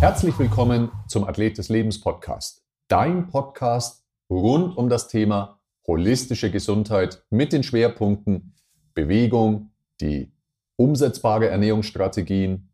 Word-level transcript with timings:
Herzlich 0.00 0.38
willkommen 0.38 0.90
zum 1.06 1.24
Athlet 1.24 1.58
des 1.58 1.68
Lebens 1.68 2.00
Podcast. 2.00 2.64
Dein 2.88 3.28
Podcast 3.28 4.06
rund 4.30 4.78
um 4.78 4.88
das 4.88 5.08
Thema 5.08 5.60
holistische 5.86 6.50
Gesundheit 6.50 7.22
mit 7.28 7.52
den 7.52 7.62
Schwerpunkten 7.62 8.54
Bewegung, 8.94 9.70
die 10.00 10.32
umsetzbare 10.76 11.48
Ernährungsstrategien, 11.48 12.70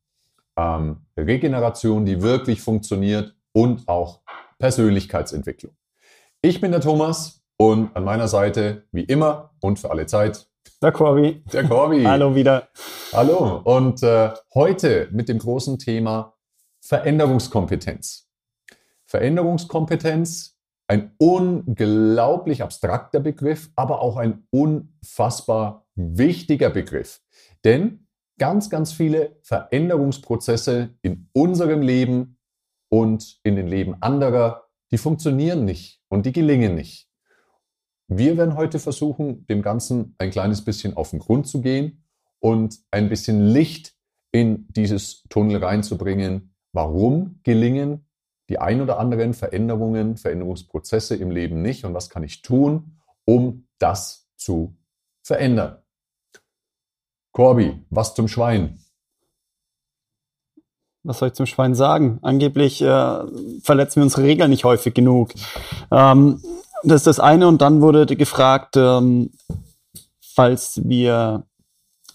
ähm, 0.56 0.98
Regeneration, 1.16 2.06
die 2.06 2.22
wirklich 2.22 2.60
funktioniert 2.60 3.34
und 3.50 3.88
auch 3.88 4.20
Persönlichkeitsentwicklung. 4.60 5.72
Ich 6.40 6.60
bin 6.60 6.70
der 6.70 6.80
Thomas 6.80 7.39
und 7.60 7.94
an 7.94 8.04
meiner 8.04 8.26
Seite, 8.26 8.84
wie 8.90 9.04
immer 9.04 9.50
und 9.60 9.78
für 9.78 9.90
alle 9.90 10.06
Zeit, 10.06 10.48
der 10.80 10.92
Corby. 10.92 11.44
Der 11.52 11.68
Corby. 11.68 12.04
Hallo 12.06 12.34
wieder. 12.34 12.70
Hallo. 13.12 13.60
Und 13.64 14.02
äh, 14.02 14.30
heute 14.54 15.08
mit 15.12 15.28
dem 15.28 15.38
großen 15.38 15.78
Thema 15.78 16.38
Veränderungskompetenz. 16.80 18.30
Veränderungskompetenz, 19.04 20.56
ein 20.88 21.14
unglaublich 21.18 22.62
abstrakter 22.62 23.20
Begriff, 23.20 23.70
aber 23.76 24.00
auch 24.00 24.16
ein 24.16 24.46
unfassbar 24.48 25.84
wichtiger 25.94 26.70
Begriff. 26.70 27.20
Denn 27.62 28.06
ganz, 28.38 28.70
ganz 28.70 28.94
viele 28.94 29.36
Veränderungsprozesse 29.42 30.94
in 31.02 31.28
unserem 31.34 31.82
Leben 31.82 32.38
und 32.88 33.38
in 33.42 33.56
den 33.56 33.66
Leben 33.66 34.00
anderer, 34.00 34.64
die 34.92 34.98
funktionieren 34.98 35.66
nicht 35.66 36.00
und 36.08 36.24
die 36.24 36.32
gelingen 36.32 36.74
nicht. 36.74 37.09
Wir 38.12 38.36
werden 38.36 38.56
heute 38.56 38.80
versuchen, 38.80 39.46
dem 39.46 39.62
Ganzen 39.62 40.16
ein 40.18 40.32
kleines 40.32 40.64
bisschen 40.64 40.96
auf 40.96 41.10
den 41.10 41.20
Grund 41.20 41.46
zu 41.46 41.60
gehen 41.60 42.02
und 42.40 42.76
ein 42.90 43.08
bisschen 43.08 43.40
Licht 43.40 43.94
in 44.32 44.66
dieses 44.70 45.22
Tunnel 45.28 45.62
reinzubringen, 45.62 46.52
warum 46.72 47.38
gelingen 47.44 48.04
die 48.48 48.58
ein 48.58 48.80
oder 48.80 48.98
anderen 48.98 49.32
Veränderungen, 49.32 50.16
Veränderungsprozesse 50.16 51.14
im 51.14 51.30
Leben 51.30 51.62
nicht 51.62 51.84
und 51.84 51.94
was 51.94 52.10
kann 52.10 52.24
ich 52.24 52.42
tun, 52.42 52.96
um 53.24 53.68
das 53.78 54.28
zu 54.34 54.76
verändern. 55.22 55.80
Corby, 57.30 57.86
was 57.90 58.14
zum 58.16 58.26
Schwein? 58.26 58.80
Was 61.04 61.20
soll 61.20 61.28
ich 61.28 61.34
zum 61.34 61.46
Schwein 61.46 61.76
sagen? 61.76 62.18
Angeblich 62.22 62.82
äh, 62.82 63.20
verletzen 63.62 64.00
wir 64.00 64.02
unsere 64.02 64.24
Regeln 64.24 64.50
nicht 64.50 64.64
häufig 64.64 64.94
genug. 64.94 65.32
Ähm, 65.92 66.42
das 66.82 67.02
ist 67.02 67.06
das 67.06 67.20
eine. 67.20 67.48
Und 67.48 67.60
dann 67.62 67.80
wurde 67.80 68.06
gefragt, 68.06 68.76
ähm, 68.76 69.30
falls 70.20 70.80
wir 70.84 71.44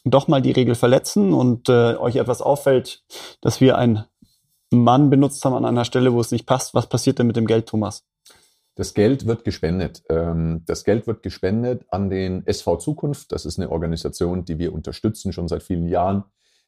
doch 0.05 0.27
mal 0.27 0.41
die 0.41 0.51
Regel 0.51 0.75
verletzen 0.75 1.33
und 1.33 1.67
äh, 1.69 1.95
euch 1.95 2.17
etwas 2.17 2.41
auffällt, 2.41 3.03
dass 3.41 3.59
wir 3.59 3.77
ein 3.77 4.05
Mann 4.71 5.09
benutzt 5.09 5.43
haben 5.45 5.55
an 5.55 5.65
einer 5.65 5.85
Stelle, 5.85 6.13
wo 6.13 6.21
es 6.21 6.31
nicht 6.31 6.45
passt. 6.45 6.73
Was 6.73 6.87
passiert 6.87 7.19
denn 7.19 7.27
mit 7.27 7.35
dem 7.35 7.47
Geld, 7.47 7.67
Thomas? 7.67 8.05
Das 8.75 8.93
Geld 8.93 9.25
wird 9.25 9.45
gespendet. 9.45 10.03
Ähm, 10.09 10.63
das 10.65 10.83
Geld 10.83 11.07
wird 11.07 11.23
gespendet 11.23 11.85
an 11.89 12.09
den 12.09 12.45
SV 12.45 12.77
Zukunft. 12.77 13.31
Das 13.31 13.45
ist 13.45 13.57
eine 13.57 13.71
Organisation, 13.71 14.45
die 14.45 14.59
wir 14.59 14.73
unterstützen 14.73 15.31
schon 15.31 15.47
seit 15.47 15.63
vielen 15.63 15.87
Jahren. 15.87 16.23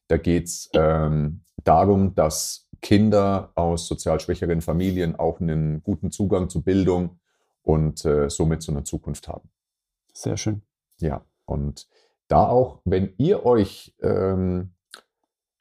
Da 0.07 0.17
geht 0.17 0.45
es 0.45 0.69
ähm, 0.73 1.41
darum, 1.63 2.15
dass 2.15 2.67
Kinder 2.81 3.51
aus 3.55 3.87
sozial 3.87 4.19
schwächeren 4.19 4.61
Familien 4.61 5.17
auch 5.17 5.41
einen 5.41 5.83
guten 5.83 6.11
Zugang 6.11 6.49
zu 6.49 6.61
Bildung 6.61 7.16
und 7.67 8.05
äh, 8.05 8.29
somit 8.29 8.61
zu 8.61 8.71
einer 8.71 8.85
Zukunft 8.85 9.27
haben. 9.27 9.49
Sehr 10.13 10.37
schön. 10.37 10.61
Ja, 11.01 11.25
und 11.43 11.89
da 12.29 12.47
auch, 12.47 12.79
wenn 12.85 13.13
ihr 13.17 13.45
euch 13.45 13.93
ähm, 14.01 14.73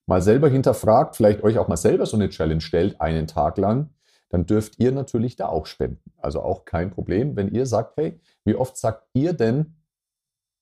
mal 0.07 0.23
selber 0.23 0.49
hinterfragt, 0.49 1.17
vielleicht 1.17 1.43
euch 1.43 1.59
auch 1.59 1.67
mal 1.67 1.77
selber 1.77 2.07
so 2.07 2.17
eine 2.17 2.29
Challenge 2.29 2.61
stellt, 2.61 3.01
einen 3.01 3.27
Tag 3.27 3.59
lang, 3.59 3.91
dann 4.29 4.47
dürft 4.47 4.79
ihr 4.79 4.93
natürlich 4.93 5.35
da 5.35 5.49
auch 5.49 5.67
spenden. 5.67 6.13
Also 6.19 6.43
auch 6.43 6.65
kein 6.65 6.93
Problem, 6.93 7.35
wenn 7.35 7.53
ihr 7.53 7.67
sagt, 7.67 7.97
hey, 7.97 8.21
wie 8.45 8.55
oft 8.55 8.77
sagt 8.77 9.09
ihr 9.13 9.33
denn 9.33 9.75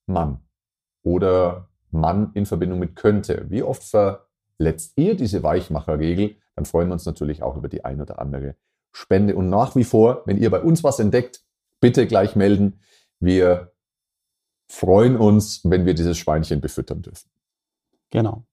Mann 0.06 0.40
oder 1.02 1.68
Mann 1.90 2.30
in 2.32 2.46
Verbindung 2.46 2.78
mit 2.78 2.96
könnte? 2.96 3.44
Wie 3.50 3.62
oft 3.62 3.82
verletzt 3.82 4.94
ihr 4.96 5.14
diese 5.14 5.42
Weichmacherregel? 5.42 6.36
Dann 6.56 6.64
freuen 6.64 6.88
wir 6.88 6.94
uns 6.94 7.04
natürlich 7.04 7.42
auch 7.42 7.58
über 7.58 7.68
die 7.68 7.84
ein 7.84 8.00
oder 8.00 8.18
andere 8.18 8.56
Spende. 8.94 9.34
Und 9.34 9.50
nach 9.50 9.74
wie 9.76 9.84
vor, 9.84 10.22
wenn 10.24 10.38
ihr 10.38 10.50
bei 10.50 10.62
uns 10.62 10.84
was 10.84 11.00
entdeckt, 11.00 11.42
bitte 11.80 12.06
gleich 12.06 12.36
melden. 12.36 12.80
Wir 13.20 13.72
freuen 14.68 15.16
uns, 15.16 15.60
wenn 15.64 15.84
wir 15.84 15.94
dieses 15.94 16.16
Schweinchen 16.16 16.60
befüttern 16.60 17.02
dürfen. 17.02 17.28
Genau. 18.10 18.44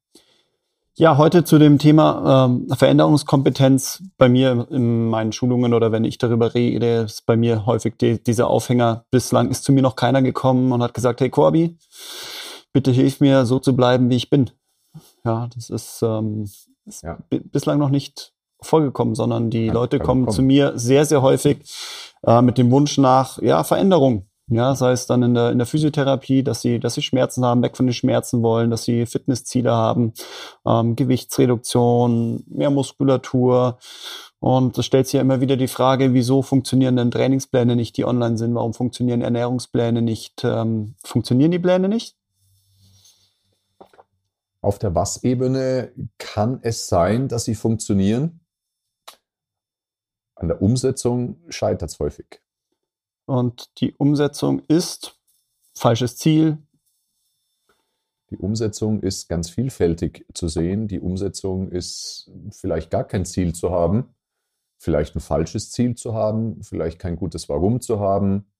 Ja, 0.95 1.17
heute 1.17 1.45
zu 1.45 1.57
dem 1.57 1.77
Thema 1.77 2.45
ähm, 2.45 2.67
Veränderungskompetenz. 2.69 4.03
Bei 4.17 4.27
mir 4.27 4.67
in 4.71 5.07
meinen 5.07 5.31
Schulungen 5.31 5.73
oder 5.73 5.91
wenn 5.91 6.03
ich 6.03 6.17
darüber 6.17 6.53
rede, 6.53 7.03
ist 7.03 7.25
bei 7.25 7.37
mir 7.37 7.65
häufig 7.65 7.95
die, 7.97 8.21
dieser 8.21 8.47
Aufhänger. 8.47 9.05
Bislang 9.11 9.49
ist 9.49 9.63
zu 9.63 9.71
mir 9.71 9.81
noch 9.81 9.95
keiner 9.95 10.21
gekommen 10.21 10.71
und 10.71 10.83
hat 10.83 10.93
gesagt, 10.93 11.21
hey 11.21 11.29
Corby, 11.29 11.77
bitte 12.73 12.91
hilf 12.91 13.21
mir, 13.21 13.45
so 13.45 13.59
zu 13.59 13.75
bleiben, 13.75 14.09
wie 14.09 14.17
ich 14.17 14.29
bin. 14.29 14.49
Ja, 15.23 15.47
das 15.55 15.69
ist, 15.69 16.01
ähm, 16.01 16.49
ist 16.85 17.03
ja. 17.03 17.19
bislang 17.29 17.79
noch 17.79 17.89
nicht 17.89 18.33
vorgekommen, 18.61 19.15
sondern 19.15 19.49
die 19.49 19.67
ja, 19.67 19.73
Leute 19.73 19.99
kommen, 19.99 20.25
kommen, 20.25 20.35
zu 20.35 20.41
mir 20.41 20.73
sehr, 20.75 21.05
sehr 21.05 21.21
häufig 21.21 21.59
äh, 22.25 22.41
mit 22.41 22.57
dem 22.57 22.71
Wunsch 22.71 22.97
nach 22.97 23.41
ja, 23.41 23.63
Veränderung. 23.63 24.27
Ja, 24.47 24.75
sei 24.75 24.91
es 24.91 25.05
dann 25.05 25.23
in 25.23 25.33
der, 25.33 25.51
in 25.51 25.59
der 25.59 25.67
Physiotherapie, 25.67 26.43
dass 26.43 26.61
sie, 26.61 26.79
dass 26.79 26.95
sie 26.95 27.01
Schmerzen 27.01 27.45
haben, 27.45 27.63
weg 27.63 27.77
von 27.77 27.87
den 27.87 27.93
Schmerzen 27.93 28.43
wollen, 28.43 28.69
dass 28.69 28.83
sie 28.83 29.05
Fitnessziele 29.05 29.71
haben, 29.71 30.11
ähm, 30.65 30.97
Gewichtsreduktion, 30.97 32.43
mehr 32.49 32.69
Muskulatur. 32.69 33.77
Und 34.39 34.77
es 34.77 34.85
stellt 34.85 35.07
sich 35.07 35.13
ja 35.13 35.21
immer 35.21 35.39
wieder 35.39 35.55
die 35.55 35.69
Frage, 35.69 36.13
wieso 36.13 36.41
funktionieren 36.41 36.97
denn 36.97 37.11
Trainingspläne 37.11 37.77
nicht, 37.77 37.95
die 37.95 38.03
online 38.03 38.37
sind? 38.37 38.53
Warum 38.53 38.73
funktionieren 38.73 39.21
Ernährungspläne 39.21 40.01
nicht? 40.01 40.43
Ähm, 40.43 40.95
funktionieren 41.01 41.51
die 41.51 41.59
Pläne 41.59 41.87
nicht? 41.87 42.17
Auf 44.59 44.79
der 44.79 44.93
Was-Ebene 44.93 45.93
kann 46.17 46.59
es 46.61 46.87
sein, 46.87 47.29
dass 47.29 47.45
sie 47.45 47.55
funktionieren. 47.55 48.40
An 50.41 50.47
der 50.47 50.59
Umsetzung 50.59 51.39
scheitert 51.49 51.91
es 51.91 51.99
häufig. 51.99 52.41
Und 53.27 53.79
die 53.79 53.93
Umsetzung 53.93 54.63
ist 54.67 55.19
falsches 55.75 56.17
Ziel. 56.17 56.57
Die 58.31 58.37
Umsetzung 58.37 59.03
ist 59.03 59.29
ganz 59.29 59.51
vielfältig 59.51 60.25
zu 60.33 60.47
sehen. 60.47 60.87
Die 60.87 60.99
Umsetzung 60.99 61.69
ist 61.69 62.31
vielleicht 62.49 62.89
gar 62.89 63.03
kein 63.03 63.23
Ziel 63.23 63.53
zu 63.53 63.69
haben, 63.69 64.15
vielleicht 64.79 65.15
ein 65.15 65.19
falsches 65.19 65.69
Ziel 65.69 65.93
zu 65.93 66.15
haben, 66.15 66.63
vielleicht 66.63 66.97
kein 66.97 67.17
gutes 67.17 67.47
Warum 67.47 67.79
zu 67.79 67.99
haben, 67.99 68.51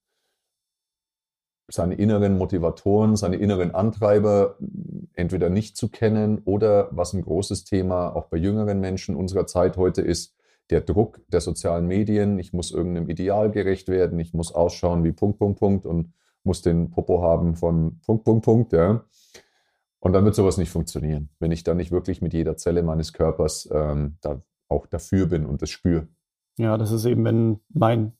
seine 1.68 1.96
inneren 1.96 2.38
Motivatoren, 2.38 3.16
seine 3.16 3.36
inneren 3.36 3.74
Antreiber 3.74 4.56
entweder 5.14 5.50
nicht 5.50 5.76
zu 5.76 5.88
kennen 5.88 6.42
oder 6.44 6.90
was 6.92 7.12
ein 7.12 7.22
großes 7.22 7.64
Thema 7.64 8.14
auch 8.14 8.26
bei 8.26 8.36
jüngeren 8.36 8.78
Menschen 8.78 9.16
unserer 9.16 9.48
Zeit 9.48 9.76
heute 9.76 10.02
ist, 10.02 10.36
der 10.72 10.80
Druck 10.80 11.20
der 11.28 11.40
sozialen 11.40 11.86
Medien, 11.86 12.38
ich 12.38 12.52
muss 12.52 12.72
irgendeinem 12.72 13.08
Ideal 13.08 13.50
gerecht 13.50 13.88
werden, 13.88 14.18
ich 14.18 14.34
muss 14.34 14.52
ausschauen 14.52 15.04
wie 15.04 15.12
Punkt, 15.12 15.38
Punkt, 15.38 15.60
Punkt 15.60 15.86
und 15.86 16.12
muss 16.42 16.62
den 16.62 16.90
Popo 16.90 17.22
haben 17.22 17.54
von 17.54 18.00
Punkt, 18.00 18.24
Punkt, 18.24 18.44
Punkt, 18.44 18.72
ja. 18.72 19.04
Und 20.00 20.14
dann 20.14 20.24
wird 20.24 20.34
sowas 20.34 20.56
nicht 20.56 20.70
funktionieren, 20.70 21.28
wenn 21.38 21.52
ich 21.52 21.62
da 21.62 21.74
nicht 21.74 21.92
wirklich 21.92 22.22
mit 22.22 22.32
jeder 22.32 22.56
Zelle 22.56 22.82
meines 22.82 23.12
Körpers 23.12 23.68
ähm, 23.72 24.16
da 24.20 24.42
auch 24.68 24.86
dafür 24.86 25.26
bin 25.26 25.46
und 25.46 25.62
das 25.62 25.70
spüre. 25.70 26.08
Ja, 26.58 26.76
das 26.76 26.90
ist 26.90 27.04
eben, 27.04 27.24
wenn 27.24 27.60
mein 27.68 28.14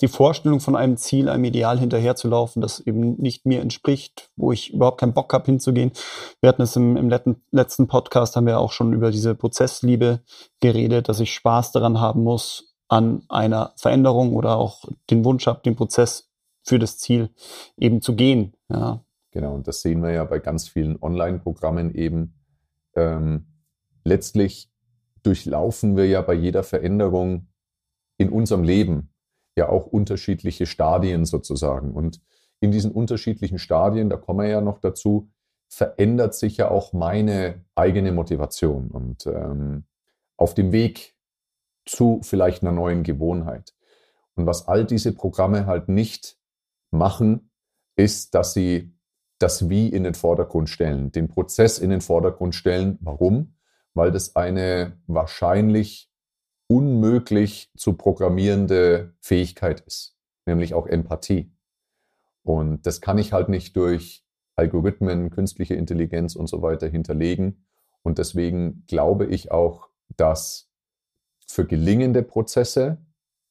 die 0.00 0.08
Vorstellung 0.08 0.60
von 0.60 0.76
einem 0.76 0.96
Ziel, 0.96 1.28
einem 1.28 1.44
Ideal 1.44 1.78
hinterherzulaufen, 1.78 2.62
das 2.62 2.80
eben 2.80 3.16
nicht 3.16 3.46
mir 3.46 3.60
entspricht, 3.60 4.30
wo 4.36 4.52
ich 4.52 4.72
überhaupt 4.72 5.00
keinen 5.00 5.14
Bock 5.14 5.32
habe 5.32 5.46
hinzugehen. 5.46 5.92
Wir 6.40 6.48
hatten 6.48 6.62
es 6.62 6.76
im, 6.76 6.96
im 6.96 7.10
letzten, 7.50 7.88
Podcast, 7.88 8.36
haben 8.36 8.46
wir 8.46 8.60
auch 8.60 8.72
schon 8.72 8.92
über 8.92 9.10
diese 9.10 9.34
Prozessliebe 9.34 10.20
geredet, 10.60 11.08
dass 11.08 11.20
ich 11.20 11.34
Spaß 11.34 11.72
daran 11.72 12.00
haben 12.00 12.22
muss, 12.22 12.76
an 12.88 13.22
einer 13.28 13.72
Veränderung 13.76 14.34
oder 14.34 14.56
auch 14.56 14.84
den 15.10 15.24
Wunsch 15.24 15.46
habe, 15.46 15.60
den 15.64 15.76
Prozess 15.76 16.30
für 16.62 16.78
das 16.78 16.98
Ziel 16.98 17.30
eben 17.76 18.00
zu 18.00 18.14
gehen. 18.14 18.54
Ja. 18.68 19.04
Genau, 19.30 19.54
und 19.54 19.68
das 19.68 19.82
sehen 19.82 20.02
wir 20.02 20.10
ja 20.10 20.24
bei 20.24 20.38
ganz 20.38 20.68
vielen 20.68 21.00
Online-Programmen 21.02 21.94
eben. 21.94 22.34
Ähm, 22.94 23.46
letztlich 24.04 24.70
durchlaufen 25.22 25.96
wir 25.96 26.06
ja 26.06 26.22
bei 26.22 26.34
jeder 26.34 26.62
Veränderung 26.62 27.48
in 28.16 28.30
unserem 28.30 28.64
Leben 28.64 29.10
ja 29.58 29.68
auch 29.68 29.86
unterschiedliche 29.86 30.66
Stadien 30.66 31.24
sozusagen. 31.24 31.92
Und 31.92 32.20
in 32.60 32.70
diesen 32.70 32.90
unterschiedlichen 32.90 33.58
Stadien, 33.58 34.08
da 34.10 34.16
kommen 34.16 34.40
wir 34.40 34.48
ja 34.48 34.60
noch 34.60 34.78
dazu, 34.78 35.30
verändert 35.68 36.34
sich 36.34 36.56
ja 36.56 36.70
auch 36.70 36.92
meine 36.92 37.64
eigene 37.74 38.12
Motivation 38.12 38.90
und 38.90 39.26
ähm, 39.26 39.84
auf 40.36 40.54
dem 40.54 40.72
Weg 40.72 41.14
zu 41.84 42.20
vielleicht 42.22 42.62
einer 42.62 42.72
neuen 42.72 43.02
Gewohnheit. 43.02 43.74
Und 44.34 44.46
was 44.46 44.66
all 44.66 44.84
diese 44.84 45.12
Programme 45.12 45.66
halt 45.66 45.88
nicht 45.88 46.38
machen, 46.90 47.50
ist, 47.96 48.34
dass 48.34 48.54
sie 48.54 48.94
das 49.38 49.68
Wie 49.68 49.88
in 49.88 50.04
den 50.04 50.14
Vordergrund 50.14 50.68
stellen, 50.68 51.12
den 51.12 51.28
Prozess 51.28 51.78
in 51.78 51.90
den 51.90 52.00
Vordergrund 52.00 52.54
stellen. 52.54 52.98
Warum? 53.00 53.54
Weil 53.94 54.10
das 54.10 54.36
eine 54.36 54.98
wahrscheinlich 55.06 56.07
unmöglich 56.68 57.70
zu 57.76 57.94
programmierende 57.94 59.14
Fähigkeit 59.20 59.80
ist, 59.80 60.16
nämlich 60.46 60.74
auch 60.74 60.86
Empathie. 60.86 61.50
Und 62.44 62.86
das 62.86 63.00
kann 63.00 63.18
ich 63.18 63.32
halt 63.32 63.48
nicht 63.48 63.76
durch 63.76 64.24
Algorithmen, 64.54 65.30
künstliche 65.30 65.74
Intelligenz 65.74 66.36
und 66.36 66.46
so 66.46 66.62
weiter 66.62 66.86
hinterlegen. 66.86 67.64
Und 68.02 68.18
deswegen 68.18 68.84
glaube 68.86 69.26
ich 69.26 69.50
auch, 69.50 69.88
dass 70.16 70.70
für 71.46 71.66
gelingende 71.66 72.22
Prozesse, 72.22 72.98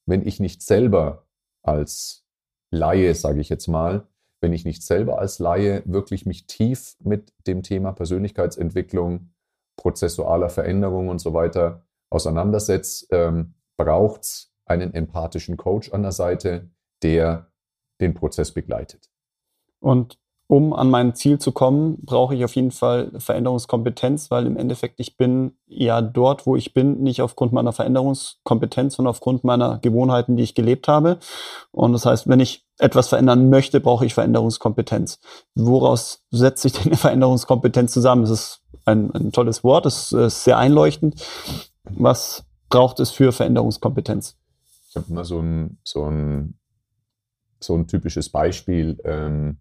wenn 0.05 0.25
ich 0.25 0.39
nicht 0.39 0.61
selber 0.61 1.25
als 1.63 2.25
Laie, 2.71 3.13
sage 3.15 3.39
ich 3.39 3.49
jetzt 3.49 3.67
mal, 3.67 4.07
wenn 4.41 4.53
ich 4.53 4.65
nicht 4.65 4.83
selber 4.83 5.19
als 5.19 5.39
Laie 5.39 5.81
wirklich 5.85 6.25
mich 6.25 6.45
tief 6.45 6.95
mit 6.99 7.33
dem 7.47 7.63
Thema 7.63 7.93
Persönlichkeitsentwicklung, 7.93 9.31
prozessualer 9.77 10.49
Veränderung 10.49 11.09
und 11.09 11.19
so 11.19 11.33
weiter 11.33 11.86
auseinandersetze, 12.09 13.05
ähm, 13.11 13.55
braucht 13.77 14.21
es 14.21 14.53
einen 14.65 14.93
empathischen 14.93 15.57
Coach 15.57 15.93
an 15.93 16.03
der 16.03 16.11
Seite, 16.11 16.69
der 17.03 17.51
den 18.01 18.13
Prozess 18.13 18.53
begleitet. 18.53 19.09
Und 19.79 20.17
um 20.49 20.73
an 20.73 20.89
mein 20.89 21.13
Ziel 21.13 21.39
zu 21.39 21.51
kommen, 21.51 21.97
brauche 22.05 22.33
ich 22.33 22.45
auf 22.45 22.55
jeden 22.55 22.71
Fall 22.71 23.11
Veränderungskompetenz, 23.17 24.31
weil 24.31 24.45
im 24.45 24.55
Endeffekt 24.55 24.99
ich 25.01 25.17
bin 25.17 25.57
ja 25.65 26.01
dort, 26.01 26.45
wo 26.45 26.55
ich 26.55 26.73
bin, 26.73 27.03
nicht 27.03 27.21
aufgrund 27.21 27.51
meiner 27.51 27.73
Veränderungskompetenz, 27.73 28.95
sondern 28.95 29.09
aufgrund 29.09 29.43
meiner 29.43 29.79
Gewohnheiten, 29.79 30.37
die 30.37 30.43
ich 30.43 30.55
gelebt 30.55 30.87
habe. 30.87 31.19
Und 31.71 31.91
das 31.91 32.05
heißt, 32.05 32.29
wenn 32.29 32.39
ich 32.39 32.65
etwas 32.79 33.09
verändern 33.09 33.49
möchte, 33.49 33.81
brauche 33.81 34.05
ich 34.05 34.13
Veränderungskompetenz. 34.13 35.19
Woraus 35.53 36.23
setzt 36.31 36.61
sich 36.61 36.71
denn 36.71 36.87
eine 36.87 36.97
Veränderungskompetenz 36.97 37.91
zusammen? 37.91 38.23
Es 38.23 38.29
ist 38.29 38.61
ein, 38.85 39.11
ein 39.13 39.33
tolles 39.33 39.65
Wort, 39.65 39.85
es 39.85 40.13
ist 40.13 40.45
sehr 40.45 40.57
einleuchtend. 40.57 41.21
Was 41.89 42.45
braucht 42.69 42.99
es 42.99 43.11
für 43.11 43.31
Veränderungskompetenz? 43.31 44.37
Ich 44.89 44.95
habe 44.95 45.05
immer 45.09 45.25
so 45.25 45.39
ein, 45.39 45.77
so 45.83 46.05
ein, 46.05 46.57
so 47.59 47.75
ein 47.75 47.87
typisches 47.87 48.29
Beispiel. 48.29 48.99
Ähm 49.03 49.59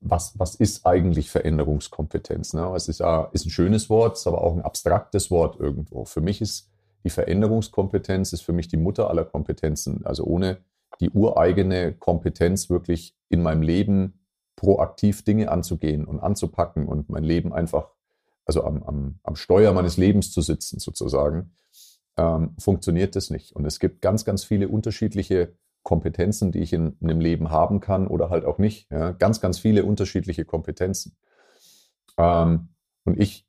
was, 0.00 0.38
was 0.38 0.54
ist 0.54 0.86
eigentlich 0.86 1.30
Veränderungskompetenz? 1.30 2.54
Ne? 2.54 2.72
Es 2.74 2.88
ist, 2.88 3.00
ist 3.00 3.46
ein 3.46 3.50
schönes 3.50 3.90
Wort, 3.90 4.16
ist 4.16 4.26
aber 4.26 4.42
auch 4.42 4.54
ein 4.54 4.62
abstraktes 4.62 5.30
Wort 5.30 5.58
irgendwo. 5.58 6.04
Für 6.04 6.20
mich 6.20 6.40
ist 6.40 6.70
die 7.04 7.10
Veränderungskompetenz 7.10 8.32
ist 8.32 8.42
für 8.42 8.52
mich 8.52 8.68
die 8.68 8.76
Mutter 8.76 9.08
aller 9.08 9.24
Kompetenzen. 9.24 10.04
Also 10.04 10.24
ohne 10.24 10.58
die 11.00 11.10
ureigene 11.10 11.92
Kompetenz 11.92 12.70
wirklich 12.70 13.16
in 13.28 13.42
meinem 13.42 13.62
Leben 13.62 14.20
proaktiv 14.56 15.24
Dinge 15.24 15.50
anzugehen 15.50 16.04
und 16.04 16.20
anzupacken 16.20 16.88
und 16.88 17.08
mein 17.08 17.22
Leben 17.22 17.52
einfach, 17.52 17.90
also 18.48 18.64
am, 18.64 18.82
am, 18.82 19.20
am 19.22 19.36
Steuer 19.36 19.72
meines 19.72 19.96
Lebens 19.96 20.32
zu 20.32 20.40
sitzen 20.40 20.80
sozusagen, 20.80 21.54
ähm, 22.16 22.56
funktioniert 22.58 23.14
das 23.14 23.30
nicht. 23.30 23.54
Und 23.54 23.64
es 23.66 23.78
gibt 23.78 24.00
ganz, 24.00 24.24
ganz 24.24 24.42
viele 24.42 24.68
unterschiedliche 24.68 25.54
Kompetenzen, 25.82 26.50
die 26.50 26.60
ich 26.60 26.72
in, 26.72 26.96
in 27.00 27.10
einem 27.10 27.20
Leben 27.20 27.50
haben 27.50 27.80
kann 27.80 28.08
oder 28.08 28.30
halt 28.30 28.44
auch 28.44 28.58
nicht. 28.58 28.90
Ja? 28.90 29.12
Ganz, 29.12 29.40
ganz 29.40 29.58
viele 29.58 29.84
unterschiedliche 29.84 30.44
Kompetenzen. 30.44 31.16
Ähm, 32.16 32.70
und 33.04 33.20
ich, 33.20 33.46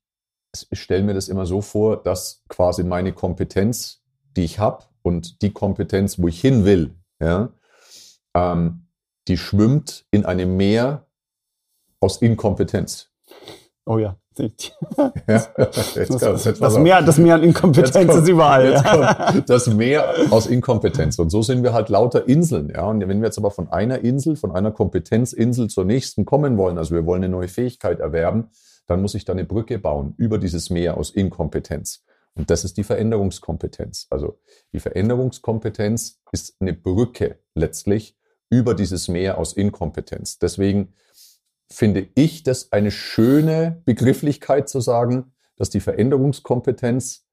stelle 0.56 1.04
mir 1.04 1.14
das 1.14 1.30
immer 1.30 1.46
so 1.46 1.62
vor, 1.62 2.02
dass 2.02 2.44
quasi 2.48 2.84
meine 2.84 3.14
Kompetenz, 3.14 4.04
die 4.36 4.44
ich 4.44 4.60
habe 4.60 4.84
und 5.02 5.42
die 5.42 5.52
Kompetenz, 5.52 6.20
wo 6.20 6.28
ich 6.28 6.42
hin 6.42 6.66
will, 6.66 6.96
ja, 7.20 7.54
ähm, 8.34 8.88
die 9.28 9.38
schwimmt 9.38 10.06
in 10.12 10.26
einem 10.26 10.58
Meer 10.58 11.06
aus 12.00 12.22
Inkompetenz. 12.22 13.12
Oh 13.86 13.98
ja. 13.98 14.18
ja 15.28 16.34
das, 16.60 16.78
Meer, 16.78 17.02
das 17.02 17.18
Meer 17.18 17.36
an 17.36 17.44
Inkompetenz 17.44 18.08
kommt, 18.08 18.24
ist 18.24 18.30
überall. 18.30 19.44
Das 19.46 19.68
Meer 19.68 20.14
aus 20.32 20.48
Inkompetenz. 20.48 21.20
Und 21.20 21.30
so 21.30 21.42
sind 21.42 21.64
wir 21.64 21.74
halt 21.74 21.90
lauter 21.90 22.28
Inseln. 22.28 22.70
Ja. 22.70 22.86
Und 22.86 23.02
wenn 23.02 23.22
wir 23.22 23.28
jetzt 23.28 23.38
aber 23.38 23.52
von 23.52 23.70
einer 23.70 24.00
Insel, 24.00 24.36
von 24.36 24.52
einer 24.52 24.72
Kompetenzinsel 24.72 25.70
zur 25.70 25.86
nächsten 25.86 26.26
kommen 26.26 26.58
wollen, 26.58 26.78
also 26.78 26.96
wir 26.96 27.06
wollen 27.06 27.24
eine 27.24 27.32
neue 27.32 27.48
Fähigkeit 27.48 28.00
erwerben, 28.00 28.50
dann 28.88 29.02
muss 29.02 29.16
ich 29.16 29.26
da 29.26 29.34
eine 29.34 29.46
Brücke 29.46 29.78
bauen 29.78 30.16
über 30.18 30.38
dieses 30.38 30.70
Meer 30.70 30.98
aus 30.98 31.12
Inkompetenz. 31.12 32.04
Und 32.36 32.50
das 32.50 32.64
ist 32.64 32.78
die 32.78 32.84
Veränderungskompetenz. 32.84 34.08
Also 34.10 34.40
die 34.74 34.80
Veränderungskompetenz 34.80 36.20
ist 36.32 36.56
eine 36.60 36.74
Brücke 36.74 37.40
letztlich 37.54 38.16
über 38.50 38.74
dieses 38.74 39.08
Meer 39.08 39.38
aus 39.38 39.54
Inkompetenz. 39.54 40.40
Deswegen 40.40 40.94
finde 41.72 42.08
ich 42.16 42.42
das 42.44 42.72
eine 42.72 42.92
schöne 42.92 43.82
Begrifflichkeit 43.86 44.70
zu 44.70 44.82
sagen, 44.82 45.34
dass 45.56 45.70
die 45.70 45.80
Veränderungskompetenz 45.80 47.26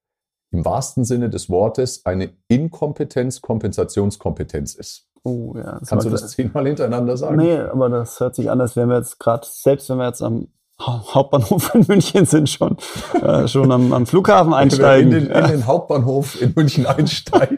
im 0.51 0.63
wahrsten 0.63 1.03
Sinne 1.03 1.29
des 1.29 1.49
Wortes 1.49 2.05
eine 2.05 2.29
Inkompetenz-Kompensationskompetenz 2.47 4.75
ist. 4.75 5.07
Oh, 5.23 5.55
ja, 5.57 5.79
Kannst 5.85 6.05
du 6.05 6.09
das 6.09 6.31
zehnmal 6.31 6.67
hintereinander 6.67 7.17
sagen? 7.17 7.35
Nee, 7.37 7.57
aber 7.57 7.89
das 7.89 8.19
hört 8.19 8.35
sich 8.35 8.49
an, 8.49 8.61
als 8.61 8.75
wären 8.75 8.89
wir 8.89 8.97
jetzt 8.97 9.19
gerade, 9.19 9.47
selbst 9.49 9.89
wenn 9.89 9.97
wir 9.97 10.07
jetzt 10.07 10.21
am 10.21 10.47
Hauptbahnhof 10.79 11.73
in 11.73 11.85
München 11.87 12.25
sind, 12.25 12.49
schon, 12.49 12.77
äh, 13.21 13.47
schon 13.47 13.71
am, 13.71 13.93
am 13.93 14.05
Flughafen 14.05 14.53
einsteigen. 14.53 15.11
In 15.11 15.25
den, 15.25 15.31
in 15.31 15.47
den 15.47 15.65
Hauptbahnhof 15.65 16.39
in 16.41 16.53
München 16.55 16.85
einsteigen. 16.85 17.57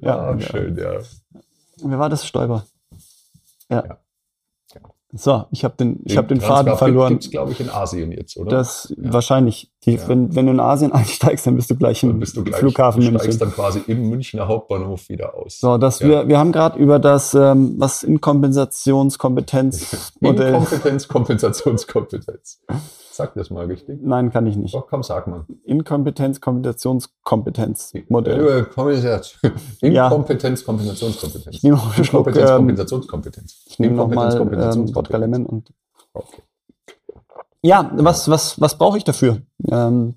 ja, 0.00 0.18
ah, 0.18 0.40
schön, 0.40 0.76
ja. 0.76 0.92
Wer 1.82 1.98
war 1.98 2.08
das? 2.08 2.26
Stoiber. 2.26 2.64
ja. 3.68 3.84
ja. 3.84 3.98
So, 5.16 5.44
ich 5.50 5.64
habe 5.64 5.74
den, 5.76 6.00
ich 6.04 6.16
hab 6.16 6.28
den 6.28 6.40
Faden 6.40 6.76
verloren. 6.76 7.14
Gibt's 7.14 7.30
glaube 7.30 7.52
ich 7.52 7.60
in 7.60 7.70
Asien 7.70 8.12
jetzt, 8.12 8.36
oder? 8.36 8.50
Das 8.50 8.94
ja. 8.96 9.12
wahrscheinlich. 9.12 9.72
Die, 9.84 9.94
ja. 9.94 10.08
wenn, 10.08 10.34
wenn 10.34 10.46
du 10.46 10.52
in 10.52 10.60
Asien 10.60 10.92
einsteigst, 10.92 11.46
dann 11.46 11.56
bist 11.56 11.70
du 11.70 11.76
gleich 11.76 12.02
im 12.02 12.18
bist 12.18 12.36
du 12.36 12.44
gleich, 12.44 12.60
Flughafen. 12.60 13.00
Du 13.00 13.18
steigst 13.18 13.40
dann 13.40 13.52
quasi 13.52 13.82
im 13.86 14.08
Münchner 14.08 14.48
Hauptbahnhof 14.48 15.08
wieder 15.08 15.34
aus. 15.34 15.60
So, 15.60 15.78
dass 15.78 16.00
ja. 16.00 16.08
wir 16.08 16.28
wir 16.28 16.38
haben 16.38 16.52
gerade 16.52 16.78
über 16.78 16.98
das 16.98 17.34
ähm, 17.34 17.74
was 17.78 18.02
Inkompensationskompetenz 18.02 20.12
Inkompetenz 20.20 21.08
Kompensationskompetenz. 21.08 22.60
Sag 23.16 23.32
das 23.32 23.48
mal 23.48 23.64
richtig. 23.64 23.98
Nein, 24.02 24.30
kann 24.30 24.46
ich 24.46 24.56
nicht. 24.56 24.74
Doch, 24.74 24.88
komm, 24.88 25.02
sag 25.02 25.26
mal. 25.26 25.46
Inkompetenz, 25.64 26.38
Kompensationskompetenz 26.38 27.94
Modell. 28.10 28.66
Inkompetenz, 29.80 30.64
Kompensationskompetenz. 30.66 31.54
Ich 31.56 31.62
nehme 31.62 31.76
noch 31.76 31.96
einen 31.96 32.04
Schluck, 32.04 32.26
Inkompetenz, 32.26 32.82
ähm. 32.90 33.62
Ich 33.66 33.78
nehme 33.78 33.94
nochmal 33.94 34.36
ähm, 34.36 34.94
Wodka 34.94 35.16
Lemon 35.16 35.46
und. 35.46 35.72
Okay. 36.12 36.42
Ja, 37.62 37.90
was, 37.94 38.28
was, 38.28 38.60
was 38.60 38.76
brauche 38.76 38.98
ich 38.98 39.04
dafür? 39.04 39.40
Ähm, 39.66 40.16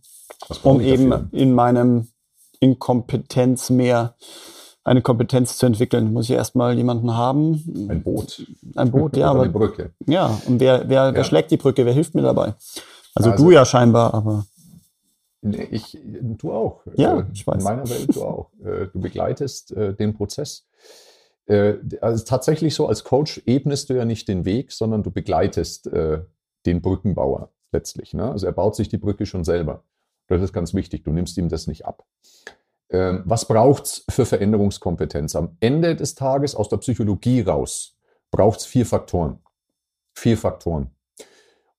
um 0.64 0.82
eben 0.82 1.10
dafür? 1.10 1.28
in 1.32 1.54
meinem 1.54 2.10
Inkompetenz 2.60 3.70
mehr 3.70 4.16
eine 4.90 5.04
Kompetenz 5.04 5.58
zu 5.58 5.68
entwickeln, 5.68 6.14
muss 6.14 6.26
ich 6.26 6.36
erstmal 6.36 6.76
jemanden 6.76 7.16
haben. 7.16 7.88
Ein 7.90 8.02
Boot. 8.02 8.44
Ein 8.76 8.90
Boot, 8.90 9.16
ja. 9.16 9.30
Aber, 9.30 9.44
eine 9.44 9.52
Brücke. 9.52 9.92
Ja, 10.08 10.42
und 10.48 10.60
wer, 10.60 10.90
wer, 10.90 11.06
ja. 11.06 11.14
wer 11.14 11.24
schlägt 11.24 11.52
die 11.52 11.58
Brücke? 11.58 11.86
Wer 11.86 11.94
hilft 11.94 12.16
mir 12.16 12.24
dabei? 12.24 12.56
Also, 13.14 13.32
also 13.32 13.44
du 13.44 13.52
ja 13.52 13.66
scheinbar, 13.66 14.14
aber. 14.14 14.46
Ich, 15.42 15.98
du 16.12 16.52
auch. 16.52 16.82
Ja, 16.96 17.28
ich 17.32 17.46
weiß. 17.46 17.58
In 17.58 17.64
meiner 17.64 17.88
Welt 17.90 18.16
du 18.16 18.24
auch. 18.24 18.50
Äh, 18.66 18.88
du 18.88 19.00
begleitest 19.00 19.72
äh, 19.72 19.94
den 19.94 20.16
Prozess. 20.16 20.68
Äh, 21.46 21.76
also 22.02 22.26
tatsächlich 22.26 22.74
so 22.74 22.88
als 22.88 23.04
Coach 23.04 23.42
ebnest 23.46 23.90
du 23.90 23.94
ja 23.94 24.06
nicht 24.06 24.28
den 24.28 24.44
Weg, 24.44 24.72
sondern 24.72 25.04
du 25.04 25.12
begleitest 25.12 25.90
den 26.66 26.82
Brückenbauer 26.82 27.52
letztlich. 27.72 28.14
Ne? 28.14 28.30
Also 28.30 28.48
er 28.48 28.52
baut 28.54 28.76
sich 28.76 28.90
die 28.90 28.98
Brücke 28.98 29.26
schon 29.26 29.44
selber. 29.44 29.84
Das 30.28 30.42
ist 30.42 30.52
ganz 30.52 30.74
wichtig. 30.74 31.04
Du 31.04 31.12
nimmst 31.12 31.38
ihm 31.38 31.48
das 31.48 31.68
nicht 31.68 31.86
ab. 31.86 32.06
Ähm, 32.90 33.24
was 33.26 33.46
braucht 33.46 33.86
es 33.86 34.06
für 34.10 34.26
Veränderungskompetenz? 34.26 35.36
Am 35.36 35.58
Ende 35.60 35.96
des 35.96 36.16
Tages 36.16 36.56
aus 36.56 36.70
der 36.70 36.78
Psychologie 36.78 37.42
raus 37.42 37.98
braucht 38.32 38.60
es 38.60 38.66
vier 38.66 38.86
Faktoren. 38.86 39.40
Vier 40.14 40.38
Faktoren, 40.38 40.90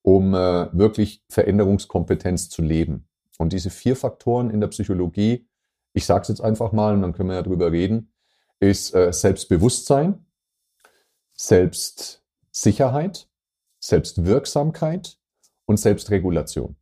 um 0.02 0.34
äh, 0.34 0.68
wirklich 0.72 1.22
Veränderungskompetenz 1.28 2.48
zu 2.48 2.62
leben. 2.62 3.08
Und 3.38 3.52
diese 3.52 3.70
vier 3.70 3.96
Faktoren 3.96 4.50
in 4.50 4.60
der 4.60 4.68
Psychologie, 4.68 5.48
ich 5.92 6.06
sage 6.06 6.22
es 6.22 6.28
jetzt 6.28 6.40
einfach 6.40 6.72
mal 6.72 6.94
und 6.94 7.02
dann 7.02 7.12
können 7.12 7.28
wir 7.28 7.36
ja 7.36 7.42
drüber 7.42 7.72
reden, 7.72 8.12
ist 8.60 8.94
äh, 8.94 9.12
Selbstbewusstsein, 9.12 10.26
Selbstsicherheit, 11.32 13.28
Selbstwirksamkeit 13.80 15.18
und 15.64 15.78
Selbstregulation. 15.78 16.76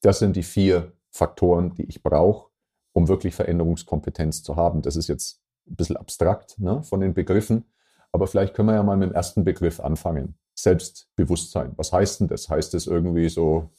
Das 0.00 0.18
sind 0.18 0.36
die 0.36 0.42
vier 0.42 0.92
Faktoren, 1.10 1.74
die 1.74 1.84
ich 1.84 2.02
brauche, 2.02 2.50
um 2.94 3.08
wirklich 3.08 3.34
Veränderungskompetenz 3.34 4.42
zu 4.42 4.56
haben. 4.56 4.80
Das 4.80 4.96
ist 4.96 5.08
jetzt 5.08 5.40
ein 5.68 5.76
bisschen 5.76 5.98
abstrakt 5.98 6.58
ne, 6.58 6.82
von 6.82 7.00
den 7.00 7.12
Begriffen, 7.12 7.64
aber 8.12 8.26
vielleicht 8.26 8.54
können 8.54 8.68
wir 8.68 8.76
ja 8.76 8.82
mal 8.82 8.96
mit 8.96 9.10
dem 9.10 9.14
ersten 9.14 9.44
Begriff 9.44 9.80
anfangen. 9.80 10.36
Selbstbewusstsein. 10.54 11.72
Was 11.76 11.92
heißt 11.92 12.20
denn 12.20 12.28
das? 12.28 12.48
Heißt 12.48 12.72
das 12.74 12.86
irgendwie 12.86 13.28
so, 13.28 13.70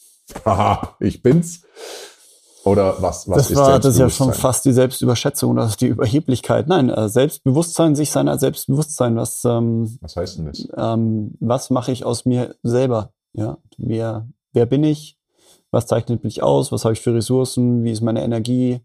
haha, 0.45 0.95
ich 0.99 1.23
bin's? 1.23 1.63
Oder 2.65 3.01
was, 3.01 3.29
was 3.29 3.37
das 3.37 3.51
ist 3.51 3.57
war, 3.57 3.79
Das 3.79 3.93
ist 3.93 3.99
ja 3.99 4.09
schon 4.09 4.33
fast 4.33 4.65
die 4.65 4.73
Selbstüberschätzung 4.73 5.51
oder 5.51 5.71
die 5.79 5.87
Überheblichkeit. 5.87 6.67
Nein, 6.67 6.89
äh, 6.89 7.07
Selbstbewusstsein, 7.07 7.95
sich 7.95 8.11
seiner 8.11 8.39
Selbstbewusstsein. 8.39 9.15
Was, 9.15 9.45
ähm, 9.45 9.97
was 10.01 10.15
heißt 10.15 10.39
denn 10.39 10.47
das? 10.47 10.67
Ähm, 10.75 11.35
was 11.39 11.69
mache 11.69 11.91
ich 11.91 12.05
aus 12.05 12.25
mir 12.25 12.55
selber? 12.63 13.13
Ja, 13.33 13.59
wer, 13.77 14.27
wer 14.51 14.65
bin 14.65 14.83
ich? 14.83 15.17
Was 15.69 15.85
zeichnet 15.85 16.23
mich 16.23 16.41
aus? 16.41 16.71
Was 16.71 16.85
habe 16.85 16.93
ich 16.93 17.01
für 17.01 17.13
Ressourcen? 17.13 17.83
Wie 17.83 17.91
ist 17.91 18.01
meine 18.01 18.23
Energie? 18.23 18.81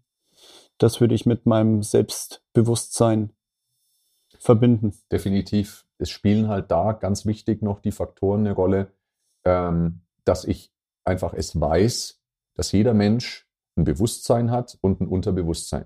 Das 0.81 0.99
würde 0.99 1.13
ich 1.13 1.27
mit 1.27 1.45
meinem 1.45 1.83
Selbstbewusstsein 1.83 3.33
verbinden. 4.39 4.97
Definitiv. 5.11 5.85
Es 5.99 6.09
spielen 6.09 6.47
halt 6.47 6.71
da 6.71 6.93
ganz 6.93 7.27
wichtig 7.27 7.61
noch 7.61 7.81
die 7.81 7.91
Faktoren 7.91 8.39
eine 8.39 8.53
Rolle, 8.53 8.91
ähm, 9.45 10.01
dass 10.25 10.43
ich 10.43 10.73
einfach 11.03 11.35
es 11.35 11.61
weiß, 11.61 12.19
dass 12.55 12.71
jeder 12.71 12.95
Mensch 12.95 13.47
ein 13.77 13.83
Bewusstsein 13.83 14.49
hat 14.49 14.79
und 14.81 15.01
ein 15.01 15.07
Unterbewusstsein. 15.07 15.85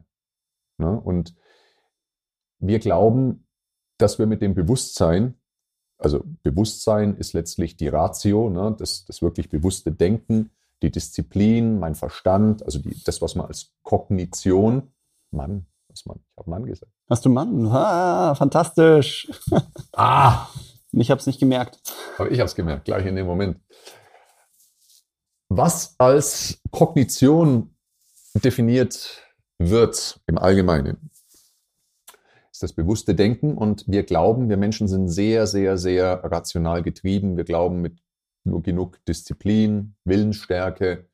Ne? 0.78 0.98
Und 0.98 1.36
wir 2.60 2.80
glauben, 2.80 3.50
dass 3.98 4.18
wir 4.18 4.28
mit 4.28 4.42
dem 4.42 4.56
Bewusstsein, 4.56 5.38
also 5.98 6.24
Bewusstsein 6.42 7.18
ist 7.18 7.34
letztlich 7.34 7.76
die 7.76 7.90
Ratio, 7.90 8.50
ne? 8.50 8.74
das, 8.80 9.04
das 9.04 9.22
wirklich 9.22 9.50
bewusste 9.50 9.92
Denken, 9.92 10.52
die 10.86 10.92
Disziplin, 10.92 11.80
mein 11.80 11.96
Verstand, 11.96 12.64
also 12.64 12.80
die, 12.80 13.04
das, 13.04 13.22
was 13.22 13.36
man 13.36 13.48
als 13.48 13.74
Kognition, 13.82 14.94
Mann, 15.32 15.66
was 15.90 16.06
man, 16.06 16.18
ich 16.18 16.38
habe 16.38 16.50
Mann 16.50 16.66
gesagt. 16.66 16.92
Hast 17.10 17.26
du 17.26 17.30
Mann? 17.30 17.66
Ah, 17.68 18.36
fantastisch. 18.36 19.30
Ah! 19.94 20.48
Ich 20.98 21.12
habe 21.12 21.20
es 21.20 21.28
nicht 21.28 21.40
gemerkt. 21.40 21.80
Aber 22.18 22.32
ich 22.32 22.40
habe 22.40 22.46
es 22.46 22.56
gemerkt, 22.56 22.86
gleich 22.86 23.06
in 23.06 23.18
dem 23.18 23.26
Moment. 23.26 23.60
Was 25.50 25.96
als 25.98 26.62
Kognition 26.72 27.76
definiert 28.34 29.22
wird 29.58 30.22
im 30.28 30.38
Allgemeinen, 30.38 31.12
ist 32.52 32.64
das 32.64 32.74
bewusste 32.74 33.14
Denken. 33.14 33.58
Und 33.58 33.84
wir 33.88 34.04
glauben, 34.04 34.48
wir 34.48 34.56
Menschen 34.56 34.88
sind 34.88 35.10
sehr, 35.10 35.48
sehr, 35.48 35.78
sehr 35.78 36.24
rational 36.24 36.82
getrieben. 36.82 37.36
Wir 37.36 37.44
glauben, 37.44 37.82
mit 37.82 38.00
nur 38.46 38.62
genug 38.62 39.04
Disziplin, 39.06 39.96
Willensstärke 40.04 41.10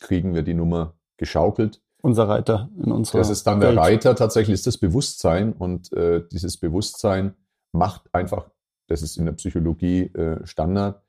kriegen 0.00 0.34
wir 0.34 0.42
die 0.42 0.54
Nummer 0.54 0.94
geschaukelt. 1.16 1.82
Unser 2.02 2.28
Reiter 2.28 2.70
in 2.82 2.90
unserer 2.90 3.18
Das 3.18 3.30
ist 3.30 3.46
dann 3.46 3.60
Welt. 3.60 3.76
der 3.76 3.82
Reiter, 3.82 4.16
tatsächlich 4.16 4.54
ist 4.54 4.66
das 4.66 4.78
Bewusstsein 4.78 5.52
und 5.52 5.92
äh, 5.92 6.22
dieses 6.32 6.56
Bewusstsein 6.56 7.34
macht 7.72 8.12
einfach, 8.14 8.50
das 8.88 9.02
ist 9.02 9.18
in 9.18 9.26
der 9.26 9.32
Psychologie 9.32 10.04
äh, 10.14 10.44
Standard, 10.46 11.02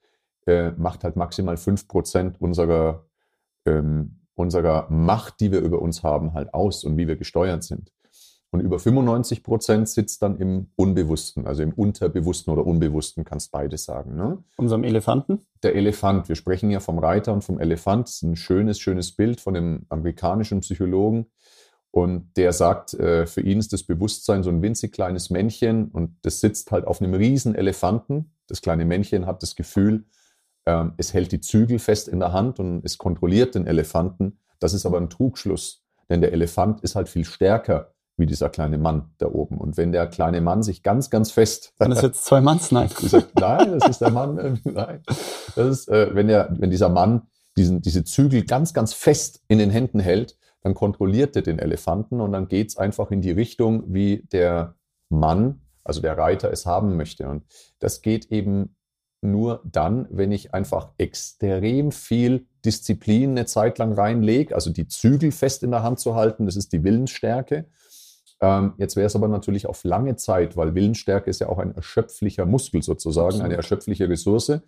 äh, 0.46 0.72
macht 0.72 1.04
halt 1.04 1.16
maximal 1.16 1.56
fünf 1.56 1.88
Prozent 1.88 2.42
unserer, 2.42 3.06
ähm, 3.66 4.22
unserer 4.36 4.90
Macht, 4.90 5.40
die 5.40 5.51
wir 5.51 5.62
über 5.62 5.82
uns 5.82 6.04
haben, 6.04 6.34
halt 6.34 6.54
aus 6.54 6.84
und 6.84 6.98
wie 6.98 7.08
wir 7.08 7.16
gesteuert 7.16 7.63
sind. 7.63 7.92
Und 8.53 8.60
über 8.60 8.79
95 8.79 9.43
Prozent 9.43 9.88
sitzt 9.88 10.22
dann 10.22 10.38
im 10.38 10.67
Unbewussten, 10.75 11.48
also 11.48 11.63
im 11.63 11.72
Unterbewussten 11.72 12.51
oder 12.51 12.67
Unbewussten, 12.67 13.24
kannst 13.24 13.51
beides 13.51 13.86
sagen. 13.86 14.15
Ne? 14.15 14.43
Unserem 14.58 14.84
Elefanten? 14.84 15.39
Der 15.63 15.74
Elefant. 15.75 16.27
Wir 16.27 16.36
sprechen 16.36 16.70
ja 16.70 16.81
vom 16.81 17.00
Reiter 17.00 17.31
und 17.31 17.46
vom 17.46 17.60
Elefant. 17.60 18.10
Das 18.10 18.15
ist 18.15 18.24
ein 18.24 18.36
schönes, 18.36 18.77
schönes 18.79 19.13
Bild 19.13 19.39
von 19.39 19.55
einem 19.55 19.86
amerikanischen 19.88 20.60
Psychologen. 20.60 21.27
Und 21.91 22.36
der 22.36 22.51
sagt, 22.51 22.93
äh, 22.93 23.25
für 23.25 23.41
ihn 23.41 23.60
ist 23.60 23.72
das 23.72 23.84
Bewusstsein 23.84 24.43
so 24.43 24.50
ein 24.50 24.62
winzig 24.62 24.91
kleines 24.91 25.29
Männchen 25.29 25.89
und 25.89 26.17
das 26.22 26.41
sitzt 26.41 26.72
halt 26.72 26.86
auf 26.86 27.01
einem 27.01 27.13
riesen 27.13 27.55
Elefanten. 27.55 28.34
Das 28.48 28.62
kleine 28.62 28.86
Männchen 28.86 29.25
hat 29.25 29.43
das 29.43 29.55
Gefühl, 29.55 30.05
ähm, 30.65 30.93
es 30.98 31.13
hält 31.13 31.31
die 31.31 31.41
Zügel 31.41 31.79
fest 31.79 32.08
in 32.08 32.20
der 32.20 32.34
Hand 32.34 32.60
und 32.60 32.84
es 32.86 32.98
kontrolliert 32.98 33.55
den 33.55 33.65
Elefanten. 33.65 34.39
Das 34.60 34.74
ist 34.74 34.86
aber 34.86 34.98
ein 34.98 35.10
Trugschluss, 35.10 35.84
denn 36.10 36.22
der 36.22 36.31
Elefant 36.34 36.81
ist 36.81 36.96
halt 36.96 37.10
viel 37.10 37.25
stärker 37.25 37.93
wie 38.22 38.25
dieser 38.25 38.50
kleine 38.50 38.78
Mann 38.78 39.10
da 39.18 39.28
oben. 39.28 39.58
Und 39.58 39.75
wenn 39.75 39.92
der 39.92 40.08
kleine 40.08 40.40
Mann 40.40 40.63
sich 40.63 40.84
ganz, 40.84 41.10
ganz 41.10 41.32
fest. 41.32 41.74
Dann 41.80 41.92
ist 41.92 42.04
jetzt 42.04 42.24
zwei 42.24 42.40
Manns, 42.40 42.72
nein. 42.72 42.88
Sagt, 42.98 43.38
nein, 43.38 43.78
das 43.78 43.90
ist 43.90 44.00
der 44.00 44.12
Mann, 44.12 44.38
äh, 44.38 44.54
nein. 44.63 45.01
Das 45.56 45.68
ist, 45.68 45.90
äh, 45.90 46.16
wenn, 46.16 46.28
der, 46.28 46.56
wenn 46.58 46.70
dieser 46.70 46.88
Mann 46.88 47.24
diesen, 47.58 47.82
diese 47.82 48.06
Zügel 48.06 48.46
ganz, 48.46 48.74
ganz 48.74 48.94
fest 48.94 49.44
in 49.50 49.58
den 49.58 49.72
Händen 49.72 50.00
hält, 50.00 50.38
dann 50.62 50.74
kontrolliert 50.74 51.36
er 51.36 51.42
den 51.42 51.60
Elefanten 51.60 52.22
und 52.22 52.32
dann 52.32 52.48
geht 52.48 52.70
es 52.70 52.78
einfach 52.78 53.12
in 53.12 53.22
die 53.22 53.32
Richtung, 53.32 53.84
wie 53.94 54.28
der 54.32 54.75
Mann, 55.10 55.62
also 55.84 56.00
der 56.00 56.18
Reiter, 56.18 56.51
es 56.51 56.66
haben 56.66 56.96
möchte. 56.96 57.28
Und 57.28 57.44
das 57.80 58.01
geht 58.01 58.32
eben 58.32 58.75
nur 59.22 59.62
dann, 59.66 60.08
wenn 60.12 60.32
ich 60.32 60.54
einfach 60.54 60.92
extrem 60.98 61.92
viel 61.92 62.48
Disziplin 62.63 63.32
eine 63.32 63.46
Zeit 63.46 63.80
lang 63.80 63.94
reinlege, 63.94 64.54
also 64.54 64.72
die 64.72 64.88
Zügel 64.88 65.32
fest 65.32 65.63
in 65.63 65.72
der 65.72 65.84
Hand 65.84 66.00
zu 66.00 66.16
halten, 66.16 66.46
das 66.46 66.56
ist 66.56 66.72
die 66.74 66.84
Willensstärke. 66.84 67.66
Ähm, 68.42 68.74
jetzt 68.78 68.96
wäre 68.96 69.06
es 69.06 69.16
aber 69.16 69.28
natürlich 69.28 69.68
auf 69.68 69.84
lange 69.84 70.16
Zeit, 70.16 70.58
weil 70.58 70.74
Willensstärke 70.74 71.30
ist 71.30 71.40
ja 71.40 71.50
auch 71.50 71.60
ein 71.60 71.76
erschöpflicher 71.76 72.46
Muskel 72.46 72.82
sozusagen, 72.82 73.28
Absolut. 73.28 73.46
eine 73.46 73.56
erschöpfliche 73.56 74.10
Ressource. 74.10 74.60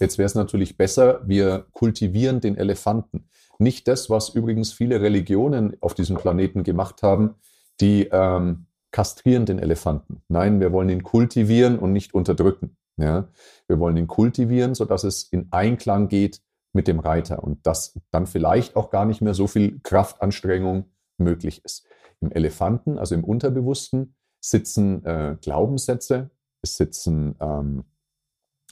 Jetzt 0.00 0.18
wäre 0.18 0.26
es 0.26 0.34
natürlich 0.34 0.76
besser, 0.76 1.20
wir 1.24 1.66
kultivieren 1.72 2.40
den 2.40 2.56
Elefanten. 2.56 3.28
Nicht 3.58 3.86
das, 3.86 4.10
was 4.10 4.30
übrigens 4.30 4.72
viele 4.72 5.00
Religionen 5.00 5.76
auf 5.80 5.94
diesem 5.94 6.16
Planeten 6.16 6.64
gemacht 6.64 7.02
haben, 7.02 7.36
die 7.80 8.08
ähm, 8.10 8.66
kastrieren 8.90 9.46
den 9.46 9.60
Elefanten. 9.60 10.22
Nein, 10.28 10.60
wir 10.60 10.72
wollen 10.72 10.88
ihn 10.88 11.04
kultivieren 11.04 11.78
und 11.78 11.92
nicht 11.92 12.14
unterdrücken. 12.14 12.76
Ja? 12.96 13.28
Wir 13.68 13.78
wollen 13.78 13.96
ihn 13.96 14.08
kultivieren, 14.08 14.74
sodass 14.74 15.04
es 15.04 15.24
in 15.24 15.48
Einklang 15.52 16.08
geht 16.08 16.40
mit 16.72 16.88
dem 16.88 16.98
Reiter 16.98 17.42
und 17.42 17.66
dass 17.66 17.98
dann 18.10 18.26
vielleicht 18.26 18.76
auch 18.76 18.90
gar 18.90 19.04
nicht 19.04 19.20
mehr 19.20 19.34
so 19.34 19.46
viel 19.46 19.80
Kraftanstrengung 19.82 20.86
möglich 21.18 21.64
ist. 21.64 21.86
Im 22.20 22.32
Elefanten, 22.32 22.98
also 22.98 23.14
im 23.14 23.24
Unterbewussten, 23.24 24.14
sitzen 24.40 25.04
äh, 25.04 25.36
Glaubenssätze, 25.40 26.30
es 26.62 26.76
sitzen 26.76 27.36
ähm, 27.40 27.84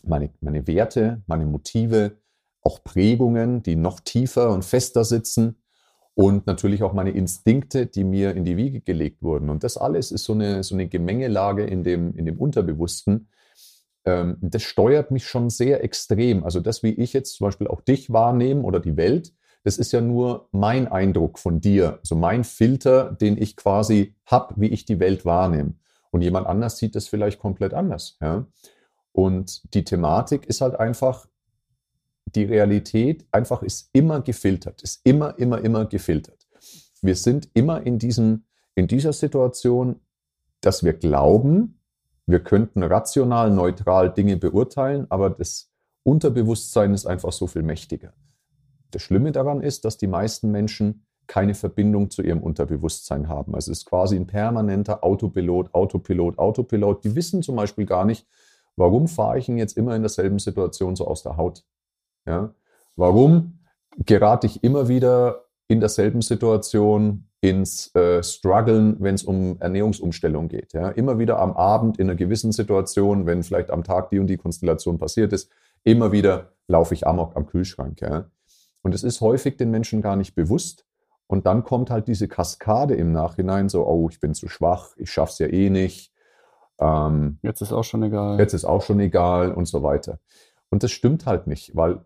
meine, 0.02 0.30
meine 0.40 0.66
Werte, 0.66 1.22
meine 1.26 1.46
Motive, 1.46 2.18
auch 2.62 2.84
Prägungen, 2.84 3.62
die 3.62 3.76
noch 3.76 4.00
tiefer 4.00 4.50
und 4.50 4.64
fester 4.64 5.04
sitzen 5.04 5.56
und 6.14 6.46
natürlich 6.46 6.82
auch 6.82 6.92
meine 6.92 7.10
Instinkte, 7.10 7.86
die 7.86 8.04
mir 8.04 8.34
in 8.34 8.44
die 8.44 8.56
Wiege 8.56 8.80
gelegt 8.80 9.22
wurden. 9.22 9.50
Und 9.50 9.64
das 9.64 9.76
alles 9.76 10.10
ist 10.10 10.24
so 10.24 10.32
eine, 10.32 10.62
so 10.64 10.74
eine 10.74 10.88
Gemengelage 10.88 11.64
in 11.64 11.84
dem, 11.84 12.14
in 12.16 12.26
dem 12.26 12.38
Unterbewussten. 12.38 13.28
Ähm, 14.04 14.36
das 14.40 14.62
steuert 14.62 15.10
mich 15.10 15.26
schon 15.26 15.48
sehr 15.48 15.84
extrem. 15.84 16.44
Also 16.44 16.60
das, 16.60 16.82
wie 16.82 16.90
ich 16.90 17.12
jetzt 17.12 17.36
zum 17.36 17.46
Beispiel 17.46 17.68
auch 17.68 17.80
dich 17.80 18.12
wahrnehme 18.12 18.62
oder 18.62 18.80
die 18.80 18.96
Welt, 18.96 19.32
das 19.64 19.78
ist 19.78 19.92
ja 19.92 20.00
nur 20.00 20.48
mein 20.52 20.88
Eindruck 20.88 21.38
von 21.38 21.60
dir, 21.60 21.98
so 22.02 22.14
mein 22.14 22.44
Filter, 22.44 23.12
den 23.12 23.40
ich 23.40 23.56
quasi 23.56 24.14
habe, 24.26 24.54
wie 24.56 24.68
ich 24.68 24.84
die 24.84 25.00
Welt 25.00 25.24
wahrnehme. 25.24 25.74
Und 26.10 26.22
jemand 26.22 26.46
anders 26.46 26.78
sieht 26.78 26.94
das 26.94 27.08
vielleicht 27.08 27.38
komplett 27.38 27.74
anders. 27.74 28.16
Ja? 28.20 28.46
Und 29.12 29.74
die 29.74 29.84
Thematik 29.84 30.46
ist 30.46 30.60
halt 30.60 30.78
einfach, 30.78 31.26
die 32.34 32.44
Realität 32.44 33.26
einfach 33.32 33.62
ist 33.62 33.90
immer 33.92 34.20
gefiltert, 34.20 34.82
ist 34.82 35.00
immer, 35.04 35.38
immer, 35.38 35.62
immer 35.64 35.86
gefiltert. 35.86 36.46
Wir 37.02 37.14
sind 37.14 37.48
immer 37.54 37.84
in, 37.86 37.98
diesem, 37.98 38.44
in 38.74 38.86
dieser 38.86 39.12
Situation, 39.12 40.00
dass 40.60 40.84
wir 40.84 40.92
glauben, 40.92 41.80
wir 42.26 42.40
könnten 42.40 42.82
rational, 42.82 43.50
neutral 43.50 44.12
Dinge 44.12 44.36
beurteilen, 44.36 45.06
aber 45.08 45.30
das 45.30 45.70
Unterbewusstsein 46.02 46.92
ist 46.92 47.06
einfach 47.06 47.32
so 47.32 47.46
viel 47.46 47.62
mächtiger. 47.62 48.12
Das 48.90 49.02
Schlimme 49.02 49.32
daran 49.32 49.60
ist, 49.60 49.84
dass 49.84 49.98
die 49.98 50.06
meisten 50.06 50.50
Menschen 50.50 51.04
keine 51.26 51.54
Verbindung 51.54 52.10
zu 52.10 52.22
ihrem 52.22 52.42
Unterbewusstsein 52.42 53.28
haben. 53.28 53.54
Also 53.54 53.70
es 53.70 53.80
ist 53.80 53.86
quasi 53.86 54.16
ein 54.16 54.26
permanenter 54.26 55.04
Autopilot, 55.04 55.74
Autopilot, 55.74 56.38
Autopilot. 56.38 57.04
Die 57.04 57.14
wissen 57.14 57.42
zum 57.42 57.56
Beispiel 57.56 57.84
gar 57.84 58.04
nicht, 58.04 58.26
warum 58.76 59.08
fahre 59.08 59.38
ich 59.38 59.46
denn 59.46 59.58
jetzt 59.58 59.76
immer 59.76 59.94
in 59.94 60.02
derselben 60.02 60.38
Situation 60.38 60.96
so 60.96 61.06
aus 61.06 61.22
der 61.22 61.36
Haut? 61.36 61.64
Ja? 62.26 62.54
Warum 62.96 63.58
gerate 64.04 64.46
ich 64.46 64.64
immer 64.64 64.88
wieder 64.88 65.44
in 65.68 65.80
derselben 65.80 66.22
Situation 66.22 67.28
ins 67.40 67.94
äh, 67.94 68.22
Struggeln, 68.22 68.96
wenn 69.00 69.14
es 69.14 69.22
um 69.22 69.60
Ernährungsumstellung 69.60 70.48
geht. 70.48 70.72
Ja? 70.72 70.88
Immer 70.88 71.18
wieder 71.18 71.38
am 71.38 71.52
Abend 71.52 71.98
in 71.98 72.08
einer 72.08 72.16
gewissen 72.16 72.52
Situation, 72.52 73.26
wenn 73.26 73.42
vielleicht 73.42 73.70
am 73.70 73.84
Tag 73.84 74.10
die 74.10 74.18
und 74.18 74.26
die 74.26 74.38
Konstellation 74.38 74.98
passiert 74.98 75.32
ist, 75.32 75.50
immer 75.84 76.10
wieder 76.10 76.52
laufe 76.66 76.94
ich 76.94 77.06
amok 77.06 77.36
am 77.36 77.46
Kühlschrank. 77.46 78.00
Ja? 78.00 78.30
Und 78.82 78.94
es 78.94 79.02
ist 79.02 79.20
häufig 79.20 79.56
den 79.56 79.70
Menschen 79.70 80.02
gar 80.02 80.16
nicht 80.16 80.34
bewusst. 80.34 80.86
Und 81.26 81.46
dann 81.46 81.62
kommt 81.62 81.90
halt 81.90 82.08
diese 82.08 82.26
Kaskade 82.26 82.94
im 82.94 83.12
Nachhinein, 83.12 83.68
so, 83.68 83.86
oh, 83.86 84.08
ich 84.08 84.20
bin 84.20 84.34
zu 84.34 84.48
schwach, 84.48 84.96
ich 84.96 85.10
schaff's 85.10 85.38
ja 85.38 85.46
eh 85.46 85.68
nicht. 85.68 86.12
Ähm, 86.80 87.38
jetzt 87.42 87.60
ist 87.60 87.72
auch 87.72 87.84
schon 87.84 88.02
egal. 88.02 88.38
Jetzt 88.38 88.54
ist 88.54 88.64
auch 88.64 88.82
schon 88.82 89.00
egal 89.00 89.52
und 89.52 89.66
so 89.66 89.82
weiter. 89.82 90.20
Und 90.70 90.82
das 90.82 90.90
stimmt 90.90 91.26
halt 91.26 91.46
nicht, 91.46 91.76
weil 91.76 92.04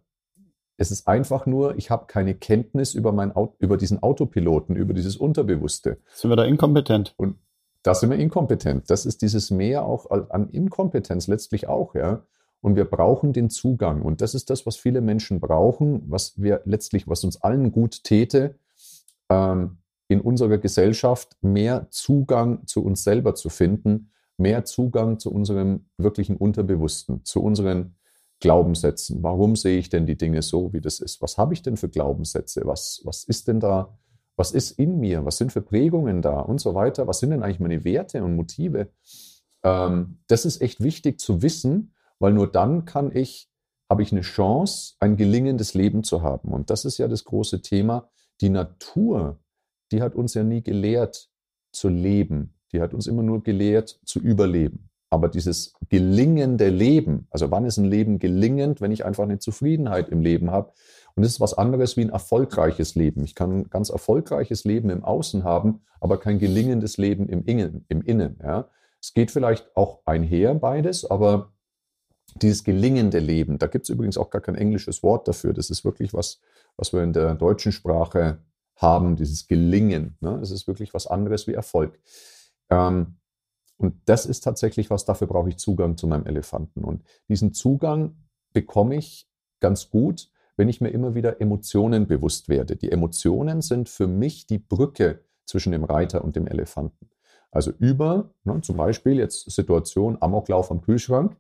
es 0.77 0.91
ist 0.91 1.07
einfach 1.07 1.47
nur, 1.47 1.77
ich 1.77 1.91
habe 1.91 2.07
keine 2.07 2.35
Kenntnis 2.35 2.95
über, 2.95 3.13
mein, 3.13 3.33
über 3.59 3.77
diesen 3.77 4.03
Autopiloten, 4.03 4.75
über 4.75 4.95
dieses 4.95 5.17
Unterbewusste. 5.17 5.99
Sind 6.15 6.31
wir 6.31 6.37
da 6.37 6.45
inkompetent? 6.45 7.15
Und 7.17 7.37
da 7.83 7.95
sind 7.95 8.11
wir 8.11 8.19
inkompetent. 8.19 8.91
Das 8.91 9.07
ist 9.07 9.23
dieses 9.23 9.51
Mehr 9.51 9.85
auch 9.85 10.11
an 10.11 10.49
Inkompetenz 10.49 11.27
letztlich 11.27 11.69
auch, 11.69 11.95
ja. 11.95 12.23
Und 12.63 12.77
wir 12.77 12.85
brauchen 12.85 13.33
den 13.33 13.51
Zugang. 13.51 14.03
Und 14.03 14.23
das 14.23 14.35
ist 14.35 14.49
das, 14.49 14.65
was 14.67 14.77
viele 14.77 15.01
Menschen 15.01 15.41
brauchen, 15.41 16.03
was 16.07 16.41
wir 16.41 16.63
letztlich, 16.65 17.09
was 17.09 17.25
uns 17.25 17.43
allen 17.43 17.73
gut 17.73 18.05
täte, 18.05 18.55
ähm, 19.29 19.79
in 20.09 20.21
unserer 20.21 20.59
Gesellschaft 20.59 21.37
mehr 21.43 21.89
Zugang 21.91 22.67
zu 22.67 22.85
uns 22.85 23.03
selber 23.03 23.35
zu 23.35 23.49
finden, 23.49 24.13
mehr 24.37 24.65
Zugang 24.65 25.19
zu 25.19 25.33
unserem 25.33 25.87
wirklichen 25.99 26.37
Unterbewussten, 26.37 27.25
zu 27.25 27.43
unseren 27.43 27.97
Glaubenssätzen. 28.41 29.23
Warum 29.23 29.57
sehe 29.57 29.79
ich 29.79 29.89
denn 29.89 30.07
die 30.07 30.17
Dinge 30.17 30.43
so, 30.43 30.73
wie 30.73 30.81
das 30.81 31.01
ist? 31.01 31.21
Was 31.21 31.39
habe 31.39 31.55
ich 31.55 31.63
denn 31.63 31.77
für 31.77 31.89
Glaubenssätze? 31.89 32.63
Was, 32.65 33.01
was 33.05 33.25
ist 33.25 33.49
denn 33.49 33.61
da? 33.61 33.99
Was 34.37 34.53
ist 34.53 34.73
in 34.79 34.99
mir? 34.99 35.25
Was 35.25 35.37
sind 35.37 35.53
für 35.53 35.63
Prägungen 35.63 36.23
da? 36.23 36.41
Und 36.41 36.61
so 36.61 36.75
weiter. 36.75 37.07
Was 37.07 37.21
sind 37.21 37.31
denn 37.31 37.43
eigentlich 37.43 37.61
meine 37.61 37.85
Werte 37.85 38.23
und 38.23 38.37
Motive? 38.37 38.89
Ähm, 39.63 40.19
das 40.27 40.45
ist 40.45 40.61
echt 40.61 40.83
wichtig 40.83 41.21
zu 41.21 41.43
wissen, 41.43 41.93
weil 42.23 42.33
nur 42.33 42.47
dann 42.47 42.85
kann 42.85 43.11
ich, 43.15 43.51
habe 43.91 44.03
ich 44.03 44.13
eine 44.13 44.21
Chance, 44.21 44.95
ein 45.01 45.17
gelingendes 45.17 45.75
Leben 45.75 46.05
zu 46.05 46.23
haben. 46.23 46.53
Und 46.53 46.71
das 46.71 46.85
ist 46.85 46.99
ja 46.99 47.09
das 47.09 47.25
große 47.25 47.63
Thema. 47.63 48.09
Die 48.41 48.49
Natur, 48.49 49.41
die 49.91 50.03
hat 50.03 50.15
uns 50.15 50.35
ja 50.35 50.45
nie 50.45 50.63
gelehrt 50.63 51.29
zu 51.73 51.89
leben. 51.89 52.55
Die 52.73 52.81
hat 52.81 52.95
uns 52.95 53.09
immer 53.09 53.25
nur 53.25 53.43
gelehrt 53.43 53.99
zu 54.05 54.21
überleben. 54.21 54.89
Aber 55.11 55.29
dieses 55.29 55.75
gelingende 55.91 56.69
Leben, 56.69 57.27
also 57.31 57.51
wann 57.51 57.65
ist 57.65 57.77
ein 57.77 57.91
Leben 57.91 58.21
gelingend, 58.21 58.81
wenn 58.81 58.93
ich 58.93 59.05
einfach 59.05 59.25
eine 59.25 59.41
Zufriedenheit 59.41 60.09
im 60.09 60.21
Leben 60.21 60.53
habe? 60.53 60.73
Und 61.17 61.25
das 61.25 61.33
ist 61.33 61.41
was 61.41 61.55
anderes 61.55 61.97
wie 61.97 62.03
ein 62.03 62.11
erfolgreiches 62.11 62.95
Leben. 62.95 63.25
Ich 63.25 63.35
kann 63.35 63.51
ein 63.51 63.69
ganz 63.69 63.91
erfolgreiches 63.91 64.63
Leben 64.63 64.91
im 64.91 65.05
Außen 65.05 65.43
haben, 65.43 65.81
aber 66.01 66.21
kein 66.21 66.39
gelingendes 66.39 66.99
Leben 66.99 67.29
im 67.29 67.45
Innen. 67.45 67.85
Im 67.89 68.01
Innen 68.01 68.39
ja. 68.43 68.69
Es 69.01 69.13
geht 69.13 69.33
vielleicht 69.33 69.77
auch 69.77 70.03
einher 70.07 70.55
beides, 70.55 71.05
aber 71.05 71.53
dieses 72.35 72.65
gelingende 72.65 73.19
Leben, 73.19 73.59
da 73.59 73.67
gibt 73.67 73.85
es 73.85 73.91
übrigens 73.91 74.17
auch 74.17 74.31
gar 74.31 74.41
kein 74.41 74.55
englisches 74.55 75.03
Wort 75.03 75.29
dafür. 75.29 75.53
Das 75.53 75.71
ist 75.71 75.85
wirklich 75.85 76.15
was, 76.15 76.41
was 76.77 76.93
wir 76.93 77.03
in 77.03 77.13
der 77.13 77.35
deutschen 77.35 77.73
Sprache 77.73 78.39
haben, 78.77 79.17
dieses 79.17 79.47
Gelingen. 79.47 80.17
Ne? 80.21 80.39
Es 80.43 80.51
ist 80.51 80.67
wirklich 80.67 80.95
was 80.95 81.07
anderes 81.07 81.47
wie 81.47 81.55
Erfolg. 81.55 81.99
Ähm, 82.71 83.19
und 83.77 83.97
das 84.05 84.27
ist 84.27 84.43
tatsächlich 84.43 84.91
was, 84.91 85.05
dafür 85.05 85.27
brauche 85.27 85.49
ich 85.49 85.59
Zugang 85.59 85.97
zu 85.97 86.07
meinem 86.07 86.27
Elefanten. 86.27 86.85
Und 86.85 87.03
diesen 87.29 87.53
Zugang 87.53 88.17
bekomme 88.53 88.97
ich 88.97 89.29
ganz 89.61 89.91
gut, 89.91 90.31
wenn 90.57 90.69
ich 90.69 90.81
mir 90.81 90.91
immer 90.91 91.15
wieder 91.15 91.41
Emotionen 91.41 92.07
bewusst 92.07 92.49
werde. 92.49 92.77
Die 92.77 92.93
Emotionen 92.93 93.63
sind 93.63 93.89
für 93.89 94.07
mich 94.07 94.47
die 94.47 94.59
Brücke 94.59 95.21
zwischen 95.47 95.73
dem 95.73 95.85
Reiter 95.85 96.23
und 96.23 96.37
dem 96.37 96.47
Elefanten. 96.47 97.09
Also 97.51 97.73
über, 97.79 98.31
ne, 98.45 98.61
zum 98.63 98.77
Beispiel 98.77 99.19
jetzt 99.19 99.51
Situation 99.51 100.17
Amoklauf 100.21 100.71
am 100.71 100.81
Kühlschrank, 100.81 101.37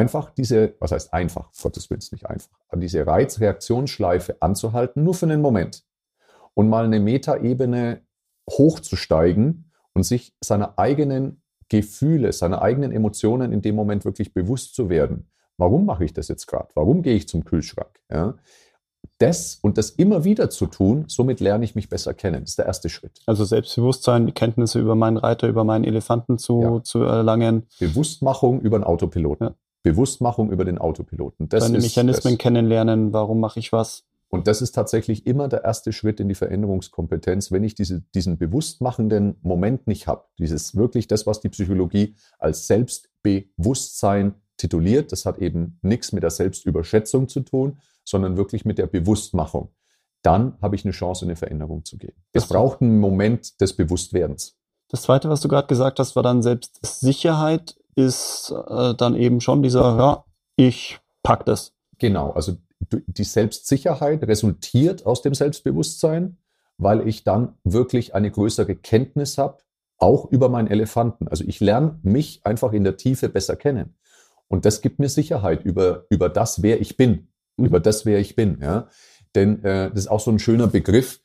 einfach 0.00 0.30
diese, 0.30 0.74
was 0.80 0.92
heißt 0.92 1.12
einfach, 1.12 1.50
Gottes 1.60 1.90
Willen 1.90 2.00
nicht 2.10 2.26
einfach, 2.26 2.58
aber 2.68 2.80
diese 2.80 3.06
Reizreaktionsschleife 3.06 4.40
anzuhalten, 4.40 5.04
nur 5.04 5.12
für 5.12 5.26
einen 5.26 5.42
Moment 5.42 5.84
und 6.54 6.70
mal 6.70 6.86
eine 6.86 7.00
Metaebene 7.00 8.00
hochzusteigen 8.48 9.70
und 9.92 10.04
sich 10.04 10.34
seiner 10.40 10.78
eigenen 10.78 11.42
Gefühle, 11.68 12.32
seiner 12.32 12.62
eigenen 12.62 12.92
Emotionen 12.92 13.52
in 13.52 13.60
dem 13.60 13.76
Moment 13.76 14.06
wirklich 14.06 14.32
bewusst 14.32 14.74
zu 14.74 14.88
werden. 14.88 15.28
Warum 15.58 15.84
mache 15.84 16.06
ich 16.06 16.14
das 16.14 16.28
jetzt 16.28 16.46
gerade? 16.46 16.68
Warum 16.74 17.02
gehe 17.02 17.14
ich 17.14 17.28
zum 17.28 17.44
Kühlschrank? 17.44 18.00
Ja? 18.10 18.34
Das 19.18 19.58
und 19.60 19.76
das 19.76 19.90
immer 19.90 20.24
wieder 20.24 20.48
zu 20.48 20.66
tun, 20.66 21.04
somit 21.08 21.40
lerne 21.40 21.64
ich 21.64 21.74
mich 21.74 21.90
besser 21.90 22.14
kennen. 22.14 22.40
Das 22.40 22.50
ist 22.50 22.58
der 22.58 22.64
erste 22.66 22.88
Schritt. 22.88 23.20
Also 23.26 23.44
Selbstbewusstsein, 23.44 24.32
Kenntnisse 24.32 24.80
über 24.80 24.94
meinen 24.94 25.18
Reiter, 25.18 25.46
über 25.46 25.64
meinen 25.64 25.84
Elefanten 25.84 26.38
zu, 26.38 26.62
ja. 26.62 26.82
zu 26.82 27.02
erlangen. 27.02 27.66
Bewusstmachung 27.78 28.62
über 28.62 28.78
den 28.78 28.84
Autopiloten. 28.84 29.48
Ja. 29.48 29.54
Bewusstmachung 29.82 30.50
über 30.50 30.64
den 30.64 30.78
Autopiloten. 30.78 31.48
Das 31.48 31.64
Deine 31.64 31.78
Mechanismen 31.78 32.34
das. 32.34 32.38
kennenlernen, 32.38 33.12
warum 33.12 33.40
mache 33.40 33.60
ich 33.60 33.72
was. 33.72 34.04
Und 34.28 34.46
das 34.46 34.62
ist 34.62 34.72
tatsächlich 34.72 35.26
immer 35.26 35.48
der 35.48 35.64
erste 35.64 35.92
Schritt 35.92 36.20
in 36.20 36.28
die 36.28 36.36
Veränderungskompetenz, 36.36 37.50
wenn 37.50 37.64
ich 37.64 37.74
diese, 37.74 38.02
diesen 38.14 38.38
bewusstmachenden 38.38 39.36
Moment 39.42 39.88
nicht 39.88 40.06
habe. 40.06 40.24
Dieses 40.38 40.76
wirklich 40.76 41.08
das, 41.08 41.26
was 41.26 41.40
die 41.40 41.48
Psychologie 41.48 42.14
als 42.38 42.68
Selbstbewusstsein 42.68 44.34
tituliert. 44.56 45.10
Das 45.10 45.26
hat 45.26 45.38
eben 45.38 45.78
nichts 45.82 46.12
mit 46.12 46.22
der 46.22 46.30
Selbstüberschätzung 46.30 47.28
zu 47.28 47.40
tun, 47.40 47.78
sondern 48.04 48.36
wirklich 48.36 48.64
mit 48.64 48.78
der 48.78 48.86
Bewusstmachung. 48.86 49.70
Dann 50.22 50.56
habe 50.62 50.76
ich 50.76 50.84
eine 50.84 50.92
Chance, 50.92 51.24
in 51.24 51.30
eine 51.30 51.36
Veränderung 51.36 51.84
zu 51.84 51.96
gehen. 51.96 52.14
Es 52.32 52.46
braucht 52.46 52.82
einen 52.82 53.00
Moment 53.00 53.60
des 53.60 53.74
Bewusstwerdens. 53.74 54.56
Das 54.88 55.02
Zweite, 55.02 55.28
was 55.28 55.40
du 55.40 55.48
gerade 55.48 55.66
gesagt 55.66 55.98
hast, 55.98 56.14
war 56.14 56.22
dann 56.22 56.42
Selbstsicherheit, 56.42 57.76
ist 57.94 58.52
äh, 58.68 58.94
dann 58.94 59.14
eben 59.14 59.40
schon 59.40 59.62
dieser, 59.62 59.96
ja, 59.96 60.24
ich 60.56 61.00
pack 61.22 61.44
das. 61.44 61.72
Genau, 61.98 62.30
also 62.30 62.56
die 63.06 63.24
Selbstsicherheit 63.24 64.22
resultiert 64.26 65.06
aus 65.06 65.22
dem 65.22 65.34
Selbstbewusstsein, 65.34 66.38
weil 66.78 67.06
ich 67.06 67.24
dann 67.24 67.58
wirklich 67.64 68.14
eine 68.14 68.30
größere 68.30 68.74
Kenntnis 68.74 69.36
habe, 69.38 69.58
auch 69.98 70.30
über 70.30 70.48
meinen 70.48 70.68
Elefanten. 70.68 71.28
Also 71.28 71.44
ich 71.44 71.60
lerne 71.60 71.98
mich 72.02 72.40
einfach 72.44 72.72
in 72.72 72.84
der 72.84 72.96
Tiefe 72.96 73.28
besser 73.28 73.56
kennen. 73.56 73.94
Und 74.48 74.64
das 74.64 74.80
gibt 74.80 74.98
mir 74.98 75.08
Sicherheit 75.08 75.64
über, 75.64 76.06
über 76.10 76.28
das, 76.28 76.62
wer 76.62 76.80
ich 76.80 76.96
bin. 76.96 77.28
Mhm. 77.56 77.66
Über 77.66 77.80
das, 77.80 78.06
wer 78.06 78.18
ich 78.18 78.34
bin. 78.34 78.58
Ja? 78.60 78.88
Denn 79.34 79.62
äh, 79.64 79.90
das 79.90 80.00
ist 80.00 80.10
auch 80.10 80.20
so 80.20 80.30
ein 80.30 80.38
schöner 80.38 80.66
Begriff. 80.66 81.20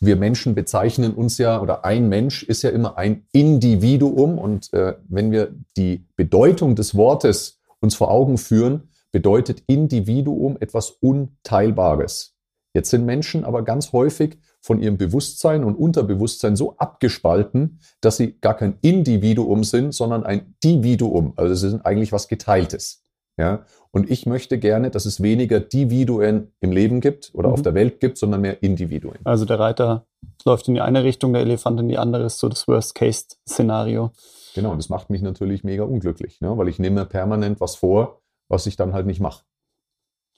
Wir 0.00 0.16
Menschen 0.16 0.54
bezeichnen 0.54 1.14
uns 1.14 1.38
ja, 1.38 1.60
oder 1.60 1.84
ein 1.84 2.08
Mensch 2.08 2.42
ist 2.42 2.62
ja 2.62 2.70
immer 2.70 2.98
ein 2.98 3.26
Individuum. 3.32 4.38
Und 4.38 4.72
äh, 4.72 4.94
wenn 5.08 5.30
wir 5.30 5.54
die 5.76 6.06
Bedeutung 6.16 6.74
des 6.76 6.94
Wortes 6.94 7.60
uns 7.80 7.94
vor 7.94 8.10
Augen 8.10 8.38
führen, 8.38 8.90
bedeutet 9.12 9.62
Individuum 9.66 10.58
etwas 10.60 10.90
Unteilbares. 10.90 12.34
Jetzt 12.74 12.90
sind 12.90 13.06
Menschen 13.06 13.44
aber 13.44 13.62
ganz 13.62 13.92
häufig 13.92 14.38
von 14.60 14.82
ihrem 14.82 14.98
Bewusstsein 14.98 15.64
und 15.64 15.76
Unterbewusstsein 15.76 16.56
so 16.56 16.76
abgespalten, 16.76 17.78
dass 18.02 18.18
sie 18.18 18.38
gar 18.40 18.54
kein 18.54 18.76
Individuum 18.82 19.64
sind, 19.64 19.94
sondern 19.94 20.24
ein 20.24 20.54
Dividuum. 20.62 21.32
Also 21.36 21.54
sie 21.54 21.70
sind 21.70 21.86
eigentlich 21.86 22.12
was 22.12 22.28
Geteiltes. 22.28 23.05
Ja? 23.36 23.64
Und 23.90 24.10
ich 24.10 24.26
möchte 24.26 24.58
gerne, 24.58 24.90
dass 24.90 25.06
es 25.06 25.22
weniger 25.22 25.60
Dividuen 25.60 26.52
im 26.60 26.72
Leben 26.72 27.00
gibt 27.00 27.30
oder 27.34 27.48
mhm. 27.48 27.54
auf 27.54 27.62
der 27.62 27.74
Welt 27.74 28.00
gibt, 28.00 28.18
sondern 28.18 28.40
mehr 28.40 28.62
Individuen. 28.62 29.18
Also 29.24 29.44
der 29.44 29.58
Reiter 29.58 30.06
läuft 30.44 30.68
in 30.68 30.74
die 30.74 30.80
eine 30.80 31.04
Richtung, 31.04 31.32
der 31.32 31.42
Elefant 31.42 31.80
in 31.80 31.88
die 31.88 31.98
andere, 31.98 32.24
ist 32.24 32.38
so 32.38 32.48
das 32.48 32.66
Worst-Case-Szenario. 32.68 34.12
Genau, 34.54 34.72
und 34.72 34.78
das 34.78 34.88
macht 34.88 35.10
mich 35.10 35.22
natürlich 35.22 35.64
mega 35.64 35.84
unglücklich, 35.84 36.40
ne? 36.40 36.56
weil 36.56 36.68
ich 36.68 36.78
nehme 36.78 37.04
permanent 37.04 37.60
was 37.60 37.76
vor, 37.76 38.22
was 38.48 38.66
ich 38.66 38.76
dann 38.76 38.92
halt 38.92 39.06
nicht 39.06 39.20
mache. 39.20 39.44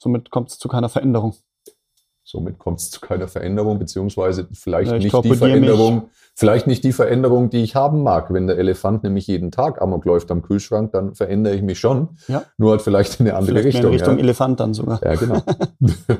Somit 0.01 0.29
kommt 0.29 0.49
es 0.49 0.57
zu 0.57 0.67
keiner 0.67 0.89
Veränderung. 0.89 1.35
Somit 2.31 2.59
kommt 2.59 2.79
es 2.79 2.91
zu 2.91 3.01
keiner 3.01 3.27
Veränderung, 3.27 3.79
beziehungsweise 3.79 4.47
vielleicht 4.53 4.91
ja, 4.91 4.99
nicht 4.99 5.23
die 5.23 5.35
Veränderung, 5.35 6.09
vielleicht 6.35 6.67
nicht 6.67 6.83
die 6.83 6.93
Veränderung, 6.93 7.49
die 7.49 7.63
ich 7.63 7.75
haben 7.75 8.03
mag. 8.03 8.31
Wenn 8.31 8.45
der 8.45 8.59
Elefant 8.59 9.01
nämlich 9.01 9.25
jeden 9.25 9.49
Tag 9.49 9.81
Amok 9.81 10.05
läuft 10.05 10.29
am 10.29 10.43
Kühlschrank, 10.43 10.91
dann 10.91 11.15
verändere 11.15 11.55
ich 11.55 11.63
mich 11.63 11.79
schon. 11.79 12.09
Ja. 12.27 12.43
Nur 12.59 12.69
halt 12.69 12.83
vielleicht 12.83 13.19
in 13.19 13.25
eine 13.25 13.35
andere 13.35 13.57
vielleicht 13.57 13.77
Richtung. 13.77 13.91
In 13.91 13.97
Richtung 13.97 14.17
ja. 14.17 14.23
Elefant 14.23 14.59
dann 14.59 14.75
sogar. 14.75 15.03
Ja, 15.03 15.15
genau. 15.15 15.41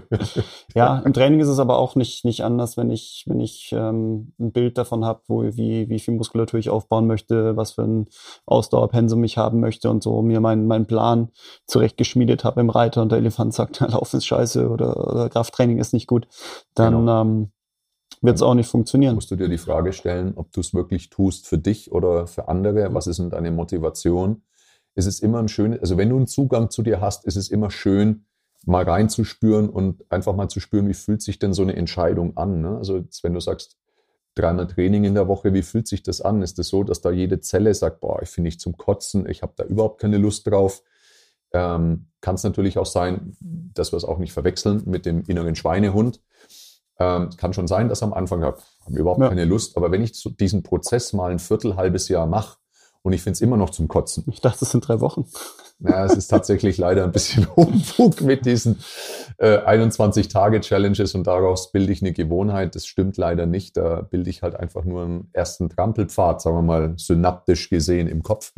ja, 0.74 0.98
im 1.06 1.14
Training 1.14 1.42
ist 1.42 1.48
es 1.48 1.60
aber 1.60 1.78
auch 1.78 1.94
nicht, 1.96 2.26
nicht 2.26 2.44
anders, 2.44 2.76
wenn 2.76 2.90
ich, 2.90 3.26
wenn 3.28 3.40
ich 3.40 3.70
ähm, 3.72 4.34
ein 4.40 4.52
Bild 4.52 4.80
davon 4.80 5.06
habe, 5.06 5.22
wo, 5.28 5.44
wie, 5.44 5.90
wie 5.90 6.00
viel 6.00 6.16
Muskulatur 6.16 6.60
ich 6.60 6.72
aufbauen 6.72 7.06
möchte, 7.06 7.56
was 7.56 7.74
für 7.74 7.84
ein 7.84 8.08
Ausdauerpensum 8.48 9.24
ich 9.24 9.38
haben 9.38 9.60
möchte 9.60 9.92
und 9.92 10.02
so 10.02 10.24
mir 10.24 10.40
meinen 10.40 10.66
mein 10.66 10.88
Plan 10.88 11.30
zurechtgeschmiedet 11.68 12.44
habe 12.44 12.62
im 12.62 12.72
Reiter 12.72 13.04
und 13.04 13.12
der 13.12 13.20
Elefant 13.20 13.54
sagt, 13.54 13.80
Laufen 13.92 14.18
ist 14.18 14.26
scheiße 14.26 14.70
oder, 14.70 15.08
oder 15.08 15.30
Krafttraining 15.30 15.78
ist 15.78 15.94
nicht 15.94 15.99
nicht 16.00 16.08
gut, 16.08 16.28
dann 16.76 16.94
genau. 16.94 17.22
ähm, 17.22 17.52
wird 18.22 18.36
es 18.36 18.42
auch 18.42 18.54
nicht 18.54 18.70
funktionieren. 18.70 19.16
Musst 19.16 19.32
du 19.32 19.36
dir 19.36 19.48
die 19.48 19.58
Frage 19.58 19.94
stellen, 19.94 20.34
ob 20.36 20.52
du 20.52 20.62
es 20.62 20.74
wirklich 20.74 21.10
tust 21.10 21.48
für 21.48 21.58
dich 21.58 21.92
oder 21.92 22.28
für 22.28 22.48
andere? 22.48 22.94
Was 22.94 23.08
ist 23.08 23.20
denn 23.20 23.30
deine 23.30 23.52
Motivation? 23.52 24.44
Es 24.96 25.06
ist 25.06 25.22
immer 25.22 25.40
ein 25.40 25.48
schönes, 25.48 25.80
also 25.80 25.98
wenn 25.98 26.10
du 26.10 26.18
einen 26.18 26.28
Zugang 26.28 26.70
zu 26.70 26.82
dir 26.82 27.00
hast, 27.00 27.26
ist 27.26 27.36
es 27.36 27.50
immer 27.50 27.72
schön, 27.72 28.26
mal 28.66 28.84
reinzuspüren 28.84 29.70
und 29.70 30.04
einfach 30.12 30.36
mal 30.36 30.50
zu 30.50 30.60
spüren, 30.60 30.90
wie 30.90 30.94
fühlt 30.94 31.22
sich 31.22 31.40
denn 31.40 31.54
so 31.54 31.62
eine 31.62 31.76
Entscheidung 31.76 32.36
an? 32.36 32.62
Ne? 32.62 32.78
Also 32.78 33.02
wenn 33.24 33.34
du 33.34 33.40
sagst, 33.40 33.78
dreimal 34.36 34.68
Training 34.68 35.06
in 35.06 35.14
der 35.14 35.28
Woche, 35.28 35.54
wie 35.54 35.62
fühlt 35.62 35.88
sich 35.88 36.04
das 36.04 36.22
an? 36.22 36.42
Ist 36.42 36.52
es 36.52 36.56
das 36.56 36.68
so, 36.70 36.84
dass 36.84 37.02
da 37.02 37.12
jede 37.12 37.40
Zelle 37.40 37.74
sagt, 37.74 38.02
boah, 38.02 38.22
ich 38.22 38.30
finde 38.30 38.50
ich 38.50 38.60
zum 38.60 38.78
Kotzen, 38.78 39.30
ich 39.30 39.42
habe 39.42 39.54
da 39.56 39.64
überhaupt 39.64 40.02
keine 40.02 40.18
Lust 40.18 40.48
drauf? 40.48 40.84
Ähm, 41.54 42.08
kann 42.22 42.36
es 42.36 42.44
natürlich 42.44 42.78
auch 42.78 42.86
sein, 42.86 43.36
dass 43.40 43.92
wir 43.92 43.98
es 43.98 44.04
auch 44.04 44.18
nicht 44.18 44.34
verwechseln 44.34 44.84
mit 44.86 45.06
dem 45.06 45.24
inneren 45.24 45.56
Schweinehund. 45.56 46.22
Ähm, 47.00 47.30
kann 47.38 47.54
schon 47.54 47.68
sein, 47.68 47.88
dass 47.88 48.04
am 48.04 48.14
Anfang 48.14 48.44
habe 48.44 48.60
hab 48.86 48.94
überhaupt 48.94 49.22
ja. 49.22 49.30
keine 49.30 49.46
Lust, 49.46 49.78
aber 49.78 49.92
wenn 49.92 50.04
ich 50.04 50.16
so 50.16 50.30
diesen 50.30 50.64
Prozess 50.64 51.14
mal 51.14 51.32
ein 51.32 51.40
Viertel, 51.40 51.78
halbes 51.78 52.10
Jahr 52.10 52.28
mache 52.28 52.58
und 53.02 53.14
ich 53.14 53.22
finde 53.22 53.36
es 53.36 53.42
immer 53.42 53.56
noch 53.56 53.70
zum 53.70 53.88
Kotzen. 53.88 54.26
Ich 54.28 54.42
dachte, 54.42 54.66
es 54.66 54.72
sind 54.72 54.88
drei 54.88 55.00
Wochen. 55.02 55.26
Ja, 55.82 56.04
es 56.04 56.12
ist 56.18 56.28
tatsächlich 56.28 56.78
leider 56.78 57.06
ein 57.06 57.14
bisschen 57.14 57.48
Humbug 57.56 58.20
mit 58.20 58.46
diesen 58.46 58.80
äh, 59.38 59.60
21-Tage-Challenges 59.60 61.16
und 61.16 61.26
daraus 61.26 61.72
bilde 61.72 61.94
ich 61.94 62.02
eine 62.02 62.12
Gewohnheit. 62.12 62.76
Das 62.76 62.86
stimmt 62.86 63.16
leider 63.16 63.46
nicht. 63.46 63.78
Da 63.78 64.02
bilde 64.02 64.30
ich 64.30 64.42
halt 64.42 64.58
einfach 64.58 64.84
nur 64.84 65.04
einen 65.04 65.30
ersten 65.32 65.70
Trampelpfad, 65.70 66.42
sagen 66.42 66.58
wir 66.58 66.64
mal, 66.64 66.94
synaptisch 66.98 67.70
gesehen 67.70 68.08
im 68.08 68.24
Kopf. 68.24 68.52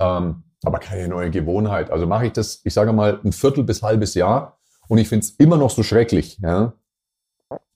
Ähm, 0.00 0.42
aber 0.64 0.78
keine 0.78 1.08
neue 1.08 1.30
Gewohnheit. 1.30 1.90
Also 1.90 2.06
mache 2.06 2.26
ich 2.26 2.32
das, 2.32 2.60
ich 2.64 2.74
sage 2.74 2.92
mal, 2.92 3.20
ein 3.24 3.32
Viertel 3.32 3.64
bis 3.64 3.82
halbes 3.82 4.14
Jahr 4.14 4.58
und 4.88 4.98
ich 4.98 5.08
finde 5.08 5.24
es 5.24 5.30
immer 5.30 5.56
noch 5.56 5.70
so 5.70 5.82
schrecklich, 5.82 6.38
ja, 6.42 6.74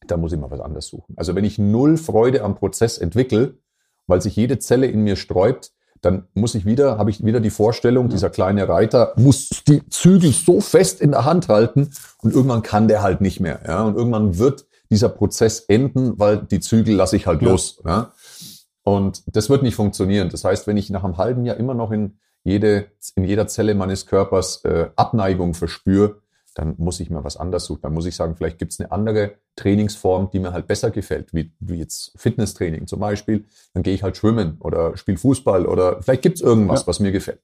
da 0.07 0.17
muss 0.17 0.33
ich 0.33 0.39
mal 0.39 0.51
was 0.51 0.61
anderes 0.61 0.89
suchen. 0.89 1.15
Also 1.17 1.35
wenn 1.35 1.45
ich 1.45 1.59
null 1.59 1.97
Freude 1.97 2.43
am 2.43 2.55
Prozess 2.55 2.99
entwickle, 2.99 3.59
weil 4.07 4.21
sich 4.21 4.37
jede 4.37 4.59
Zelle 4.59 4.87
in 4.87 5.01
mir 5.01 5.17
sträubt, 5.17 5.73
dann 6.05 6.29
muss 6.35 6.55
ich 6.55 6.67
wieder, 6.67 6.99
habe 6.99 7.11
ich 7.11 7.25
wieder 7.25 7.41
die 7.41 7.51
Vorstellung, 7.51 8.09
dieser 8.09 8.29
kleine 8.29 8.69
Reiter 8.69 9.15
muss 9.17 9.63
die 9.67 9.89
Zügel 9.89 10.33
so 10.33 10.61
fest 10.61 11.01
in 11.01 11.13
der 11.13 11.25
Hand 11.25 11.49
halten 11.49 11.91
und 12.21 12.35
irgendwann 12.35 12.63
kann 12.63 12.89
der 12.89 13.03
halt 13.03 13.21
nicht 13.21 13.41
mehr. 13.41 13.61
Ja? 13.67 13.83
Und 13.85 13.97
irgendwann 13.97 14.39
wird 14.39 14.67
dieser 14.91 15.09
Prozess 15.09 15.61
enden, 15.61 16.19
weil 16.19 16.39
die 16.39 16.61
Zügel 16.61 16.95
lasse 16.95 17.17
ich 17.17 17.27
halt 17.27 17.41
ja. 17.41 17.49
los. 17.49 17.81
Ja? 17.87 18.13
Und 18.83 19.23
das 19.35 19.49
wird 19.49 19.63
nicht 19.63 19.77
funktionieren. 19.77 20.29
Das 20.29 20.45
heißt, 20.45 20.67
wenn 20.67 20.77
ich 20.77 20.91
nach 20.91 21.05
einem 21.05 21.17
halben 21.17 21.47
Jahr 21.47 21.57
immer 21.57 21.75
noch 21.75 21.91
in, 21.91 22.19
jede, 22.45 22.87
in 23.17 23.25
jeder 23.25 23.47
Zelle 23.49 23.75
meines 23.75 24.07
Körpers 24.07 24.65
äh, 24.65 24.91
Abneigung 24.97 25.55
verspüre, 25.55 26.21
dann 26.55 26.75
muss 26.79 27.01
ich 27.01 27.11
mir 27.11 27.25
was 27.25 27.37
anderes 27.37 27.65
suchen. 27.65 27.83
Dann 27.83 27.95
muss 27.95 28.07
ich 28.07 28.15
sagen, 28.15 28.37
vielleicht 28.37 28.59
gibt 28.59 28.73
es 28.73 28.81
eine 28.81 28.93
andere 28.93 29.35
Trainingsform, 29.57 30.31
die 30.33 30.39
mir 30.39 30.53
halt 30.53 30.67
besser 30.67 30.91
gefällt, 30.91 31.35
wie, 31.35 31.53
wie 31.59 31.79
jetzt 31.79 32.13
Fitnesstraining 32.17 32.87
zum 32.87 33.01
Beispiel. 33.01 33.45
Dann 33.73 33.83
gehe 33.83 33.95
ich 33.95 34.03
halt 34.03 34.17
schwimmen 34.17 34.59
oder 34.61 34.97
spiele 34.97 35.19
Fußball 35.19 35.67
oder 35.67 36.01
vielleicht 36.03 36.23
gibt 36.23 36.37
es 36.37 36.43
irgendwas, 36.43 36.83
ja. 36.83 36.87
was 36.87 37.01
mir 37.01 37.13
gefällt. 37.13 37.41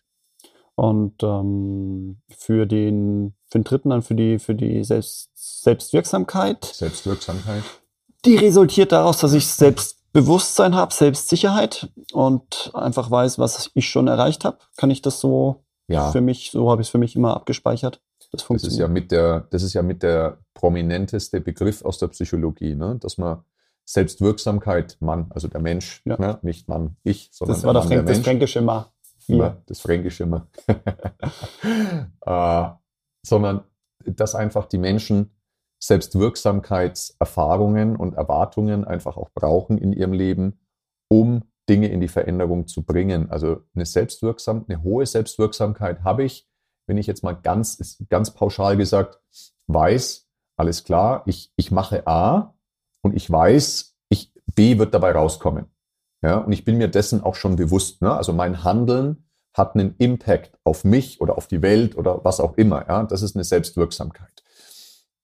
Und 0.76 1.22
ähm, 1.22 2.22
für 2.30 2.66
den 2.66 3.34
für 3.48 3.58
den 3.58 3.64
dritten 3.64 3.90
dann 3.90 4.02
für 4.02 4.14
die 4.14 4.38
für 4.38 4.54
die 4.54 4.82
Selbst, 4.84 5.30
Selbstwirksamkeit. 5.34 6.64
Selbstwirksamkeit. 6.64 7.64
Die 8.24 8.36
resultiert 8.36 8.92
daraus, 8.92 9.18
dass 9.18 9.32
ich 9.32 9.46
Selbstbewusstsein 10.12 10.74
habe, 10.74 10.92
Selbstsicherheit 10.92 11.88
und 12.12 12.70
einfach 12.74 13.10
weiß, 13.10 13.38
was 13.38 13.70
ich 13.74 13.88
schon 13.88 14.08
erreicht 14.08 14.44
habe. 14.44 14.58
Kann 14.76 14.90
ich 14.90 15.02
das 15.02 15.20
so 15.20 15.64
ja. 15.86 16.10
für 16.10 16.20
mich, 16.20 16.50
so 16.50 16.70
habe 16.70 16.82
ich 16.82 16.88
es 16.88 16.90
für 16.90 16.98
mich 16.98 17.14
immer 17.14 17.34
abgespeichert. 17.34 18.02
Das, 18.32 18.46
das 18.46 18.64
ist 18.64 18.78
ja 18.78 18.88
mit 18.88 19.12
der, 19.12 19.46
das 19.50 19.62
ist 19.62 19.72
ja 19.74 19.82
mit 19.82 20.02
der 20.02 20.38
prominenteste 20.54 21.40
Begriff 21.40 21.84
aus 21.84 21.98
der 21.98 22.08
Psychologie, 22.08 22.74
ne? 22.74 22.96
dass 23.00 23.18
man 23.18 23.44
Selbstwirksamkeit, 23.84 24.96
Mann, 25.00 25.26
also 25.30 25.48
der 25.48 25.60
Mensch, 25.60 26.02
ja. 26.04 26.16
ne? 26.18 26.38
nicht 26.42 26.68
Mann, 26.68 26.96
ich, 27.02 27.30
sondern 27.32 27.56
das 27.56 27.64
war 27.64 27.72
der 27.72 27.82
Mann, 27.82 27.88
Fränk, 27.88 28.06
der 28.06 28.14
das 28.14 28.24
fränkische 28.24 28.60
Ma. 28.62 28.92
Ja. 29.26 29.56
Das 29.66 29.80
fränkische 29.80 30.26
Ma. 30.26 30.46
äh, 32.26 32.70
sondern 33.22 33.62
dass 34.04 34.34
einfach 34.34 34.66
die 34.66 34.78
Menschen 34.78 35.30
Selbstwirksamkeitserfahrungen 35.80 37.96
und 37.96 38.14
Erwartungen 38.14 38.84
einfach 38.84 39.16
auch 39.16 39.30
brauchen 39.30 39.78
in 39.78 39.92
ihrem 39.92 40.12
Leben, 40.12 40.60
um 41.08 41.44
Dinge 41.68 41.88
in 41.88 42.00
die 42.00 42.08
Veränderung 42.08 42.66
zu 42.66 42.82
bringen. 42.82 43.30
Also 43.30 43.62
eine 43.74 43.86
selbstwirksam, 43.86 44.64
eine 44.68 44.82
hohe 44.82 45.06
Selbstwirksamkeit 45.06 46.04
habe 46.04 46.24
ich, 46.24 46.48
wenn 46.86 46.98
ich 46.98 47.06
jetzt 47.06 47.22
mal 47.22 47.34
ganz, 47.34 47.98
ganz 48.08 48.32
pauschal 48.32 48.76
gesagt 48.76 49.20
weiß, 49.68 50.28
alles 50.56 50.84
klar, 50.84 51.22
ich, 51.26 51.52
ich 51.56 51.70
mache 51.70 52.06
A 52.06 52.54
und 53.02 53.16
ich 53.16 53.30
weiß, 53.30 53.96
ich, 54.10 54.34
B 54.54 54.78
wird 54.78 54.92
dabei 54.92 55.12
rauskommen. 55.12 55.66
Ja, 56.22 56.38
und 56.38 56.52
ich 56.52 56.64
bin 56.64 56.76
mir 56.76 56.88
dessen 56.88 57.22
auch 57.22 57.34
schon 57.34 57.56
bewusst. 57.56 58.02
Ne? 58.02 58.12
Also 58.12 58.34
mein 58.34 58.62
Handeln 58.62 59.24
hat 59.54 59.74
einen 59.74 59.94
Impact 59.96 60.58
auf 60.64 60.84
mich 60.84 61.20
oder 61.20 61.38
auf 61.38 61.46
die 61.46 61.62
Welt 61.62 61.96
oder 61.96 62.24
was 62.24 62.40
auch 62.40 62.58
immer. 62.58 62.86
Ja? 62.88 63.04
Das 63.04 63.22
ist 63.22 63.36
eine 63.36 63.44
Selbstwirksamkeit. 63.44 64.29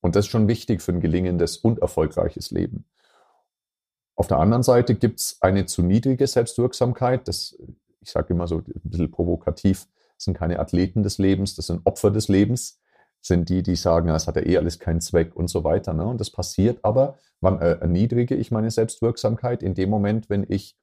Und 0.06 0.14
das 0.14 0.26
ist 0.26 0.30
schon 0.30 0.46
wichtig 0.46 0.82
für 0.82 0.92
ein 0.92 1.00
gelingendes 1.00 1.56
und 1.56 1.80
erfolgreiches 1.80 2.52
Leben. 2.52 2.84
Auf 4.14 4.28
der 4.28 4.38
anderen 4.38 4.62
Seite 4.62 4.94
gibt 4.94 5.18
es 5.18 5.38
eine 5.40 5.66
zu 5.66 5.82
niedrige 5.82 6.26
Selbstwirksamkeit. 6.26 7.26
Das, 7.26 7.58
ich 8.00 8.12
sage 8.12 8.32
immer 8.32 8.46
so 8.46 8.58
ein 8.58 8.64
bisschen 8.84 9.10
provokativ, 9.10 9.88
sind 10.16 10.38
keine 10.38 10.60
Athleten 10.60 11.02
des 11.02 11.18
Lebens, 11.18 11.56
das 11.56 11.66
sind 11.66 11.82
Opfer 11.84 12.12
des 12.12 12.28
Lebens, 12.28 12.80
sind 13.20 13.48
die, 13.48 13.64
die 13.64 13.74
sagen, 13.74 14.08
es 14.08 14.28
hat 14.28 14.36
ja 14.36 14.46
eh 14.46 14.56
alles 14.56 14.78
keinen 14.78 15.00
Zweck 15.00 15.34
und 15.34 15.48
so 15.48 15.64
weiter. 15.64 15.92
Ne? 15.92 16.06
Und 16.06 16.20
das 16.20 16.30
passiert 16.30 16.78
aber, 16.84 17.18
wann 17.40 17.60
äh, 17.60 17.72
erniedrige 17.72 18.36
ich 18.36 18.52
meine 18.52 18.70
Selbstwirksamkeit? 18.70 19.60
In 19.60 19.74
dem 19.74 19.90
Moment, 19.90 20.30
wenn 20.30 20.46
ich 20.48 20.78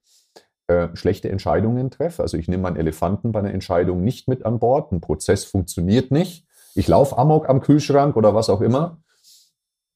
äh, 0.66 0.88
schlechte 0.94 1.30
Entscheidungen 1.30 1.90
treffe. 1.90 2.22
Also 2.22 2.36
ich 2.36 2.48
nehme 2.48 2.64
meinen 2.64 2.76
Elefanten 2.76 3.32
bei 3.32 3.38
einer 3.38 3.54
Entscheidung 3.54 4.04
nicht 4.04 4.28
mit 4.28 4.44
an 4.44 4.58
Bord, 4.58 4.92
ein 4.92 5.00
Prozess 5.00 5.44
funktioniert 5.44 6.10
nicht, 6.10 6.46
ich 6.74 6.88
laufe 6.88 7.16
amok 7.18 7.48
am 7.48 7.60
Kühlschrank 7.60 8.16
oder 8.16 8.34
was 8.34 8.50
auch 8.50 8.60
immer, 8.60 8.98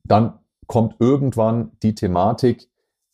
dann 0.04 0.38
kommt 0.66 0.96
irgendwann 1.00 1.72
die 1.82 1.94
Thematik, 1.94 2.68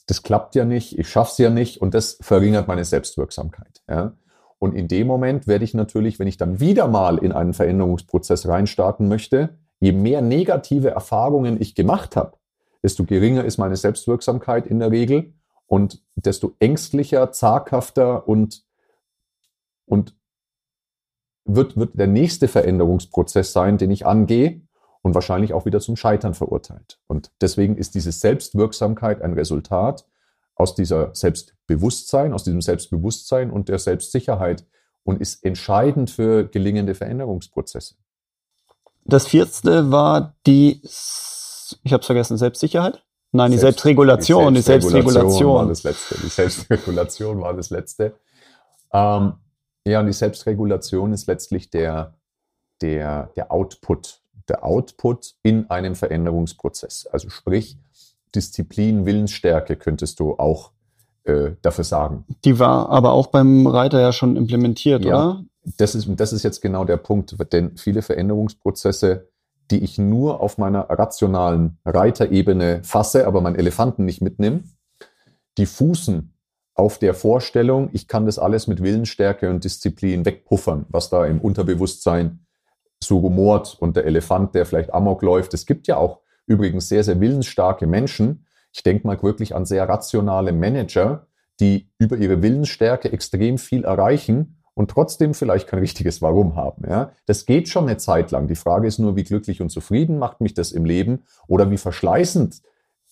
das 0.07 0.23
klappt 0.23 0.55
ja 0.55 0.65
nicht, 0.65 0.99
ich 0.99 1.09
schaff's 1.09 1.39
ja 1.39 1.51
nicht 1.51 1.81
und 1.81 1.95
das 1.95 2.19
verringert 2.21 2.69
meine 2.69 2.85
Selbstwirksamkeit. 2.85 3.83
Ja? 3.89 4.15
Und 4.59 4.75
in 4.75 4.89
dem 4.89 5.07
Moment 5.07 5.47
werde 5.47 5.65
ich 5.65 5.75
natürlich, 5.75 6.19
wenn 6.19 6.27
ich 6.27 6.37
dann 6.37 6.61
wieder 6.61 6.89
mal 6.89 7.19
in 7.19 7.33
einen 7.33 7.55
Veränderungsprozess 7.55 8.47
reinstarten 8.47 9.09
möchte, 9.09 9.59
je 9.81 9.93
mehr 9.93 10.21
negative 10.21 10.91
Erfahrungen 10.91 11.61
ich 11.61 11.75
gemacht 11.75 12.17
habe, 12.17 12.37
desto 12.83 13.05
geringer 13.05 13.45
ist 13.45 13.59
meine 13.59 13.77
Selbstwirksamkeit 13.77 14.67
in 14.67 14.79
der 14.79 14.91
Regel 14.91 15.35
und 15.67 16.03
desto 16.17 16.55
ängstlicher, 16.59 17.33
zaghafter 17.33 18.29
und, 18.29 18.65
und 19.87 20.17
wird, 21.45 21.77
wird 21.77 21.99
der 21.99 22.07
nächste 22.07 22.49
Veränderungsprozess 22.49 23.53
sein, 23.53 23.79
den 23.79 23.91
ich 23.91 24.07
angehe 24.07 24.63
und 25.05 25.15
wahrscheinlich 25.15 25.53
auch 25.53 25.67
wieder 25.67 25.81
zum 25.81 25.97
Scheitern 25.97 26.33
verurteilt. 26.33 26.99
Und 27.07 27.31
deswegen 27.43 27.77
ist 27.77 27.95
diese 27.95 28.11
Selbstwirksamkeit 28.11 29.21
ein 29.21 29.35
Resultat 29.35 30.07
aus 30.55 30.75
dieser 30.75 31.15
Selbstbewusstsein, 31.15 32.33
aus 32.33 32.43
diesem 32.43 32.63
Selbstbewusstsein 32.63 33.51
und 33.51 33.69
der 33.69 33.79
Selbstsicherheit 33.79 34.65
und 35.03 35.21
ist 35.21 35.45
entscheidend 35.45 36.11
für 36.11 36.49
gelingende 36.49 36.95
Veränderungsprozesse. 36.95 37.97
Das 39.05 39.27
vierte 39.27 39.91
war 39.91 40.37
die, 40.47 40.81
ich 40.83 41.93
habe 41.93 42.01
es 42.01 42.07
vergessen, 42.07 42.39
Selbstsicherheit? 42.39 43.05
Nein, 43.31 43.51
die 43.51 43.59
Selbst, 43.59 43.81
Selbstregulation, 43.81 44.55
die 44.55 44.63
Selbstregulation. 44.63 45.05
Die 45.05 45.13
Selbstregulation 45.13 45.55
war 45.57 45.69
das 45.69 45.83
letzte. 45.83 46.15
Die 46.23 46.29
Selbstregulation 46.29 47.41
war 47.43 47.53
das 47.55 47.69
letzte. 47.69 48.15
Ähm, 48.91 49.35
ja, 49.87 50.01
und 50.01 50.07
die 50.07 50.13
Selbstregulation 50.15 51.13
ist 51.13 51.27
letztlich 51.27 51.69
der, 51.69 52.15
der, 52.81 53.31
der 53.37 53.53
Output, 53.53 54.24
der 54.49 54.65
Output 54.65 55.35
in 55.43 55.71
einem 55.71 55.95
Veränderungsprozess. 55.95 57.07
Also 57.07 57.31
sprich, 57.31 57.79
Disziplin, 58.35 59.07
Willensstärke 59.07 59.77
könntest 59.77 60.21
du 60.21 60.35
auch 60.35 60.73
äh, 61.25 61.53
dafür 61.63 61.85
sagen. 61.85 62.25
Die 62.45 62.59
war 62.59 62.91
aber 62.91 63.13
auch 63.13 63.29
beim 63.29 63.67
Reiter 63.67 64.01
ja 64.01 64.13
schon 64.13 64.37
implementiert, 64.37 65.05
ja, 65.05 65.09
oder? 65.11 65.45
Das 65.79 65.95
ist, 65.95 66.09
das 66.17 66.33
ist 66.33 66.43
jetzt 66.43 66.61
genau 66.61 66.85
der 66.85 66.99
Punkt, 66.99 67.35
denn 67.53 67.77
viele 67.77 68.03
Veränderungsprozesse, 68.03 69.29
die 69.71 69.83
ich 69.83 69.97
nur 69.97 70.41
auf 70.41 70.59
meiner 70.59 70.91
rationalen 70.91 71.79
Reiterebene 71.87 72.81
fasse, 72.85 73.27
aber 73.27 73.41
meinen 73.41 73.57
Elefanten 73.57 74.05
nicht 74.05 74.21
mitnehme, 74.21 74.65
die 75.57 75.65
fußen 75.67 76.35
auf 76.75 76.99
der 76.99 77.15
Vorstellung, 77.15 77.89
ich 77.93 78.09
kann 78.09 78.27
das 78.27 78.39
alles 78.39 78.67
mit 78.67 78.83
Willensstärke 78.83 79.49
und 79.49 79.65
Disziplin 79.65 80.27
wegpuffern, 80.27 80.87
was 80.89 81.09
da 81.09 81.25
im 81.25 81.41
Unterbewusstsein 81.41 82.44
so 83.05 83.19
rumort 83.19 83.77
und 83.81 83.97
der 83.97 84.05
Elefant, 84.05 84.55
der 84.55 84.67
vielleicht 84.67 84.93
amok 84.93 85.23
läuft. 85.23 85.55
Es 85.55 85.67
gibt 85.67 85.87
ja 85.87 85.97
auch 85.97 86.21
übrigens 86.47 86.89
sehr, 86.89 87.05
sehr 87.05 87.21
willensstarke 87.21 87.87
Menschen. 87.87 88.47
Ich 88.73 88.83
denke 88.83 89.07
mal 89.07 89.23
wirklich 89.23 89.55
an 89.55 89.67
sehr 89.67 89.89
rationale 89.89 90.53
Manager, 90.53 91.27
die 91.61 91.91
über 91.99 92.17
ihre 92.17 92.43
Willensstärke 92.43 93.13
extrem 93.13 93.59
viel 93.59 93.85
erreichen 93.85 94.57
und 94.75 94.91
trotzdem 94.91 95.35
vielleicht 95.35 95.69
kein 95.69 95.79
richtiges 95.79 96.21
Warum 96.21 96.57
haben. 96.57 96.85
Ja? 96.89 97.13
Das 97.27 97.47
geht 97.47 97.69
schon 97.69 97.85
eine 97.85 97.97
Zeit 97.97 98.33
lang. 98.33 98.49
Die 98.49 98.57
Frage 98.57 98.89
ist 98.89 98.99
nur, 98.99 99.17
wie 99.17 99.25
glücklich 99.25 99.61
und 99.61 99.71
zufrieden 99.71 100.19
macht 100.19 100.41
mich 100.41 100.55
das 100.55 100.73
im 100.73 100.85
Leben 100.85 101.23
oder 101.47 101.71
wie 101.71 101.79
verschleißend 101.79 102.61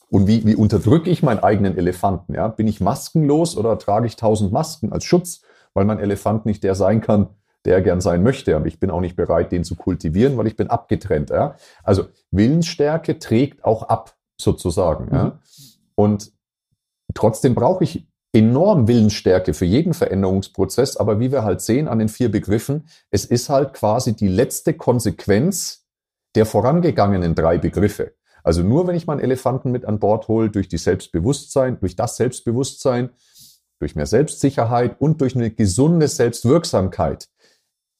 und 0.08 0.26
wie, 0.26 0.44
wie 0.44 0.56
unterdrücke 0.56 1.08
ich 1.08 1.22
meinen 1.22 1.38
eigenen 1.38 1.78
Elefanten? 1.78 2.34
Ja? 2.34 2.48
Bin 2.48 2.66
ich 2.66 2.80
maskenlos 2.80 3.56
oder 3.56 3.78
trage 3.78 4.06
ich 4.06 4.16
tausend 4.16 4.52
Masken 4.52 4.92
als 4.92 5.04
Schutz, 5.04 5.42
weil 5.72 5.84
mein 5.84 6.00
Elefant 6.00 6.44
nicht 6.46 6.64
der 6.64 6.74
sein 6.74 7.00
kann, 7.00 7.28
der 7.64 7.74
er 7.76 7.82
gern 7.82 8.00
sein 8.00 8.22
möchte. 8.22 8.56
Aber 8.56 8.66
ich 8.66 8.80
bin 8.80 8.90
auch 8.90 9.00
nicht 9.00 9.16
bereit, 9.16 9.52
den 9.52 9.64
zu 9.64 9.76
kultivieren, 9.76 10.36
weil 10.36 10.46
ich 10.46 10.56
bin 10.56 10.68
abgetrennt. 10.68 11.30
Ja? 11.30 11.56
Also 11.82 12.06
Willensstärke 12.30 13.18
trägt 13.18 13.64
auch 13.64 13.84
ab, 13.84 14.16
sozusagen. 14.40 15.06
Mhm. 15.06 15.12
Ja? 15.12 15.38
Und 15.94 16.32
trotzdem 17.14 17.54
brauche 17.54 17.84
ich 17.84 18.06
enorm 18.32 18.88
Willensstärke 18.88 19.54
für 19.54 19.66
jeden 19.66 19.94
Veränderungsprozess. 19.94 20.96
Aber 20.96 21.20
wie 21.20 21.30
wir 21.30 21.44
halt 21.44 21.60
sehen 21.60 21.88
an 21.88 21.98
den 21.98 22.08
vier 22.08 22.30
Begriffen, 22.30 22.88
es 23.10 23.24
ist 23.24 23.48
halt 23.48 23.74
quasi 23.74 24.16
die 24.16 24.28
letzte 24.28 24.74
Konsequenz 24.74 25.86
der 26.34 26.46
vorangegangenen 26.46 27.34
drei 27.34 27.58
Begriffe. 27.58 28.14
Also 28.42 28.62
nur 28.62 28.86
wenn 28.86 28.96
ich 28.96 29.06
meinen 29.06 29.20
Elefanten 29.20 29.70
mit 29.70 29.84
an 29.84 29.98
Bord 29.98 30.28
hole, 30.28 30.50
durch 30.50 30.68
die 30.68 30.78
Selbstbewusstsein, 30.78 31.78
durch 31.78 31.94
das 31.94 32.16
Selbstbewusstsein, 32.16 33.10
durch 33.78 33.94
mehr 33.94 34.06
Selbstsicherheit 34.06 35.00
und 35.00 35.20
durch 35.20 35.36
eine 35.36 35.50
gesunde 35.50 36.08
Selbstwirksamkeit, 36.08 37.28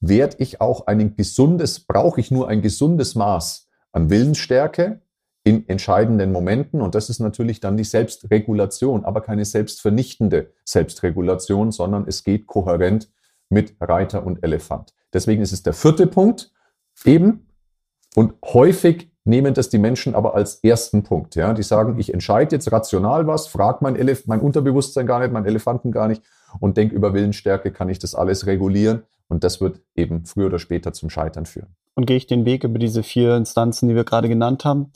werde 0.02 0.36
ich 0.40 0.60
auch 0.60 0.86
ein 0.88 1.16
gesundes, 1.16 1.80
brauche 1.80 2.20
ich 2.20 2.30
nur 2.30 2.48
ein 2.48 2.60
gesundes 2.60 3.14
Maß 3.14 3.68
an 3.92 4.10
Willensstärke 4.10 5.00
in 5.44 5.68
entscheidenden 5.68 6.32
Momenten. 6.32 6.82
Und 6.82 6.94
das 6.94 7.08
ist 7.08 7.20
natürlich 7.20 7.60
dann 7.60 7.76
die 7.76 7.84
Selbstregulation, 7.84 9.04
aber 9.04 9.20
keine 9.20 9.44
selbstvernichtende 9.44 10.50
Selbstregulation, 10.64 11.72
sondern 11.72 12.06
es 12.06 12.24
geht 12.24 12.46
kohärent 12.46 13.10
mit 13.48 13.76
Reiter 13.80 14.26
und 14.26 14.42
Elefant. 14.42 14.92
Deswegen 15.12 15.40
ist 15.40 15.52
es 15.52 15.62
der 15.62 15.72
vierte 15.72 16.06
Punkt 16.06 16.52
eben 17.04 17.46
und 18.14 18.34
häufig 18.44 19.10
nehmen 19.24 19.54
das 19.54 19.68
die 19.68 19.78
Menschen 19.78 20.16
aber 20.16 20.34
als 20.34 20.56
ersten 20.64 21.04
Punkt. 21.04 21.36
Ja? 21.36 21.52
Die 21.52 21.62
sagen, 21.62 21.98
ich 21.98 22.12
entscheide 22.12 22.56
jetzt 22.56 22.72
rational 22.72 23.26
was, 23.28 23.46
frage 23.46 23.78
mein, 23.82 23.94
Elef 23.94 24.26
mein 24.26 24.40
Unterbewusstsein 24.40 25.06
gar 25.06 25.20
nicht, 25.20 25.32
mein 25.32 25.44
Elefanten 25.44 25.92
gar 25.92 26.08
nicht 26.08 26.22
und 26.58 26.76
denke 26.76 26.94
über 26.94 27.14
Willensstärke, 27.14 27.70
kann 27.70 27.88
ich 27.88 28.00
das 28.00 28.14
alles 28.14 28.46
regulieren. 28.46 29.02
Und 29.32 29.42
das 29.44 29.62
wird 29.62 29.80
eben 29.94 30.26
früher 30.26 30.48
oder 30.48 30.58
später 30.58 30.92
zum 30.92 31.08
Scheitern 31.08 31.46
führen. 31.46 31.74
Und 31.94 32.04
gehe 32.04 32.18
ich 32.18 32.26
den 32.26 32.44
Weg 32.44 32.64
über 32.64 32.78
diese 32.78 33.02
vier 33.02 33.34
Instanzen, 33.34 33.88
die 33.88 33.94
wir 33.94 34.04
gerade 34.04 34.28
genannt 34.28 34.66
haben, 34.66 34.92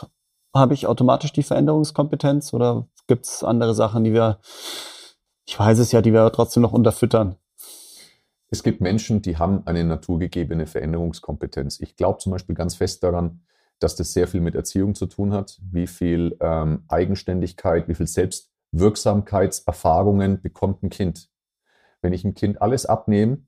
habe 0.54 0.74
ich 0.74 0.86
automatisch 0.86 1.32
die 1.32 1.42
Veränderungskompetenz 1.42 2.52
oder 2.52 2.86
gibt 3.06 3.24
es 3.24 3.42
andere 3.42 3.74
Sachen, 3.74 4.04
die 4.04 4.12
wir, 4.12 4.38
ich 5.46 5.58
weiß 5.58 5.78
es 5.78 5.90
ja, 5.90 6.02
die 6.02 6.12
wir 6.12 6.30
trotzdem 6.32 6.62
noch 6.62 6.74
unterfüttern? 6.74 7.36
Es 8.50 8.62
gibt 8.62 8.82
Menschen, 8.82 9.22
die 9.22 9.38
haben 9.38 9.66
eine 9.66 9.84
naturgegebene 9.84 10.66
Veränderungskompetenz. 10.66 11.80
Ich 11.80 11.96
glaube 11.96 12.18
zum 12.18 12.32
Beispiel 12.32 12.54
ganz 12.54 12.74
fest 12.74 13.02
daran, 13.04 13.40
dass 13.78 13.96
das 13.96 14.12
sehr 14.12 14.28
viel 14.28 14.42
mit 14.42 14.54
Erziehung 14.54 14.94
zu 14.94 15.06
tun 15.06 15.32
hat, 15.32 15.58
wie 15.62 15.86
viel 15.86 16.36
ähm, 16.40 16.84
Eigenständigkeit, 16.88 17.88
wie 17.88 17.94
viel 17.94 18.06
Selbstwirksamkeitserfahrungen 18.06 20.42
bekommt 20.42 20.82
ein 20.82 20.90
Kind. 20.90 21.30
Wenn 22.02 22.12
ich 22.12 22.22
ein 22.22 22.34
Kind 22.34 22.60
alles 22.60 22.84
abnehme 22.84 23.38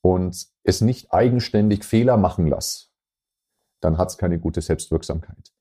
und 0.00 0.46
es 0.62 0.80
nicht 0.80 1.12
eigenständig 1.12 1.84
Fehler 1.84 2.16
machen 2.16 2.46
lasse, 2.46 2.86
dann 3.80 3.98
hat 3.98 4.10
es 4.10 4.18
keine 4.18 4.38
gute 4.38 4.60
Selbstwirksamkeit. 4.60 5.52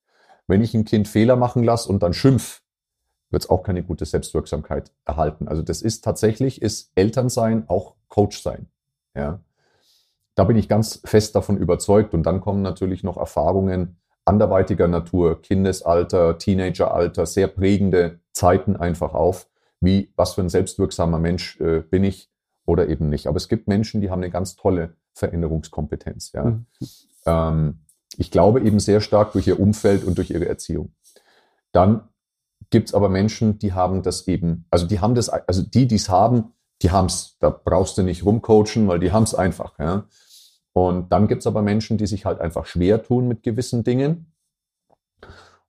Wenn 0.47 0.61
ich 0.61 0.73
ein 0.73 0.85
Kind 0.85 1.07
Fehler 1.07 1.35
machen 1.35 1.63
lasse 1.63 1.89
und 1.89 2.03
dann 2.03 2.13
schimpf, 2.13 2.61
wird 3.31 3.43
es 3.43 3.49
auch 3.49 3.63
keine 3.63 3.83
gute 3.83 4.05
Selbstwirksamkeit 4.05 4.91
erhalten. 5.05 5.47
Also 5.47 5.61
das 5.61 5.81
ist 5.81 6.03
tatsächlich, 6.03 6.61
ist 6.61 6.91
Elternsein 6.95 7.65
auch 7.67 7.95
Coach 8.07 8.41
sein. 8.41 8.67
Ja. 9.15 9.39
Da 10.35 10.43
bin 10.43 10.57
ich 10.57 10.69
ganz 10.69 11.01
fest 11.03 11.35
davon 11.35 11.57
überzeugt. 11.57 12.13
Und 12.13 12.23
dann 12.23 12.41
kommen 12.41 12.61
natürlich 12.61 13.03
noch 13.03 13.17
Erfahrungen 13.17 13.97
anderweitiger 14.25 14.87
Natur, 14.87 15.41
Kindesalter, 15.41 16.37
Teenageralter, 16.37 17.25
sehr 17.25 17.47
prägende 17.47 18.19
Zeiten 18.31 18.75
einfach 18.75 19.13
auf, 19.13 19.47
wie 19.79 20.11
was 20.15 20.33
für 20.33 20.41
ein 20.41 20.49
selbstwirksamer 20.49 21.19
Mensch 21.19 21.59
äh, 21.59 21.81
bin 21.81 22.03
ich 22.03 22.31
oder 22.65 22.89
eben 22.89 23.09
nicht. 23.09 23.27
Aber 23.27 23.37
es 23.37 23.47
gibt 23.47 23.67
Menschen, 23.67 24.01
die 24.01 24.09
haben 24.09 24.21
eine 24.21 24.31
ganz 24.31 24.55
tolle 24.55 24.95
Veränderungskompetenz. 25.13 26.31
Ja. 26.33 26.45
Mhm. 26.45 26.65
Ähm, 27.25 27.79
ich 28.17 28.31
glaube 28.31 28.61
eben 28.61 28.79
sehr 28.79 29.01
stark 29.01 29.33
durch 29.33 29.47
ihr 29.47 29.59
Umfeld 29.59 30.03
und 30.03 30.17
durch 30.17 30.29
ihre 30.31 30.47
Erziehung. 30.47 30.93
Dann 31.71 32.07
gibt 32.69 32.89
es 32.89 32.93
aber 32.93 33.09
Menschen, 33.09 33.59
die 33.59 33.73
haben 33.73 34.01
das 34.01 34.27
eben, 34.27 34.65
also 34.69 34.85
die 34.87 34.99
haben 34.99 35.15
das, 35.15 35.29
also 35.29 35.61
die, 35.61 35.87
die 35.87 35.95
es 35.95 36.09
haben, 36.09 36.53
die 36.81 36.91
haben 36.91 37.05
es. 37.05 37.37
Da 37.39 37.49
brauchst 37.49 37.97
du 37.97 38.03
nicht 38.03 38.25
rumcoachen, 38.25 38.87
weil 38.87 38.99
die 38.99 39.11
haben 39.11 39.23
es 39.23 39.35
einfach. 39.35 39.77
Ja. 39.79 40.05
Und 40.73 41.11
dann 41.11 41.27
gibt 41.27 41.41
es 41.41 41.47
aber 41.47 41.61
Menschen, 41.61 41.97
die 41.97 42.07
sich 42.07 42.25
halt 42.25 42.41
einfach 42.41 42.65
schwer 42.65 43.01
tun 43.01 43.27
mit 43.27 43.43
gewissen 43.43 43.83
Dingen. 43.83 44.33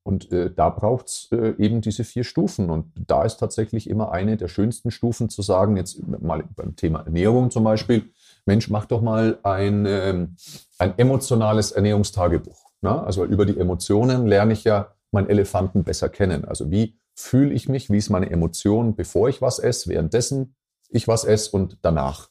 Und 0.06 0.30
äh, 0.30 0.52
da 0.54 0.70
braucht 0.70 1.08
es 1.08 1.28
äh, 1.32 1.54
eben 1.58 1.80
diese 1.80 2.04
vier 2.04 2.22
Stufen. 2.22 2.70
Und 2.70 2.92
da 2.94 3.24
ist 3.24 3.38
tatsächlich 3.38 3.90
immer 3.90 4.12
eine 4.12 4.36
der 4.36 4.46
schönsten 4.46 4.92
Stufen 4.92 5.28
zu 5.28 5.42
sagen, 5.42 5.76
jetzt 5.76 6.00
mal 6.06 6.44
beim 6.54 6.76
Thema 6.76 7.00
Ernährung 7.00 7.50
zum 7.50 7.64
Beispiel, 7.64 8.04
Mensch, 8.44 8.70
mach 8.70 8.86
doch 8.86 9.02
mal 9.02 9.40
ein, 9.42 9.84
ähm, 9.84 10.36
ein 10.78 10.96
emotionales 10.96 11.72
Ernährungstagebuch. 11.72 12.70
Ne? 12.82 13.02
Also 13.02 13.24
über 13.24 13.44
die 13.46 13.58
Emotionen 13.58 14.28
lerne 14.28 14.52
ich 14.52 14.62
ja 14.62 14.92
meinen 15.10 15.28
Elefanten 15.28 15.82
besser 15.82 16.08
kennen. 16.08 16.44
Also 16.44 16.70
wie 16.70 17.00
fühle 17.16 17.52
ich 17.52 17.68
mich, 17.68 17.90
wie 17.90 17.98
ist 17.98 18.10
meine 18.10 18.30
Emotion, 18.30 18.94
bevor 18.94 19.28
ich 19.28 19.42
was 19.42 19.58
esse, 19.58 19.90
währenddessen 19.90 20.54
ich 20.88 21.08
was 21.08 21.24
esse 21.24 21.50
und 21.50 21.78
danach. 21.82 22.28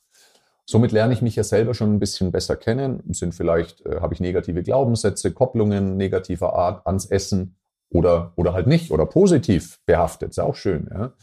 Somit 0.66 0.94
lerne 0.94 1.14
ich 1.14 1.22
mich 1.22 1.36
ja 1.36 1.44
selber 1.44 1.74
schon 1.74 1.94
ein 1.94 2.00
bisschen 2.00 2.32
besser 2.32 2.56
kennen. 2.56 3.04
Sind 3.10 3.36
vielleicht, 3.36 3.86
äh, 3.86 4.00
habe 4.00 4.14
ich 4.14 4.22
negative 4.22 4.64
Glaubenssätze, 4.64 5.34
Kopplungen 5.34 5.98
negativer 5.98 6.56
Art 6.56 6.88
ans 6.88 7.06
Essen 7.06 7.58
oder, 7.96 8.34
oder 8.36 8.54
halt 8.54 8.68
nicht 8.68 8.92
oder 8.92 9.06
positiv 9.06 9.80
behaftet. 9.86 10.32
Ist 10.32 10.40
auch 10.40 10.56
schön. 10.56 10.90
Ja? 10.92 11.14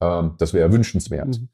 Ähm, 0.00 0.34
das 0.38 0.54
wäre 0.54 0.72
wünschenswert. 0.72 1.38
Mhm. 1.38 1.48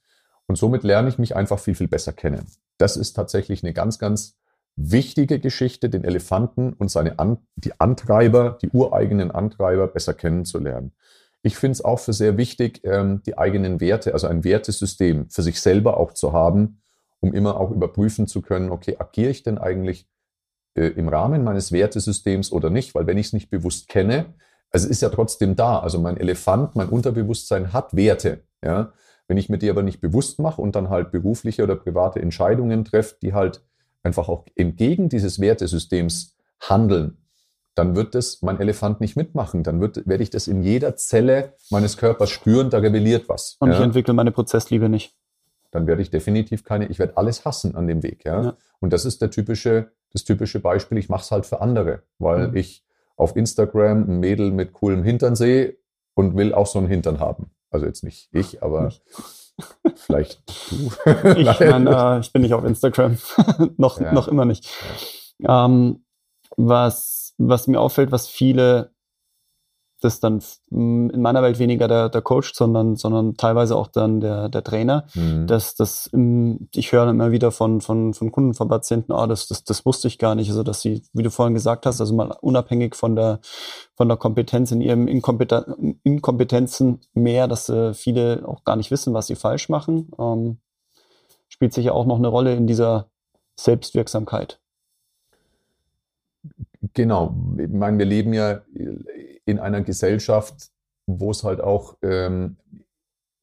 Und 0.47 0.57
somit 0.57 0.85
lerne 0.85 1.09
ich 1.09 1.19
mich 1.19 1.35
einfach 1.35 1.59
viel, 1.59 1.75
viel 1.75 1.89
besser 1.89 2.13
kennen. 2.13 2.47
Das 2.79 2.97
ist 2.97 3.15
tatsächlich 3.15 3.65
eine 3.65 3.73
ganz, 3.73 3.99
ganz 3.99 4.37
wichtige 4.77 5.41
Geschichte, 5.41 5.89
den 5.89 6.05
Elefanten 6.05 6.73
und 6.75 6.91
seine 6.91 7.19
An 7.19 7.39
die 7.57 7.81
Antreiber, 7.81 8.59
die 8.63 8.69
ureigenen 8.71 9.31
Antreiber 9.31 9.89
besser 9.89 10.15
kennenzulernen. 10.15 10.93
Ich 11.43 11.57
finde 11.57 11.73
es 11.73 11.85
auch 11.85 11.99
für 11.99 12.13
sehr 12.13 12.37
wichtig, 12.37 12.83
ähm, 12.85 13.23
die 13.25 13.39
eigenen 13.39 13.81
Werte, 13.81 14.13
also 14.13 14.27
ein 14.27 14.45
Wertesystem 14.45 15.29
für 15.31 15.43
sich 15.43 15.61
selber 15.61 15.97
auch 15.97 16.13
zu 16.13 16.33
haben, 16.33 16.81
um 17.21 17.33
immer 17.33 17.59
auch 17.59 17.71
überprüfen 17.71 18.27
zu 18.27 18.43
können, 18.43 18.71
okay, 18.71 18.97
agiere 18.99 19.31
ich 19.31 19.43
denn 19.43 19.59
eigentlich 19.59 20.07
äh, 20.77 20.89
im 20.89 21.09
Rahmen 21.09 21.45
meines 21.45 21.73
Wertesystems 21.73 22.53
oder 22.53 22.71
nicht? 22.71 22.95
Weil 22.95 23.07
wenn 23.07 23.19
ich 23.19 23.27
es 23.27 23.33
nicht 23.33 23.51
bewusst 23.51 23.89
kenne, 23.89 24.35
also 24.71 24.87
es 24.87 24.91
ist 24.91 25.03
ja 25.03 25.09
trotzdem 25.09 25.57
da. 25.57 25.79
Also 25.79 25.99
mein 26.01 26.17
Elefant, 26.17 26.77
mein 26.77 26.89
Unterbewusstsein 26.89 27.73
hat 27.73 27.97
Werte. 27.97 28.45
Ja? 28.62 28.93
Wenn 29.29 29.37
ich 29.37 29.49
mir 29.49 29.59
die 29.59 29.71
aber 29.71 29.83
nicht 29.83 30.01
bewusst 30.01 30.39
mache 30.39 30.61
und 30.61 30.77
dann 30.77 30.91
halt 30.91 31.11
berufliche 31.11 31.62
oder 31.62 31.77
private 31.77 32.21
Entscheidungen 32.21 32.85
treffe, 32.85 33.17
die 33.23 33.33
halt 33.33 33.62
einfach 34.03 34.29
auch 34.29 34.47
entgegen 34.55 35.09
dieses 35.09 35.41
Wertesystems 35.41 36.37
handeln, 36.61 37.19
dann 37.75 37.95
wird 37.95 38.15
das 38.15 38.41
mein 38.43 38.59
Elefant 38.59 39.01
nicht 39.01 39.17
mitmachen. 39.17 39.62
Dann 39.62 39.81
wird, 39.81 40.07
werde 40.07 40.23
ich 40.23 40.31
das 40.31 40.49
in 40.49 40.62
jeder 40.62 40.97
Zelle 40.97 41.55
meines 41.71 41.97
Körpers 41.97 42.31
spüren, 42.31 42.71
da 42.71 42.79
rebelliert 42.79 43.29
was. 43.29 43.57
Und 43.61 43.71
ja? 43.71 43.77
ich 43.77 43.81
entwickle 43.81 44.15
meine 44.15 44.33
Prozessliebe 44.33 44.89
nicht. 44.89 45.15
Dann 45.71 45.87
werde 45.87 46.01
ich 46.01 46.11
definitiv 46.11 46.65
keine, 46.65 46.87
ich 46.87 46.99
werde 46.99 47.19
alles 47.19 47.45
hassen 47.45 47.75
an 47.75 47.87
dem 47.87 48.03
Weg. 48.03 48.25
Ja? 48.25 48.43
ja. 48.43 48.57
Und 48.81 48.93
das 48.93 49.05
ist 49.05 49.21
der 49.21 49.31
typische, 49.31 49.93
das 50.17 50.25
typische 50.25 50.61
Beispiel, 50.61 50.97
ich 50.97 51.11
mache 51.11 51.21
es 51.21 51.31
halt 51.31 51.45
für 51.45 51.61
andere, 51.61 52.03
weil 52.19 52.49
mhm. 52.49 52.57
ich 52.57 52.83
auf 53.17 53.37
Instagram 53.37 54.09
ein 54.09 54.21
Mädel 54.21 54.51
mit 54.51 54.73
coolem 54.73 55.05
Hintern 55.05 55.37
sehe 55.37 55.77
und 56.15 56.37
will 56.37 56.55
auch 56.55 56.67
so 56.67 56.79
einen 56.79 56.89
Hintern 56.89 57.21
haben. 57.21 57.51
Also 57.71 57.85
jetzt 57.85 58.03
nicht 58.03 58.31
ich, 58.33 58.63
aber 58.63 58.93
vielleicht 59.95 60.43
du. 60.71 60.91
ich, 61.37 61.61
mein, 61.61 61.87
äh, 61.87 62.21
ich 62.21 62.33
bin 62.33 62.43
nicht 62.43 62.55
auf 62.55 62.65
Instagram. 62.65 63.19
noch, 63.77 64.01
ja. 64.01 64.13
noch 64.13 64.29
immer 64.29 64.47
nicht. 64.47 64.67
Ja. 65.39 65.67
Ähm, 65.67 66.05
was, 66.57 67.35
was 67.37 67.67
mir 67.67 67.79
auffällt, 67.79 68.11
was 68.11 68.27
viele 68.27 68.95
das 70.01 70.21
dann 70.21 70.43
in 70.71 71.21
meiner 71.21 71.43
Welt 71.43 71.59
weniger 71.59 71.89
der, 71.89 72.09
der 72.09 72.23
Coach, 72.23 72.53
sondern, 72.55 72.97
sondern 72.97 73.37
teilweise 73.37 73.77
auch 73.77 73.87
dann 73.89 74.21
der, 74.21 74.49
der 74.49 74.63
Trainer. 74.63 75.07
Mhm. 75.15 75.47
Dass 75.47 75.75
das, 75.75 76.11
ich 76.75 76.93
höre 76.93 77.09
immer 77.09 77.33
wieder 77.33 77.51
von, 77.51 77.81
von, 77.81 78.13
von 78.13 78.31
Kunden, 78.31 78.55
von 78.55 78.69
Patienten, 78.69 79.13
oh, 79.13 79.27
das, 79.27 79.47
das, 79.49 79.65
das 79.65 79.87
wusste 79.87 80.09
ich 80.09 80.19
gar 80.19 80.35
nicht. 80.35 80.49
Also, 80.49 80.63
dass 80.63 80.81
sie, 80.81 81.03
wie 81.13 81.23
du 81.23 81.31
vorhin 81.31 81.55
gesagt 81.55 81.87
hast, 81.87 82.01
also 82.01 82.15
mal 82.15 82.37
unabhängig 82.41 82.95
von 82.95 83.17
der, 83.17 83.41
von 83.95 84.09
der 84.09 84.17
Kompetenz 84.17 84.71
in 84.71 84.81
ihrem 84.81 85.09
Inkompeten 85.09 86.01
Inkompetenzen 86.03 87.01
mehr, 87.15 87.49
dass 87.49 87.69
äh, 87.69 87.95
viele 87.95 88.47
auch 88.47 88.65
gar 88.65 88.77
nicht 88.77 88.91
wissen, 88.91 89.15
was 89.15 89.29
sie 89.29 89.37
falsch 89.37 89.69
machen. 89.69 90.11
Ähm, 90.19 90.59
spielt 91.49 91.73
sicher 91.73 91.95
auch 91.95 92.07
noch 92.07 92.19
eine 92.19 92.29
Rolle 92.29 92.55
in 92.55 92.67
dieser 92.67 93.09
Selbstwirksamkeit. 93.59 94.61
Genau. 96.95 97.35
Ich 97.59 97.69
meine, 97.69 97.99
wir 97.99 98.07
leben 98.07 98.33
ja 98.33 98.62
in 99.45 99.59
einer 99.59 99.83
Gesellschaft, 99.83 100.71
wo 101.07 101.31
es 101.31 101.45
halt 101.45 101.61
auch 101.61 101.97
ähm, 102.03 102.57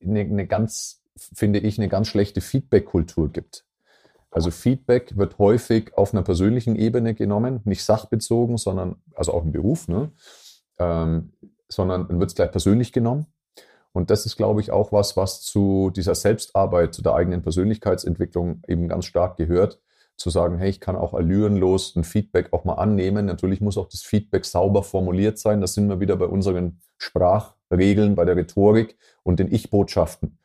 eine, 0.02 0.22
eine 0.22 0.48
ganz, 0.48 1.02
finde 1.15 1.60
ich, 1.60 1.78
eine 1.78 1.89
ganz 1.89 2.08
schlechte 2.08 2.41
Feedback-Kultur 2.41 3.32
gibt. 3.32 3.65
Also 4.32 4.50
Feedback 4.50 5.15
wird 5.15 5.38
häufig 5.38 5.96
auf 5.96 6.13
einer 6.13 6.24
persönlichen 6.24 6.76
Ebene 6.76 7.13
genommen, 7.13 7.62
nicht 7.65 7.84
sachbezogen, 7.84 8.58
sondern, 8.58 8.96
also 9.13 9.34
auch 9.34 9.43
im 9.43 9.52
Beruf, 9.52 9.88
ne? 9.88 10.12
Ähm, 10.80 11.34
sondern 11.69 12.08
dann 12.08 12.19
wird 12.19 12.32
es 12.32 12.36
gleich 12.36 12.52
persönlich 12.52 12.91
genommen. 12.91 13.28
Und 13.91 14.10
das 14.10 14.26
ist, 14.26 14.38
glaube 14.38 14.60
ich, 14.60 14.72
auch 14.72 14.91
was, 14.91 15.15
was 15.17 15.41
zu 15.41 15.91
dieser 15.91 16.15
Selbstarbeit, 16.15 16.96
zu 16.96 17.04
der 17.04 17.13
eigenen 17.13 17.43
Persönlichkeitsentwicklung 17.43 18.63
eben 18.67 18.88
ganz 18.89 19.06
stark 19.06 19.38
gehört, 19.38 19.83
zu 20.15 20.30
sagen, 20.30 20.58
hey, 20.58 20.69
ich 20.69 20.80
kann 20.80 20.95
auch 20.95 21.13
allürenlos 21.13 21.95
ein 21.95 22.04
Feedback 22.04 22.54
auch 22.54 22.65
mal 22.65 22.76
annehmen. 22.76 23.26
Natürlich 23.26 23.62
muss 23.62 23.78
auch 23.78 23.89
das 23.89 24.02
Feedback 24.02 24.45
sauber 24.45 24.84
formuliert 24.84 25.39
sein. 25.39 25.62
Das 25.62 25.73
sind 25.73 25.89
wir 25.89 25.99
wieder 25.99 26.15
bei 26.15 26.26
unseren 26.26 26.80
Sprachregeln, 26.97 28.15
bei 28.15 28.26
der 28.26 28.36
Rhetorik 28.36 28.97
und 29.23 29.39
den 29.39 29.52
Ich-Botschaften. 29.52 30.38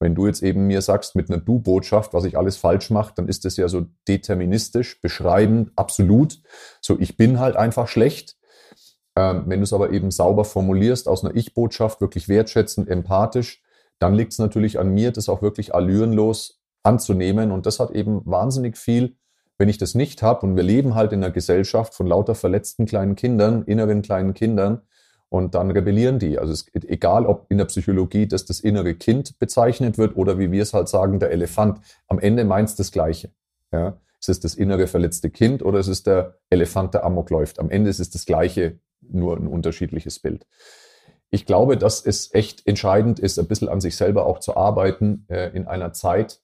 Wenn 0.00 0.16
du 0.16 0.26
jetzt 0.26 0.42
eben 0.42 0.66
mir 0.66 0.82
sagst 0.82 1.14
mit 1.14 1.30
einer 1.30 1.40
Du-Botschaft, 1.40 2.12
was 2.12 2.24
ich 2.24 2.36
alles 2.36 2.56
falsch 2.56 2.90
mache, 2.90 3.14
dann 3.14 3.28
ist 3.28 3.44
das 3.44 3.56
ja 3.56 3.68
so 3.68 3.86
deterministisch, 4.08 5.00
beschreibend, 5.00 5.70
absolut. 5.76 6.42
So, 6.80 6.98
ich 6.98 7.16
bin 7.16 7.38
halt 7.38 7.54
einfach 7.54 7.86
schlecht. 7.86 8.36
Ähm, 9.14 9.44
wenn 9.46 9.60
du 9.60 9.64
es 9.64 9.72
aber 9.72 9.90
eben 9.90 10.10
sauber 10.10 10.44
formulierst, 10.44 11.06
aus 11.06 11.24
einer 11.24 11.36
Ich-Botschaft, 11.36 12.00
wirklich 12.00 12.28
wertschätzend, 12.28 12.88
empathisch, 12.88 13.62
dann 14.00 14.14
liegt 14.14 14.32
es 14.32 14.38
natürlich 14.38 14.80
an 14.80 14.88
mir, 14.92 15.12
das 15.12 15.28
auch 15.28 15.42
wirklich 15.42 15.72
allürenlos 15.74 16.61
anzunehmen. 16.82 17.50
Und 17.50 17.66
das 17.66 17.80
hat 17.80 17.90
eben 17.90 18.22
wahnsinnig 18.24 18.76
viel, 18.76 19.16
wenn 19.58 19.68
ich 19.68 19.78
das 19.78 19.94
nicht 19.94 20.22
habe. 20.22 20.46
Und 20.46 20.56
wir 20.56 20.62
leben 20.62 20.94
halt 20.94 21.12
in 21.12 21.22
einer 21.22 21.32
Gesellschaft 21.32 21.94
von 21.94 22.06
lauter 22.06 22.34
verletzten 22.34 22.86
kleinen 22.86 23.16
Kindern, 23.16 23.62
inneren 23.64 24.02
kleinen 24.02 24.34
Kindern. 24.34 24.82
Und 25.28 25.54
dann 25.54 25.70
rebellieren 25.70 26.18
die. 26.18 26.38
Also 26.38 26.52
es, 26.52 26.66
egal, 26.74 27.24
ob 27.24 27.46
in 27.48 27.56
der 27.56 27.64
Psychologie 27.64 28.26
das 28.26 28.44
das 28.44 28.60
innere 28.60 28.94
Kind 28.94 29.38
bezeichnet 29.38 29.96
wird 29.96 30.14
oder 30.16 30.38
wie 30.38 30.52
wir 30.52 30.62
es 30.62 30.74
halt 30.74 30.88
sagen, 30.88 31.20
der 31.20 31.30
Elefant. 31.30 31.80
Am 32.06 32.18
Ende 32.18 32.44
meint 32.44 32.68
es 32.68 32.76
das 32.76 32.92
Gleiche. 32.92 33.30
Ja? 33.72 33.96
Ist 34.20 34.28
es 34.28 34.40
das 34.40 34.54
innere 34.54 34.86
verletzte 34.86 35.30
Kind 35.30 35.62
oder 35.62 35.78
ist 35.78 35.88
es 35.88 36.02
der 36.02 36.38
Elefant, 36.50 36.92
der 36.92 37.04
Amok 37.04 37.30
läuft? 37.30 37.58
Am 37.58 37.70
Ende 37.70 37.88
ist 37.88 37.98
es 37.98 38.10
das 38.10 38.26
Gleiche, 38.26 38.78
nur 39.00 39.36
ein 39.36 39.46
unterschiedliches 39.46 40.18
Bild. 40.18 40.46
Ich 41.30 41.46
glaube, 41.46 41.78
dass 41.78 42.04
es 42.04 42.34
echt 42.34 42.66
entscheidend 42.66 43.18
ist, 43.18 43.38
ein 43.38 43.48
bisschen 43.48 43.70
an 43.70 43.80
sich 43.80 43.96
selber 43.96 44.26
auch 44.26 44.38
zu 44.38 44.54
arbeiten 44.54 45.24
äh, 45.28 45.48
in 45.56 45.66
einer 45.66 45.94
Zeit, 45.94 46.41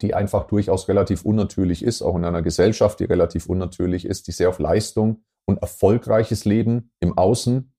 die 0.00 0.14
einfach 0.14 0.46
durchaus 0.46 0.88
relativ 0.88 1.24
unnatürlich 1.24 1.84
ist, 1.84 2.02
auch 2.02 2.16
in 2.16 2.24
einer 2.24 2.42
Gesellschaft, 2.42 3.00
die 3.00 3.04
relativ 3.04 3.46
unnatürlich 3.46 4.04
ist, 4.04 4.26
die 4.26 4.32
sehr 4.32 4.48
auf 4.48 4.58
Leistung 4.58 5.24
und 5.44 5.60
erfolgreiches 5.60 6.44
Leben 6.44 6.92
im 7.00 7.16
Außen 7.18 7.72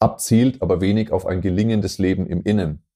abzielt, 0.00 0.60
aber 0.60 0.80
wenig 0.80 1.10
auf 1.12 1.26
ein 1.26 1.40
gelingendes 1.40 1.98
Leben 1.98 2.26
im 2.26 2.42
Innen. 2.42 2.86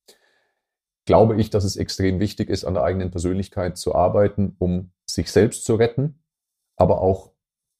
Glaube 1.07 1.41
ich, 1.41 1.49
dass 1.49 1.65
es 1.65 1.77
extrem 1.77 2.21
wichtig 2.21 2.51
ist, 2.51 2.65
an 2.65 2.75
der 2.75 2.83
eigenen 2.83 3.11
Persönlichkeit 3.11 3.79
zu 3.79 3.95
arbeiten, 3.95 4.57
um 4.59 4.93
sich 5.07 5.33
selbst 5.33 5.65
zu 5.65 5.77
retten, 5.77 6.23
aber 6.77 7.01
auch 7.01 7.33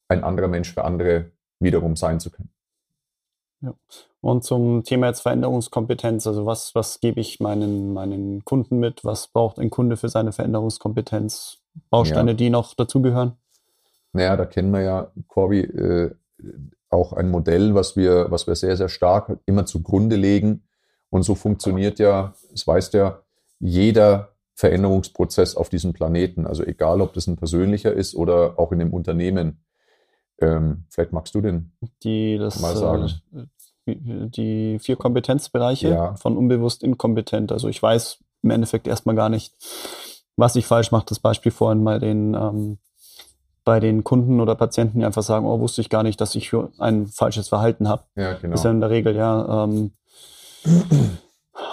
ein 0.09 0.25
anderer 0.25 0.49
Mensch 0.49 0.73
für 0.73 0.85
andere 0.85 1.33
wiederum 1.61 1.97
sein 1.97 2.21
zu 2.21 2.31
können. 2.31 2.51
Ja. 3.61 3.75
Und 4.21 4.45
zum 4.45 4.85
Thema 4.85 5.07
jetzt 5.07 5.21
Veränderungskompetenz, 5.21 6.27
also 6.27 6.47
was, 6.47 6.75
was 6.75 7.01
gebe 7.01 7.21
ich 7.21 7.41
meinen, 7.41 7.93
meinen 7.93 8.45
Kunden 8.45 8.79
mit? 8.79 9.05
Was 9.05 9.29
braucht 9.29 9.59
ein 9.59 9.71
Kunde 9.71 9.97
für 9.97 10.09
seine 10.09 10.33
Veränderungskompetenz? 10.33 11.59
Bausteine, 11.91 12.33
ja. 12.33 12.37
die 12.37 12.51
noch 12.51 12.75
dazugehören? 12.75 13.37
Naja, 14.13 14.37
da 14.37 14.47
kennen 14.47 14.73
wir 14.73 14.83
ja, 14.83 15.13
Corby, 15.29 15.61
äh, 15.61 16.15
auch 16.91 17.13
ein 17.13 17.31
Modell, 17.31 17.75
was 17.75 17.97
wir, 17.97 18.31
was 18.31 18.47
wir 18.47 18.55
sehr, 18.55 18.77
sehr 18.77 18.89
stark 18.89 19.39
immer 19.47 19.67
zugrunde 19.67 20.17
legen. 20.17 20.65
Und 21.11 21.23
so 21.23 21.35
funktioniert 21.35 21.99
ja, 21.99 22.35
es 22.53 22.67
weiß 22.67 22.93
ja, 22.93 23.23
jeder 23.61 24.33
Veränderungsprozess 24.55 25.55
auf 25.55 25.69
diesem 25.69 25.93
Planeten. 25.93 26.47
Also 26.47 26.65
egal, 26.65 27.01
ob 27.01 27.13
das 27.13 27.27
ein 27.27 27.37
persönlicher 27.37 27.93
ist 27.93 28.15
oder 28.15 28.59
auch 28.59 28.73
in 28.73 28.81
einem 28.81 28.93
Unternehmen. 28.93 29.63
Ähm, 30.41 30.85
vielleicht 30.89 31.13
magst 31.13 31.35
du 31.35 31.41
den 31.41 31.73
die, 32.03 32.39
das, 32.39 32.61
mal 32.61 32.77
sagen. 32.77 33.11
Äh, 33.35 33.47
die 33.87 34.79
vier 34.79 34.97
Kompetenzbereiche 34.97 35.89
ja. 35.89 36.15
von 36.17 36.37
unbewusst 36.37 36.83
inkompetent. 36.83 37.53
Also 37.53 37.69
ich 37.69 37.83
weiß 37.83 38.19
im 38.43 38.51
Endeffekt 38.51 38.87
erstmal 38.87 39.17
gar 39.17 39.31
nicht, 39.31 39.55
was 40.37 40.57
ich 40.57 40.67
falsch 40.67 40.93
mache. 40.93 41.07
Das 41.09 41.19
Beispiel 41.19 41.53
vorhin 41.53 41.83
bei 41.85 41.99
den, 41.99 42.35
ähm, 42.35 42.79
bei 43.65 43.81
den 43.81 44.05
Kunden 44.05 44.41
oder 44.41 44.55
Patienten, 44.55 45.01
die 45.01 45.05
einfach 45.05 45.23
sagen, 45.23 45.47
oh, 45.47 45.59
wusste 45.61 45.81
ich 45.81 45.91
gar 45.91 46.03
nicht, 46.03 46.21
dass 46.21 46.35
ich 46.35 46.53
ein 46.79 47.07
falsches 47.07 47.49
Verhalten 47.49 47.89
habe. 47.89 48.05
Ja, 48.15 48.35
genau. 48.35 48.55
Ist 48.55 48.65
ja 48.65 48.71
in 48.71 48.81
der 48.81 48.91
Regel, 48.91 49.17
ja. 49.17 49.65
Ähm, 49.65 49.93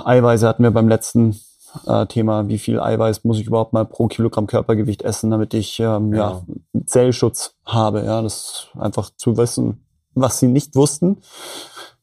Eiweiße 0.06 0.48
hatten 0.48 0.64
wir 0.64 0.72
beim 0.72 0.88
letzten 0.90 1.40
äh, 1.88 2.06
Thema, 2.08 2.48
wie 2.48 2.58
viel 2.58 2.80
Eiweiß 2.80 3.24
muss 3.24 3.40
ich 3.40 3.48
überhaupt 3.48 3.74
mal 3.74 3.86
pro 3.86 4.08
Kilogramm 4.08 4.48
Körpergewicht 4.48 5.02
essen, 5.02 5.32
damit 5.32 5.54
ich 5.54 5.80
ähm, 5.80 6.12
genau. 6.12 6.44
ja, 6.74 6.82
Zellschutz 6.86 7.56
habe. 7.66 8.04
Ja, 8.04 8.22
das 8.22 8.68
einfach 8.78 9.10
zu 9.16 9.38
wissen, 9.38 9.86
was 10.14 10.40
sie 10.40 10.48
nicht 10.48 10.76
wussten 10.76 11.18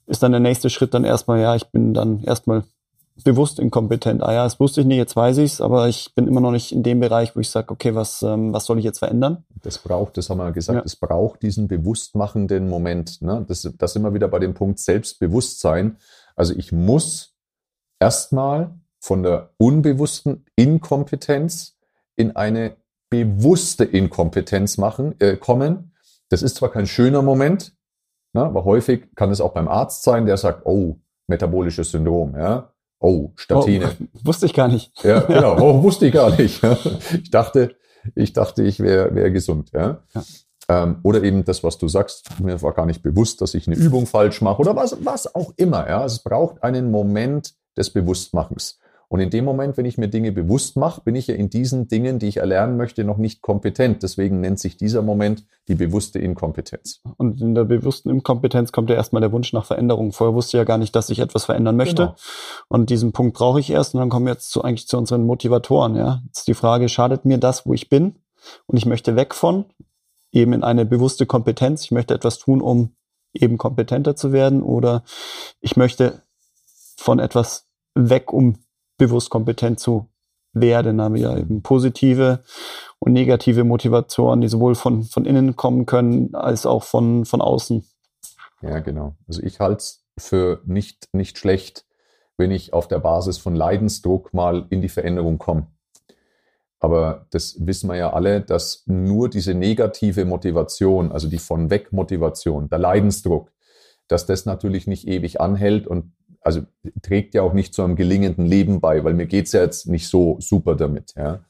ist 0.07 0.23
dann 0.23 0.33
der 0.33 0.41
nächste 0.41 0.71
Schritt 0.71 0.95
dann 0.95 1.05
erstmal, 1.05 1.41
ja, 1.41 1.55
ich 1.57 1.71
bin 1.71 1.95
dann 1.95 2.23
erstmal 2.23 2.65
bewusst 3.25 3.59
inkompetent. 3.59 4.23
Ah 4.23 4.33
ja, 4.33 4.45
das 4.45 4.59
wusste 4.59 4.81
ich 4.81 4.87
nicht, 4.87 4.97
jetzt 4.97 5.15
weiß 5.15 5.39
ich 5.39 5.55
es, 5.55 5.61
aber 5.61 5.89
ich 5.89 6.15
bin 6.15 6.27
immer 6.27 6.41
noch 6.41 6.51
nicht 6.51 6.73
in 6.73 6.83
dem 6.83 7.01
Bereich, 7.01 7.37
wo 7.37 7.41
ich 7.41 7.51
sage, 7.51 7.71
okay, 7.71 7.95
was, 7.95 8.23
ähm, 8.23 8.53
was 8.53 8.65
soll 8.65 8.79
ich 8.79 8.85
jetzt 8.85 8.99
verändern? 8.99 9.45
Das 9.63 9.79
braucht, 9.79 10.17
das 10.17 10.29
haben 10.29 10.39
wir 10.39 10.51
gesagt, 10.53 10.79
ja. 10.79 10.83
es 10.85 10.97
braucht 10.97 11.43
diesen 11.43 11.69
bewusstmachenden 11.69 12.69
Moment. 12.69 13.23
Ne? 13.23 13.45
Das, 13.47 13.69
das 13.79 13.97
immer 13.97 14.13
wieder 14.15 14.29
bei 14.29 14.39
dem 14.39 14.55
Punkt 14.55 14.81
Selbstbewusstsein. 14.81 15.99
Also 16.35 16.55
ich 16.57 16.73
muss 16.73 17.35
erstmal 18.01 18.75
von 19.03 19.23
der 19.23 19.51
unbewussten 19.59 20.47
Inkompetenz 20.57 21.77
in 22.17 22.37
eine 22.37 22.77
bewusste 23.11 23.85
Inkompetenz 23.85 24.79
machen, 24.79 25.15
äh, 25.21 25.37
kommen. 25.37 25.93
Das 26.31 26.43
ist 26.43 26.57
zwar 26.57 26.71
kein 26.71 26.87
schöner 26.87 27.21
Moment, 27.21 27.75
Ne? 28.33 28.43
Aber 28.43 28.65
häufig 28.65 29.15
kann 29.15 29.31
es 29.31 29.41
auch 29.41 29.53
beim 29.53 29.69
Arzt 29.69 30.03
sein, 30.03 30.27
der 30.27 30.37
sagt, 30.37 30.65
oh, 30.65 30.97
metabolisches 31.27 31.91
Syndrom, 31.91 32.35
ja. 32.37 32.73
Oh, 32.99 33.31
Statine. 33.35 33.91
Oh, 34.01 34.07
wusste 34.25 34.47
ich 34.47 34.55
gar 34.55 34.69
nicht. 34.69 34.93
Ja, 35.05 35.21
genau. 35.21 35.57
Oh, 35.61 35.83
wusste 35.83 36.07
ich 36.07 36.13
gar 36.13 36.31
nicht. 36.31 36.63
Ich 37.13 37.31
dachte, 37.31 37.77
ich 38.15 38.33
dachte, 38.33 38.63
ich 38.63 38.81
wäre 38.81 39.15
wär 39.15 39.31
gesund, 39.31 39.71
ja. 39.73 40.03
ja. 40.15 40.23
Ähm, 40.69 41.01
oder 41.03 41.23
eben 41.23 41.45
das, 41.45 41.65
was 41.65 41.79
du 41.79 41.89
sagst, 41.89 42.41
mir 42.41 42.63
war 42.63 42.73
gar 42.73 42.87
nicht 42.87 43.03
bewusst, 43.03 43.41
dass 43.41 43.55
ich 43.55 43.67
eine 43.67 43.77
Übung 43.77 44.07
falsch 44.07 44.41
mache 44.41 44.61
oder 44.61 44.77
was, 44.77 45.05
was 45.05 45.35
auch 45.35 45.53
immer, 45.57 45.89
ja. 45.89 46.05
Es 46.05 46.21
braucht 46.21 46.63
einen 46.63 46.91
Moment 46.91 47.55
des 47.77 47.91
Bewusstmachens. 47.91 48.79
Und 49.13 49.21
in 49.21 49.29
dem 49.29 49.45
Moment, 49.45 49.77
wenn 49.77 49.85
ich 49.85 49.99
mir 49.99 50.09
Dinge 50.09 50.33
bewusst 50.33 50.79
mache, 50.79 51.03
bin 51.03 51.15
ich 51.17 51.27
ja 51.27 51.35
in 51.35 51.51
diesen 51.51 51.87
Dingen, 51.87 52.19
die 52.19 52.29
ich 52.29 52.39
erlernen 52.39 52.79
möchte, 52.79 53.05
noch 53.05 53.19
nicht 53.19 53.43
kompetent. 53.43 54.03
Deswegen 54.03 54.41
nennt 54.41 54.59
sich 54.59 54.79
dieser 54.79 55.03
Moment 55.03 55.45
die 55.69 55.75
bewusste 55.75 56.19
Inkompetenz. 56.19 57.03
Und 57.19 57.39
in 57.43 57.55
der 57.55 57.65
bewussten 57.65 58.09
Inkompetenz 58.09 58.73
kommt 58.73 58.89
ja 58.89 58.97
erstmal 58.97 59.21
der 59.21 59.31
Wunsch 59.31 59.53
nach 59.53 59.67
Veränderung. 59.67 60.13
Vorher 60.13 60.35
wusste 60.35 60.57
ich 60.57 60.61
ja 60.61 60.65
gar 60.65 60.79
nicht, 60.79 60.97
dass 60.97 61.11
ich 61.11 61.19
etwas 61.19 61.45
verändern 61.45 61.77
möchte. 61.77 62.05
Genau. 62.05 62.15
Und 62.69 62.89
diesen 62.89 63.13
Punkt 63.13 63.37
brauche 63.37 63.61
ich 63.61 63.69
erst. 63.69 63.93
Und 63.93 64.01
dann 64.01 64.09
kommen 64.09 64.25
wir 64.25 64.33
jetzt 64.33 64.51
zu, 64.51 64.63
eigentlich 64.63 64.89
zu 64.89 64.97
unseren 64.97 65.27
Motivatoren. 65.27 65.95
Ja, 65.95 66.23
jetzt 66.25 66.49
die 66.49 66.55
Frage: 66.55 66.89
Schadet 66.89 67.27
mir 67.27 67.37
das, 67.37 67.67
wo 67.67 67.75
ich 67.75 67.91
bin? 67.91 68.15
Und 68.65 68.79
ich 68.79 68.87
möchte 68.87 69.15
weg 69.15 69.35
von 69.35 69.67
eben 70.31 70.55
in 70.55 70.65
eine 70.65 70.87
bewusste 70.87 71.27
Kompetenz. 71.27 71.85
Ich 71.85 71.91
möchte 71.91 72.15
etwas 72.15 72.39
tun, 72.39 72.63
um 72.63 72.97
eben 73.35 73.59
kompetenter 73.59 74.17
zu 74.17 74.33
werden. 74.33 74.63
Oder 74.63 75.05
ich 75.61 75.77
möchte 75.77 76.23
von 76.97 77.19
etwas 77.19 77.69
weg, 77.95 78.33
um 78.33 78.57
bewusst 79.07 79.31
kompetent 79.31 79.81
zu 79.81 80.09
werden. 80.53 80.99
Da 80.99 81.05
haben 81.05 81.15
wir 81.15 81.37
eben 81.37 81.63
positive 81.63 82.43
und 82.99 83.13
negative 83.13 83.65
Motivationen, 83.65 84.41
die 84.41 84.49
sowohl 84.49 84.75
von, 84.75 85.03
von 85.03 85.25
innen 85.25 85.57
kommen 85.57 85.87
können, 85.87 86.35
als 86.35 86.67
auch 86.67 86.85
von, 86.85 87.25
von 87.25 87.41
außen. 87.41 87.85
Ja, 88.63 88.79
genau. 88.79 89.17
Also 89.27 89.43
ich 89.43 89.61
halte 89.61 89.79
es 89.79 90.05
für 90.19 90.61
nicht, 90.65 91.09
nicht 91.13 91.39
schlecht, 91.39 91.85
wenn 92.37 92.51
ich 92.51 92.73
auf 92.73 92.87
der 92.87 93.01
Basis 93.01 93.39
von 93.39 93.57
Leidensdruck 93.57 94.33
mal 94.33 94.67
in 94.71 94.83
die 94.83 94.89
Veränderung 94.89 95.39
komme. 95.39 95.67
Aber 96.79 97.27
das 97.31 97.57
wissen 97.61 97.89
wir 97.89 97.97
ja 97.97 98.13
alle, 98.13 98.41
dass 98.41 98.83
nur 98.87 99.29
diese 99.29 99.55
negative 99.55 100.25
Motivation, 100.25 101.13
also 101.13 101.29
die 101.29 101.39
von 101.39 101.71
weg 101.71 101.93
Motivation, 101.93 102.69
der 102.69 102.79
Leidensdruck, 102.79 103.53
dass 104.09 104.27
das 104.27 104.47
natürlich 104.47 104.87
nicht 104.87 105.07
ewig 105.07 105.41
anhält 105.41 105.87
und 105.87 106.13
also 106.43 106.63
trägt 107.03 107.35
ja 107.35 107.43
auch 107.43 107.53
nicht 107.53 107.75
zu 107.75 107.83
einem 107.83 107.97
gelingenden 107.97 108.47
Leben 108.47 108.81
bei, 108.81 109.05
weil 109.05 109.15
mir 109.15 109.27
geht's 109.27 109.53
ja 109.53 109.63
jetzt 109.63 109.87
nicht 109.89 110.09
so 110.09 110.37
super 110.41 110.75
damit. 110.75 111.15
Ja. 111.17 111.45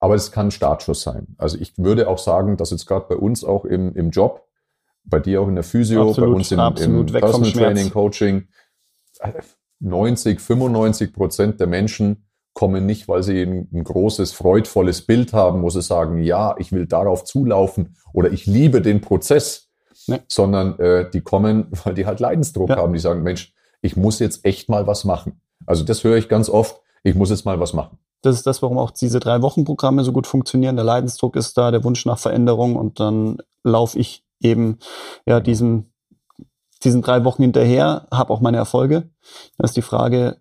Aber 0.00 0.14
es 0.14 0.32
kann 0.32 0.50
Startschuss 0.50 1.02
sein. 1.02 1.34
Also 1.38 1.58
ich 1.58 1.78
würde 1.78 2.08
auch 2.08 2.18
sagen, 2.18 2.56
dass 2.56 2.70
jetzt 2.70 2.86
gerade 2.86 3.06
bei 3.08 3.16
uns 3.16 3.44
auch 3.44 3.64
im, 3.64 3.94
im 3.94 4.10
Job, 4.10 4.46
bei 5.04 5.20
dir 5.20 5.40
auch 5.40 5.48
in 5.48 5.54
der 5.54 5.64
Physio, 5.64 6.10
absolut, 6.10 6.30
bei 6.30 6.36
uns 6.36 6.52
im, 6.52 6.60
im 6.60 7.06
Personal 7.06 7.52
Training, 7.52 7.90
Coaching, 7.90 8.48
90, 9.80 10.40
95 10.40 11.12
Prozent 11.12 11.60
der 11.60 11.66
Menschen 11.66 12.26
kommen 12.54 12.86
nicht, 12.86 13.06
weil 13.06 13.22
sie 13.22 13.42
ein, 13.42 13.68
ein, 13.72 13.84
großes, 13.84 14.32
freudvolles 14.32 15.02
Bild 15.02 15.32
haben, 15.34 15.62
wo 15.62 15.70
sie 15.70 15.82
sagen, 15.82 16.18
ja, 16.18 16.56
ich 16.58 16.72
will 16.72 16.86
darauf 16.86 17.24
zulaufen 17.24 17.96
oder 18.14 18.32
ich 18.32 18.46
liebe 18.46 18.80
den 18.80 19.02
Prozess, 19.02 19.68
nee. 20.06 20.20
sondern 20.26 20.78
äh, 20.78 21.10
die 21.10 21.20
kommen, 21.20 21.66
weil 21.84 21.94
die 21.94 22.06
halt 22.06 22.18
Leidensdruck 22.18 22.70
ja. 22.70 22.76
haben. 22.76 22.94
Die 22.94 22.98
sagen, 22.98 23.22
Mensch, 23.22 23.52
ich 23.86 23.96
muss 23.96 24.18
jetzt 24.18 24.44
echt 24.44 24.68
mal 24.68 24.86
was 24.86 25.04
machen. 25.04 25.40
Also 25.64 25.84
das 25.84 26.04
höre 26.04 26.16
ich 26.16 26.28
ganz 26.28 26.48
oft, 26.48 26.80
ich 27.02 27.14
muss 27.14 27.30
jetzt 27.30 27.44
mal 27.44 27.58
was 27.58 27.72
machen. 27.72 27.98
Das 28.22 28.36
ist 28.36 28.46
das, 28.46 28.60
warum 28.62 28.78
auch 28.78 28.90
diese 28.90 29.20
drei 29.20 29.42
Wochen 29.42 29.64
Programme 29.64 30.04
so 30.04 30.12
gut 30.12 30.26
funktionieren. 30.26 30.76
Der 30.76 30.84
Leidensdruck 30.84 31.36
ist 31.36 31.56
da, 31.56 31.70
der 31.70 31.84
Wunsch 31.84 32.04
nach 32.06 32.18
Veränderung 32.18 32.76
und 32.76 33.00
dann 33.00 33.38
laufe 33.62 33.98
ich 33.98 34.24
eben 34.40 34.78
ja 35.26 35.40
diesen 35.40 35.92
diesen 36.84 37.02
drei 37.02 37.24
Wochen 37.24 37.42
hinterher, 37.42 38.06
habe 38.12 38.32
auch 38.32 38.40
meine 38.40 38.58
Erfolge. 38.58 39.08
Das 39.56 39.70
ist 39.70 39.76
die 39.76 39.82
Frage, 39.82 40.36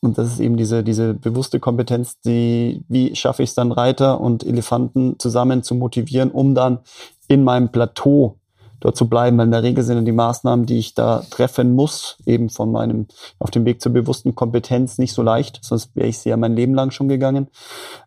und 0.00 0.16
das 0.16 0.32
ist 0.32 0.40
eben 0.40 0.56
diese, 0.56 0.84
diese 0.84 1.14
bewusste 1.14 1.58
Kompetenz, 1.58 2.20
die, 2.20 2.84
wie 2.88 3.14
schaffe 3.16 3.42
ich 3.42 3.50
es 3.50 3.54
dann, 3.54 3.72
Reiter 3.72 4.20
und 4.20 4.44
Elefanten 4.44 5.18
zusammen 5.18 5.62
zu 5.62 5.74
motivieren, 5.74 6.30
um 6.30 6.54
dann 6.54 6.80
in 7.26 7.42
meinem 7.42 7.70
Plateau 7.72 8.37
dort 8.80 8.96
zu 8.96 9.08
bleiben, 9.08 9.38
weil 9.38 9.46
in 9.46 9.52
der 9.52 9.62
Regel 9.62 9.84
sind 9.84 10.04
die 10.04 10.12
Maßnahmen, 10.12 10.66
die 10.66 10.78
ich 10.78 10.94
da 10.94 11.22
treffen 11.30 11.74
muss, 11.74 12.18
eben 12.26 12.48
von 12.48 12.70
meinem, 12.70 13.06
auf 13.38 13.50
dem 13.50 13.64
Weg 13.64 13.80
zur 13.80 13.92
bewussten 13.92 14.34
Kompetenz 14.34 14.98
nicht 14.98 15.12
so 15.12 15.22
leicht, 15.22 15.60
sonst 15.62 15.94
wäre 15.96 16.08
ich 16.08 16.18
sie 16.18 16.30
ja 16.30 16.36
mein 16.36 16.54
Leben 16.56 16.74
lang 16.74 16.90
schon 16.90 17.08
gegangen. 17.08 17.48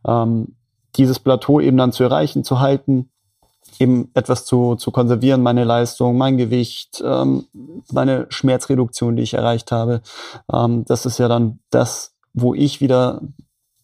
Ähm, 0.06 0.56
dieses 0.95 1.20
Plateau 1.20 1.60
eben 1.60 1.78
dann 1.78 1.91
zu 1.91 2.04
erreichen, 2.04 2.43
zu 2.43 2.60
halten, 2.60 3.10
eben 3.80 4.12
etwas 4.14 4.45
zu, 4.45 4.76
zu 4.76 4.91
konservieren, 4.91 5.41
meine 5.41 5.64
Leistung, 5.64 6.18
mein 6.18 6.38
Gewicht, 6.38 7.02
ähm, 7.06 7.45
meine 7.91 8.28
Schmerzreduktion, 8.30 9.16
die 9.16 9.24
ich 9.24 9.34
erreicht 9.34 9.72
habe. 9.72 10.02
Ähm, 10.52 10.86
das 10.86 11.06
ist 11.06 11.18
ja 11.18 11.28
dann 11.28 11.60
das, 11.70 12.14
wo 12.34 12.54
ich 12.54 12.82
wieder 12.82 13.22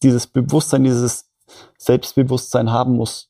dieses 0.04 0.28
Bewusstsein, 0.28 0.84
dieses 0.84 1.30
Selbstbewusstsein 1.78 2.72
haben 2.72 2.96
muss, 2.96 3.30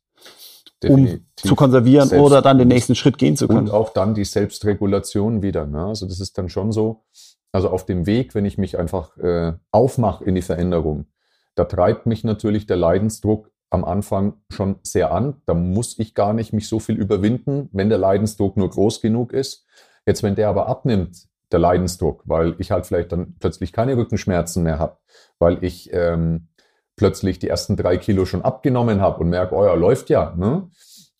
Definitiv. 0.84 1.20
um 1.20 1.50
zu 1.50 1.56
konservieren 1.56 2.08
Selbst 2.08 2.24
oder 2.24 2.42
dann 2.42 2.60
den 2.60 2.68
nächsten 2.68 2.96
Schritt 2.96 3.18
gehen 3.18 3.36
zu 3.36 3.48
können. 3.48 3.68
Und 3.68 3.72
auch 3.72 3.90
dann 3.90 4.14
die 4.14 4.26
Selbstregulation 4.26 5.42
wieder. 5.42 5.66
Ne? 5.66 5.86
Also 5.86 6.06
das 6.06 6.20
ist 6.20 6.38
dann 6.38 6.50
schon 6.50 6.72
so, 6.72 7.04
also 7.52 7.70
auf 7.70 7.86
dem 7.86 8.06
Weg, 8.06 8.36
wenn 8.36 8.46
ich 8.46 8.58
mich 8.58 8.78
einfach 8.78 9.18
äh, 9.18 9.54
aufmache 9.72 10.24
in 10.24 10.36
die 10.36 10.42
Veränderung, 10.42 11.08
da 11.56 11.66
treibt 11.66 12.06
mich 12.06 12.24
natürlich 12.24 12.68
der 12.68 12.78
Leidensdruck 12.78 13.52
am 13.70 13.84
Anfang 13.84 14.36
schon 14.50 14.78
sehr 14.84 15.12
an. 15.12 15.42
Da 15.46 15.54
muss 15.54 15.98
ich 15.98 16.14
gar 16.14 16.34
nicht 16.34 16.54
mich 16.54 16.70
so 16.70 16.80
viel 16.80 16.98
überwinden, 16.98 17.70
wenn 17.72 17.90
der 17.90 17.98
Leidensdruck 17.98 18.58
nur 18.58 18.70
groß 18.70 19.02
genug 19.02 19.34
ist. 19.34 19.66
Jetzt, 20.06 20.24
wenn 20.24 20.36
der 20.36 20.50
aber 20.50 20.68
abnimmt, 20.68 21.28
der 21.52 21.60
Leidensdruck, 21.60 22.24
weil 22.26 22.56
ich 22.60 22.72
halt 22.72 22.86
vielleicht 22.86 23.12
dann 23.12 23.36
plötzlich 23.40 23.74
keine 23.74 23.98
Rückenschmerzen 23.98 24.64
mehr 24.64 24.80
habe, 24.80 24.98
weil 25.40 25.64
ich 25.64 25.90
ähm, 25.94 26.50
plötzlich 26.98 27.40
die 27.40 27.48
ersten 27.48 27.78
drei 27.78 27.98
Kilo 27.98 28.26
schon 28.26 28.42
abgenommen 28.42 29.00
habe 29.00 29.22
und 29.22 29.30
merke, 29.30 29.56
oh 29.56 29.64
ja, 29.64 29.74
läuft 29.76 30.10
ja. 30.10 30.34
Ne? 30.36 30.70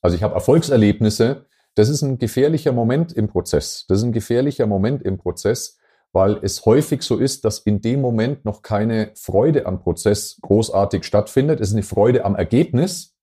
Also 0.02 0.18
ich 0.18 0.24
habe 0.24 0.36
Erfolgserlebnisse. 0.36 1.46
Das 1.76 1.90
ist 1.90 2.02
ein 2.02 2.18
gefährlicher 2.18 2.72
Moment 2.72 3.14
im 3.14 3.28
Prozess. 3.28 3.86
Das 3.88 4.00
ist 4.00 4.04
ein 4.04 4.12
gefährlicher 4.12 4.66
Moment 4.66 5.04
im 5.04 5.18
Prozess, 5.18 5.78
weil 6.12 6.40
es 6.42 6.66
häufig 6.66 7.04
so 7.04 7.18
ist, 7.18 7.46
dass 7.46 7.60
in 7.60 7.82
dem 7.82 8.02
Moment 8.02 8.44
noch 8.44 8.64
keine 8.64 9.12
Freude 9.16 9.68
am 9.68 9.80
Prozess 9.80 10.40
großartig 10.42 11.04
stattfindet. 11.04 11.62
Es 11.62 11.70
ist 11.70 11.76
eine 11.76 11.84
Freude 11.84 12.26
am 12.26 12.36
Ergebnis, 12.36 13.16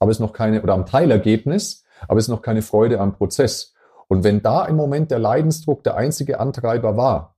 aber 0.00 0.10
es 0.10 0.16
ist 0.16 0.20
noch 0.20 0.32
keine, 0.32 0.62
oder 0.62 0.74
am 0.74 0.86
Teilergebnis, 0.86 1.84
aber 2.08 2.18
es 2.18 2.24
ist 2.24 2.30
noch 2.30 2.42
keine 2.42 2.62
Freude 2.62 2.98
am 2.98 3.12
Prozess. 3.12 3.74
Und 4.08 4.24
wenn 4.24 4.42
da 4.42 4.64
im 4.64 4.74
Moment 4.74 5.12
der 5.12 5.20
Leidensdruck 5.20 5.84
der 5.84 5.96
einzige 5.96 6.40
Antreiber 6.40 6.96
war, 6.96 7.36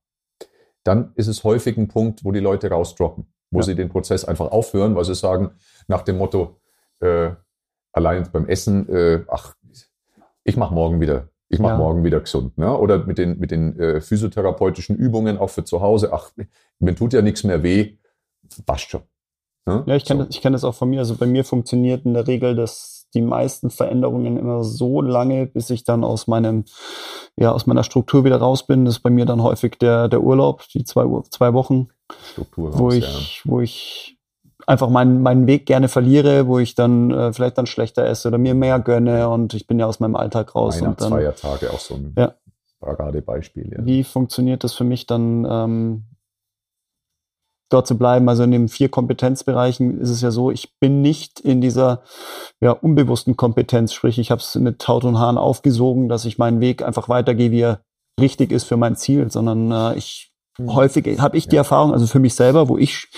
dann 0.85 1.13
ist 1.17 1.27
es 1.27 1.45
häufig 1.45 1.77
ein 1.77 1.89
Punkt, 1.89 2.25
wo 2.25 2.33
die 2.33 2.41
Leute 2.41 2.71
rausdroppen, 2.71 3.27
wo 3.53 3.59
ja. 3.59 3.63
sie 3.63 3.75
den 3.77 3.89
Prozess 3.89 4.25
einfach 4.25 4.51
aufhören, 4.51 4.97
weil 4.97 5.05
sie 5.05 5.15
sagen, 5.15 5.53
nach 5.87 6.03
dem 6.03 6.19
Motto, 6.19 6.57
äh, 7.01 7.31
allein 7.93 8.29
beim 8.33 8.49
Essen, 8.49 8.89
äh, 8.89 9.25
ach, 9.29 9.55
ich 10.43 10.57
mache 10.57 10.75
morgen 10.75 11.01
wieder, 11.01 11.29
ich 11.49 11.61
mache 11.61 11.75
ja. 11.75 11.79
morgen 11.79 12.03
wieder 12.03 12.21
gesund. 12.21 12.59
Ne? 12.59 12.77
Oder 12.77 13.07
mit 13.07 13.19
den, 13.19 13.39
mit 13.39 13.51
den 13.51 13.79
äh, 13.79 14.01
physiotherapeutischen 14.01 14.97
Übungen 14.97 15.39
auch 15.39 15.51
für 15.51 15.65
zu 15.65 15.81
Hause, 15.81 16.13
ach, 16.13 16.31
mir 16.81 16.95
tut 16.97 17.13
ja 17.13 17.23
nichts 17.23 17.45
mehr 17.45 17.63
weh, 17.63 17.99
passt 18.67 18.91
schon. 18.91 19.03
Ne? 19.67 19.85
Ja, 19.87 19.95
ich 19.95 20.05
kenne 20.05 20.23
so. 20.23 20.27
das, 20.27 20.35
ich 20.35 20.43
kenn 20.43 20.53
das 20.55 20.65
auch 20.65 20.75
von 20.75 20.91
mir. 20.91 21.01
Also 21.01 21.15
bei 21.17 21.27
mir 21.27 21.45
funktioniert 21.45 22.05
in 22.05 22.15
der 22.15 22.27
Regel 22.27 22.57
das 22.57 23.03
die 23.15 23.21
meisten 23.21 23.71
Veränderungen 23.71 24.37
immer 24.39 24.65
so 24.65 25.03
lange, 25.03 25.47
bis 25.47 25.71
ich 25.71 25.85
dann 25.85 26.05
aus 26.05 26.27
meinem, 26.27 26.65
ja, 27.37 27.53
aus 27.53 27.67
meiner 27.67 27.85
Struktur 27.85 28.25
wieder 28.25 28.39
raus 28.39 28.67
bin. 28.67 28.85
Das 28.85 28.97
ist 28.97 29.03
bei 29.03 29.11
mir 29.11 29.27
dann 29.27 29.43
häufig 29.43 29.79
der, 29.79 30.09
der 30.09 30.23
Urlaub, 30.23 30.67
die 30.69 30.85
zwei, 30.85 31.05
zwei 31.31 31.53
Wochen, 31.53 31.89
Struktur 32.25 32.71
raus, 32.71 32.79
wo 32.79 32.91
ich, 32.91 33.05
ja. 33.05 33.51
wo 33.51 33.61
ich 33.61 34.19
einfach 34.67 34.89
meinen, 34.89 35.23
meinen 35.23 35.47
Weg 35.47 35.67
gerne 35.67 35.89
verliere, 35.89 36.47
wo 36.47 36.59
ich 36.59 36.75
dann 36.75 37.11
äh, 37.11 37.33
vielleicht 37.33 37.59
dann 37.59 37.67
schlechter 37.67 38.05
esse 38.05 38.29
oder 38.29 38.39
mir 38.39 38.55
mehr 38.55 38.79
gönne 38.79 39.29
und 39.29 39.55
ich 39.55 39.67
bin 39.67 39.79
ja 39.79 39.87
aus 39.87 40.01
meinem 40.01 40.17
Alltag 40.17 40.55
raus. 40.55 40.81
Weihnachts 40.81 41.05
und 41.05 41.11
dann, 41.11 41.19
Feiertage 41.19 41.71
auch 41.73 41.81
so 41.81 41.95
ein 41.95 42.15
ja. 42.17 42.35
Paradebeispiel. 42.81 43.73
Ja. 43.73 43.85
Wie 43.85 44.05
funktioniert 44.05 44.65
das 44.65 44.75
für 44.75 44.85
mich 44.85 45.07
dann? 45.07 45.47
Ähm, 45.49 46.05
dort 47.73 47.87
zu 47.87 47.97
bleiben. 47.97 48.29
Also 48.29 48.43
in 48.43 48.51
den 48.51 48.69
vier 48.69 48.89
Kompetenzbereichen 48.89 50.01
ist 50.01 50.11
es 50.11 50.21
ja 50.21 50.31
so, 50.31 50.51
ich 50.51 50.79
bin 50.79 51.03
nicht 51.03 51.41
in 51.41 51.61
dieser 51.61 52.03
ja, 52.61 52.73
unbewussten 52.73 53.37
Kompetenz, 53.37 53.93
sprich 53.93 54.19
ich 54.19 54.31
habe 54.31 54.41
es 54.41 54.55
mit 54.57 54.87
Haut 54.87 55.05
und 55.05 55.19
Haaren 55.19 55.39
aufgesogen, 55.39 56.09
dass 56.09 56.25
ich 56.25 56.39
meinen 56.39 56.61
Weg 56.61 56.83
einfach 56.83 57.09
weitergehe, 57.09 57.51
wie 57.51 57.63
er 57.63 57.81
richtig 58.21 58.53
ist 58.53 58.65
für 58.65 58.77
mein 58.77 58.97
Ziel, 58.97 59.31
sondern 59.31 59.71
äh, 59.73 59.99
ich. 59.99 60.32
Häufig 60.59 61.21
habe 61.21 61.37
ich 61.37 61.49
die 61.49 61.57
Erfahrung, 61.57 61.93
also 61.93 62.07
für 62.07 62.19
mich 62.19 62.35
selber, 62.35 62.69
wo 62.69 62.77
ich 62.79 63.09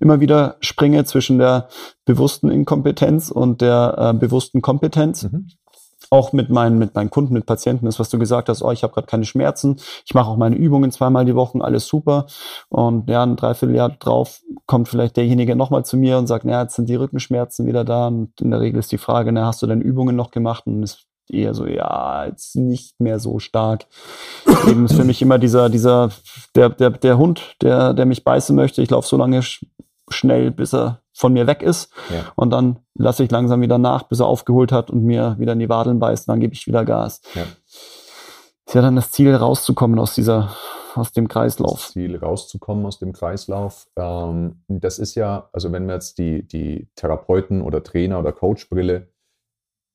immer 0.00 0.20
wieder 0.20 0.56
springe 0.60 1.04
zwischen 1.04 1.38
der 1.38 1.68
bewussten 2.04 2.50
Inkompetenz 2.50 3.30
und 3.30 3.60
der 3.60 3.94
äh, 3.98 4.18
bewussten 4.18 4.62
Kompetenz. 4.62 5.24
Mhm 5.24 5.48
auch 6.10 6.32
mit 6.32 6.50
meinen, 6.50 6.78
mit 6.78 6.94
meinen 6.94 7.10
Kunden, 7.10 7.34
mit 7.34 7.46
Patienten 7.46 7.86
ist, 7.86 7.98
was 7.98 8.08
du 8.08 8.18
gesagt 8.18 8.48
hast, 8.48 8.62
oh, 8.62 8.70
ich 8.70 8.82
habe 8.82 8.92
gerade 8.94 9.06
keine 9.06 9.24
Schmerzen, 9.24 9.76
ich 10.04 10.14
mache 10.14 10.28
auch 10.28 10.36
meine 10.36 10.56
Übungen 10.56 10.90
zweimal 10.90 11.24
die 11.24 11.34
Woche, 11.34 11.60
alles 11.60 11.86
super. 11.86 12.26
Und 12.68 13.08
ja, 13.10 13.22
ein 13.22 13.36
Dreivierteljahr 13.36 13.90
drauf 13.90 14.40
kommt 14.66 14.88
vielleicht 14.88 15.16
derjenige 15.16 15.56
nochmal 15.56 15.84
zu 15.84 15.96
mir 15.96 16.18
und 16.18 16.26
sagt, 16.26 16.44
ja, 16.44 16.62
jetzt 16.62 16.76
sind 16.76 16.88
die 16.88 16.94
Rückenschmerzen 16.94 17.66
wieder 17.66 17.84
da. 17.84 18.08
Und 18.08 18.40
in 18.40 18.50
der 18.50 18.60
Regel 18.60 18.78
ist 18.78 18.92
die 18.92 18.98
Frage, 18.98 19.32
na, 19.32 19.46
hast 19.46 19.62
du 19.62 19.66
deine 19.66 19.82
Übungen 19.82 20.16
noch 20.16 20.30
gemacht? 20.30 20.66
Und 20.66 20.82
ist 20.82 21.06
eher 21.30 21.54
so, 21.54 21.66
ja, 21.66 22.26
jetzt 22.26 22.56
nicht 22.56 23.00
mehr 23.00 23.18
so 23.18 23.38
stark. 23.38 23.86
Eben 24.68 24.84
ist 24.84 24.94
für 24.94 25.04
mich 25.04 25.22
immer 25.22 25.38
dieser, 25.38 25.68
dieser, 25.68 26.10
der, 26.54 26.70
der, 26.70 26.90
der 26.90 27.18
Hund, 27.18 27.56
der, 27.62 27.94
der 27.94 28.06
mich 28.06 28.24
beißen 28.24 28.54
möchte. 28.54 28.82
Ich 28.82 28.90
laufe 28.90 29.08
so 29.08 29.16
lange 29.16 29.42
schnell, 30.10 30.50
bis 30.50 30.74
er 30.74 31.00
von 31.12 31.32
mir 31.32 31.46
weg 31.46 31.62
ist. 31.62 31.92
Ja. 32.10 32.32
Und 32.34 32.50
dann 32.50 32.80
lasse 32.94 33.24
ich 33.24 33.30
langsam 33.30 33.60
wieder 33.60 33.78
nach, 33.78 34.04
bis 34.04 34.20
er 34.20 34.26
aufgeholt 34.26 34.72
hat 34.72 34.90
und 34.90 35.04
mir 35.04 35.36
wieder 35.38 35.52
in 35.52 35.60
die 35.60 35.68
Wadeln 35.68 35.98
beißt. 35.98 36.28
Und 36.28 36.32
dann 36.32 36.40
gebe 36.40 36.54
ich 36.54 36.66
wieder 36.66 36.84
Gas. 36.84 37.20
Ja. 37.34 37.42
Ist 38.66 38.74
ja 38.74 38.82
dann 38.82 38.96
das 38.96 39.10
Ziel, 39.10 39.34
rauszukommen 39.34 39.98
aus 39.98 40.14
dieser, 40.14 40.54
aus 40.94 41.12
dem 41.12 41.28
Kreislauf. 41.28 41.80
Das 41.80 41.92
Ziel, 41.92 42.16
rauszukommen 42.16 42.86
aus 42.86 42.98
dem 42.98 43.12
Kreislauf. 43.12 43.86
Ähm, 43.96 44.62
das 44.68 44.98
ist 44.98 45.14
ja, 45.14 45.48
also 45.52 45.70
wenn 45.72 45.86
wir 45.86 45.94
jetzt 45.94 46.18
die, 46.18 46.46
die 46.46 46.88
Therapeuten- 46.96 47.62
oder 47.62 47.82
Trainer- 47.82 48.18
oder 48.18 48.32
Coachbrille 48.32 49.08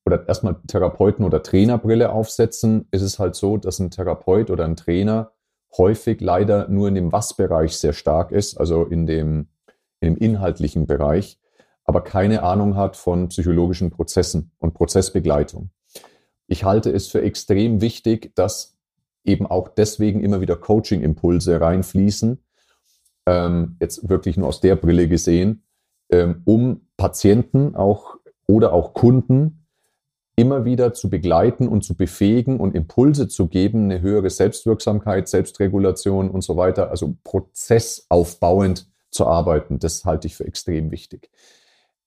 oder 0.10 0.28
erstmal 0.28 0.56
Therapeuten- 0.68 1.26
oder 1.26 1.44
Trainerbrille 1.44 2.12
aufsetzen, 2.12 2.88
ist 2.92 3.04
es 3.04 3.20
halt 3.20 3.36
so, 3.36 3.58
dass 3.58 3.80
ein 3.80 3.92
Therapeut 3.92 4.50
oder 4.50 4.66
ein 4.66 4.76
Trainer 4.76 5.32
häufig 5.78 6.20
leider 6.20 6.68
nur 6.68 6.88
in 6.88 6.96
dem 6.96 7.12
Was-Bereich 7.12 7.78
sehr 7.78 7.94
stark 7.94 8.32
ist, 8.32 8.60
also 8.60 8.86
in 8.86 9.06
dem 9.06 9.50
im 10.02 10.18
inhaltlichen 10.18 10.88
Bereich, 10.88 11.40
aber 11.84 12.02
keine 12.02 12.44
Ahnung 12.44 12.76
hat 12.76 12.96
von 12.96 13.28
psychologischen 13.28 13.92
Prozessen 13.92 14.52
und 14.58 14.74
Prozessbegleitung. 14.74 15.72
Ich 16.48 16.64
halte 16.64 16.90
es 16.92 17.08
für 17.08 17.22
extrem 17.22 17.82
wichtig, 17.82 18.34
dass 18.36 18.78
eben 19.24 19.46
auch 19.46 19.68
deswegen 19.68 20.24
immer 20.24 20.42
wieder 20.42 20.56
Coaching-Impulse 20.56 21.60
reinfließen, 21.60 22.44
ähm, 23.26 23.78
jetzt 23.80 24.10
wirklich 24.10 24.38
nur 24.38 24.48
aus 24.48 24.62
der 24.62 24.76
Brille 24.76 25.08
gesehen, 25.08 25.64
ähm, 26.10 26.42
um 26.46 26.88
Patienten 26.98 27.76
auch 27.76 28.16
oder 28.48 28.74
auch 28.74 28.94
Kunden 28.94 29.59
immer 30.40 30.64
wieder 30.64 30.94
zu 30.94 31.10
begleiten 31.10 31.68
und 31.68 31.84
zu 31.84 31.96
befähigen 31.96 32.62
und 32.62 32.74
Impulse 32.74 33.28
zu 33.28 33.48
geben, 33.48 33.84
eine 33.84 34.00
höhere 34.00 34.30
Selbstwirksamkeit, 34.30 35.28
Selbstregulation 35.28 36.32
und 36.32 36.44
so 36.46 36.56
weiter, 36.56 36.90
also 36.92 37.16
prozessaufbauend 37.26 38.90
zu 39.12 39.28
arbeiten. 39.28 39.80
Das 39.80 40.06
halte 40.06 40.28
ich 40.28 40.38
für 40.38 40.46
extrem 40.46 40.92
wichtig. 40.92 41.30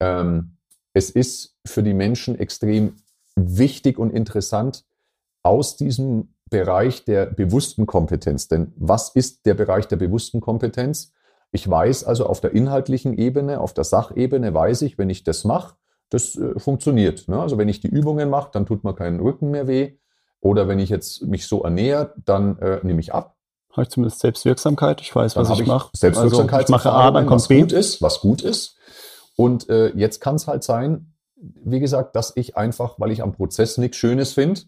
Ähm, 0.00 0.56
es 0.94 1.10
ist 1.10 1.58
für 1.66 1.82
die 1.82 1.92
Menschen 1.92 2.38
extrem 2.38 2.96
wichtig 3.36 3.98
und 3.98 4.10
interessant, 4.10 4.86
aus 5.42 5.76
diesem 5.76 6.32
Bereich 6.48 7.04
der 7.04 7.26
bewussten 7.26 7.84
Kompetenz. 7.84 8.48
Denn 8.48 8.72
was 8.76 9.10
ist 9.10 9.44
der 9.44 9.54
Bereich 9.54 9.88
der 9.88 9.96
bewussten 9.96 10.40
Kompetenz? 10.40 11.12
Ich 11.50 11.68
weiß 11.68 12.04
also 12.04 12.24
auf 12.26 12.40
der 12.40 12.52
inhaltlichen 12.52 13.12
Ebene, 13.18 13.60
auf 13.60 13.74
der 13.74 13.84
Sachebene 13.84 14.54
weiß 14.54 14.82
ich, 14.82 14.96
wenn 14.96 15.10
ich 15.10 15.22
das 15.22 15.44
mache, 15.44 15.74
das 16.12 16.36
äh, 16.36 16.58
funktioniert. 16.58 17.28
Ne? 17.28 17.40
Also 17.40 17.58
wenn 17.58 17.68
ich 17.68 17.80
die 17.80 17.88
Übungen 17.88 18.30
mache, 18.30 18.50
dann 18.52 18.66
tut 18.66 18.84
mir 18.84 18.94
keinen 18.94 19.20
Rücken 19.20 19.50
mehr 19.50 19.66
weh. 19.66 19.98
Oder 20.40 20.66
wenn 20.66 20.78
ich 20.78 20.88
jetzt 20.88 21.22
mich 21.22 21.46
so 21.46 21.62
ernähre, 21.62 22.14
dann 22.24 22.58
äh, 22.58 22.80
nehme 22.82 23.00
ich 23.00 23.14
ab 23.14 23.36
habe 23.72 23.84
ich 23.84 23.88
zumindest 23.88 24.20
Selbstwirksamkeit. 24.20 25.00
Ich 25.00 25.14
weiß, 25.14 25.34
dann 25.34 25.44
was 25.44 25.52
ich, 25.52 25.60
ich 25.60 25.66
mache. 25.66 25.90
Selbstwirksamkeit. 25.94 26.60
Also 26.60 26.64
ich 26.64 26.68
mache 26.68 26.92
A, 26.92 27.10
dann 27.10 27.26
kommt 27.26 27.40
was 27.40 27.48
B. 27.48 27.60
Gut 27.60 27.72
ist, 27.72 28.02
was 28.02 28.20
gut 28.20 28.42
ist. 28.42 28.76
Und 29.34 29.68
äh, 29.68 29.88
jetzt 29.96 30.20
kann 30.20 30.34
es 30.34 30.46
halt 30.46 30.62
sein, 30.62 31.14
wie 31.36 31.80
gesagt, 31.80 32.14
dass 32.14 32.36
ich 32.36 32.56
einfach, 32.56 33.00
weil 33.00 33.10
ich 33.10 33.22
am 33.22 33.32
Prozess 33.32 33.78
nichts 33.78 33.96
Schönes 33.96 34.34
finde, 34.34 34.60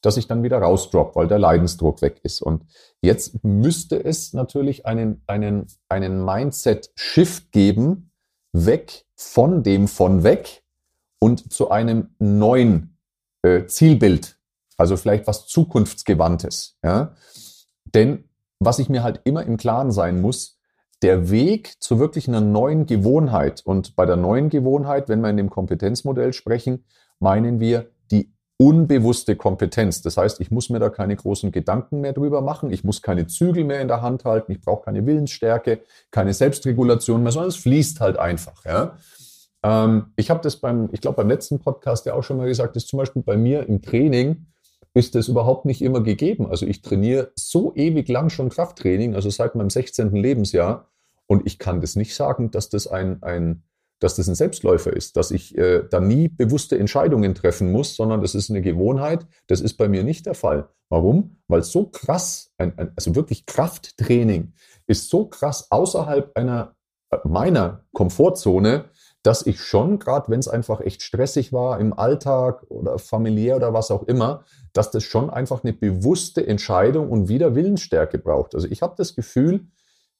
dass 0.00 0.16
ich 0.16 0.26
dann 0.26 0.42
wieder 0.42 0.58
rausdrop, 0.58 1.16
weil 1.16 1.28
der 1.28 1.38
Leidensdruck 1.38 2.02
weg 2.02 2.20
ist. 2.22 2.42
Und 2.42 2.64
jetzt 3.02 3.44
müsste 3.44 4.02
es 4.02 4.32
natürlich 4.32 4.86
einen, 4.86 5.22
einen, 5.26 5.66
einen 5.88 6.24
Mindset-Shift 6.24 7.52
geben, 7.52 8.10
weg 8.52 9.04
von 9.14 9.62
dem 9.62 9.86
von 9.86 10.22
weg 10.22 10.62
und 11.18 11.52
zu 11.52 11.70
einem 11.70 12.10
neuen 12.18 12.98
äh, 13.42 13.66
Zielbild. 13.66 14.38
Also 14.76 14.96
vielleicht 14.96 15.26
was 15.26 15.46
Zukunftsgewandtes. 15.46 16.78
Ja? 16.82 17.14
Denn 17.84 18.24
was 18.58 18.78
ich 18.78 18.88
mir 18.88 19.02
halt 19.02 19.20
immer 19.24 19.44
im 19.44 19.56
Klaren 19.56 19.90
sein 19.90 20.20
muss, 20.20 20.58
der 21.02 21.30
Weg 21.30 21.74
zu 21.80 21.98
wirklich 21.98 22.28
einer 22.28 22.40
neuen 22.40 22.86
Gewohnheit. 22.86 23.62
Und 23.64 23.96
bei 23.96 24.06
der 24.06 24.16
neuen 24.16 24.48
Gewohnheit, 24.48 25.08
wenn 25.08 25.20
wir 25.20 25.30
in 25.30 25.36
dem 25.36 25.50
Kompetenzmodell 25.50 26.32
sprechen, 26.32 26.84
meinen 27.18 27.60
wir 27.60 27.90
die 28.10 28.32
unbewusste 28.58 29.36
Kompetenz. 29.36 30.00
Das 30.00 30.16
heißt, 30.16 30.40
ich 30.40 30.50
muss 30.50 30.70
mir 30.70 30.78
da 30.78 30.88
keine 30.88 31.14
großen 31.14 31.52
Gedanken 31.52 32.00
mehr 32.00 32.14
drüber 32.14 32.40
machen. 32.40 32.70
Ich 32.70 32.84
muss 32.84 33.02
keine 33.02 33.26
Zügel 33.26 33.64
mehr 33.64 33.82
in 33.82 33.88
der 33.88 34.00
Hand 34.00 34.24
halten. 34.24 34.52
Ich 34.52 34.62
brauche 34.62 34.84
keine 34.84 35.04
Willensstärke, 35.04 35.80
keine 36.10 36.32
Selbstregulation 36.32 37.22
mehr, 37.22 37.32
sondern 37.32 37.50
es 37.50 37.56
fließt 37.56 38.00
halt 38.00 38.18
einfach. 38.18 38.64
Ja? 38.64 38.96
Ähm, 39.66 40.12
ich 40.14 40.30
habe 40.30 40.40
das 40.42 40.56
beim, 40.56 40.88
ich 40.92 41.00
glaube, 41.00 41.16
beim 41.16 41.28
letzten 41.28 41.58
Podcast 41.58 42.06
ja 42.06 42.14
auch 42.14 42.22
schon 42.22 42.36
mal 42.36 42.46
gesagt, 42.46 42.76
ist 42.76 42.86
zum 42.86 42.98
Beispiel 42.98 43.22
bei 43.22 43.36
mir 43.36 43.68
im 43.68 43.82
Training 43.82 44.46
ist 44.94 45.14
das 45.14 45.28
überhaupt 45.28 45.66
nicht 45.66 45.82
immer 45.82 46.02
gegeben. 46.02 46.46
Also 46.46 46.66
ich 46.66 46.82
trainiere 46.82 47.32
so 47.34 47.74
ewig 47.74 48.08
lang 48.08 48.30
schon 48.30 48.48
Krafttraining, 48.48 49.14
also 49.14 49.28
seit 49.28 49.54
meinem 49.54 49.68
16. 49.68 50.14
Lebensjahr. 50.14 50.88
Und 51.26 51.46
ich 51.46 51.58
kann 51.58 51.80
das 51.80 51.96
nicht 51.96 52.14
sagen, 52.14 52.50
dass 52.52 52.68
das 52.68 52.86
ein, 52.86 53.22
ein, 53.22 53.64
dass 53.98 54.16
das 54.16 54.28
ein 54.28 54.36
Selbstläufer 54.36 54.92
ist, 54.92 55.16
dass 55.16 55.32
ich 55.32 55.58
äh, 55.58 55.82
da 55.90 56.00
nie 56.00 56.28
bewusste 56.28 56.78
Entscheidungen 56.78 57.34
treffen 57.34 57.72
muss, 57.72 57.96
sondern 57.96 58.22
das 58.22 58.34
ist 58.34 58.48
eine 58.48 58.62
Gewohnheit. 58.62 59.26
Das 59.48 59.60
ist 59.60 59.74
bei 59.74 59.88
mir 59.88 60.04
nicht 60.04 60.24
der 60.26 60.34
Fall. 60.34 60.68
Warum? 60.88 61.38
Weil 61.48 61.62
so 61.62 61.88
krass, 61.88 62.52
ein, 62.56 62.78
ein, 62.78 62.92
also 62.94 63.16
wirklich 63.16 63.44
Krafttraining 63.44 64.52
ist 64.86 65.10
so 65.10 65.26
krass 65.26 65.66
außerhalb 65.70 66.30
einer 66.38 66.76
äh, 67.10 67.18
meiner 67.24 67.84
Komfortzone, 67.92 68.86
dass 69.26 69.44
ich 69.44 69.60
schon, 69.60 69.98
gerade 69.98 70.30
wenn 70.30 70.38
es 70.38 70.46
einfach 70.46 70.80
echt 70.80 71.02
stressig 71.02 71.52
war 71.52 71.80
im 71.80 71.98
Alltag 71.98 72.64
oder 72.68 72.96
familiär 73.00 73.56
oder 73.56 73.72
was 73.72 73.90
auch 73.90 74.04
immer, 74.04 74.44
dass 74.72 74.92
das 74.92 75.02
schon 75.02 75.30
einfach 75.30 75.64
eine 75.64 75.72
bewusste 75.72 76.46
Entscheidung 76.46 77.10
und 77.10 77.28
wieder 77.28 77.56
Willensstärke 77.56 78.18
braucht. 78.18 78.54
Also 78.54 78.68
ich 78.70 78.82
habe 78.82 78.94
das 78.96 79.16
Gefühl, 79.16 79.66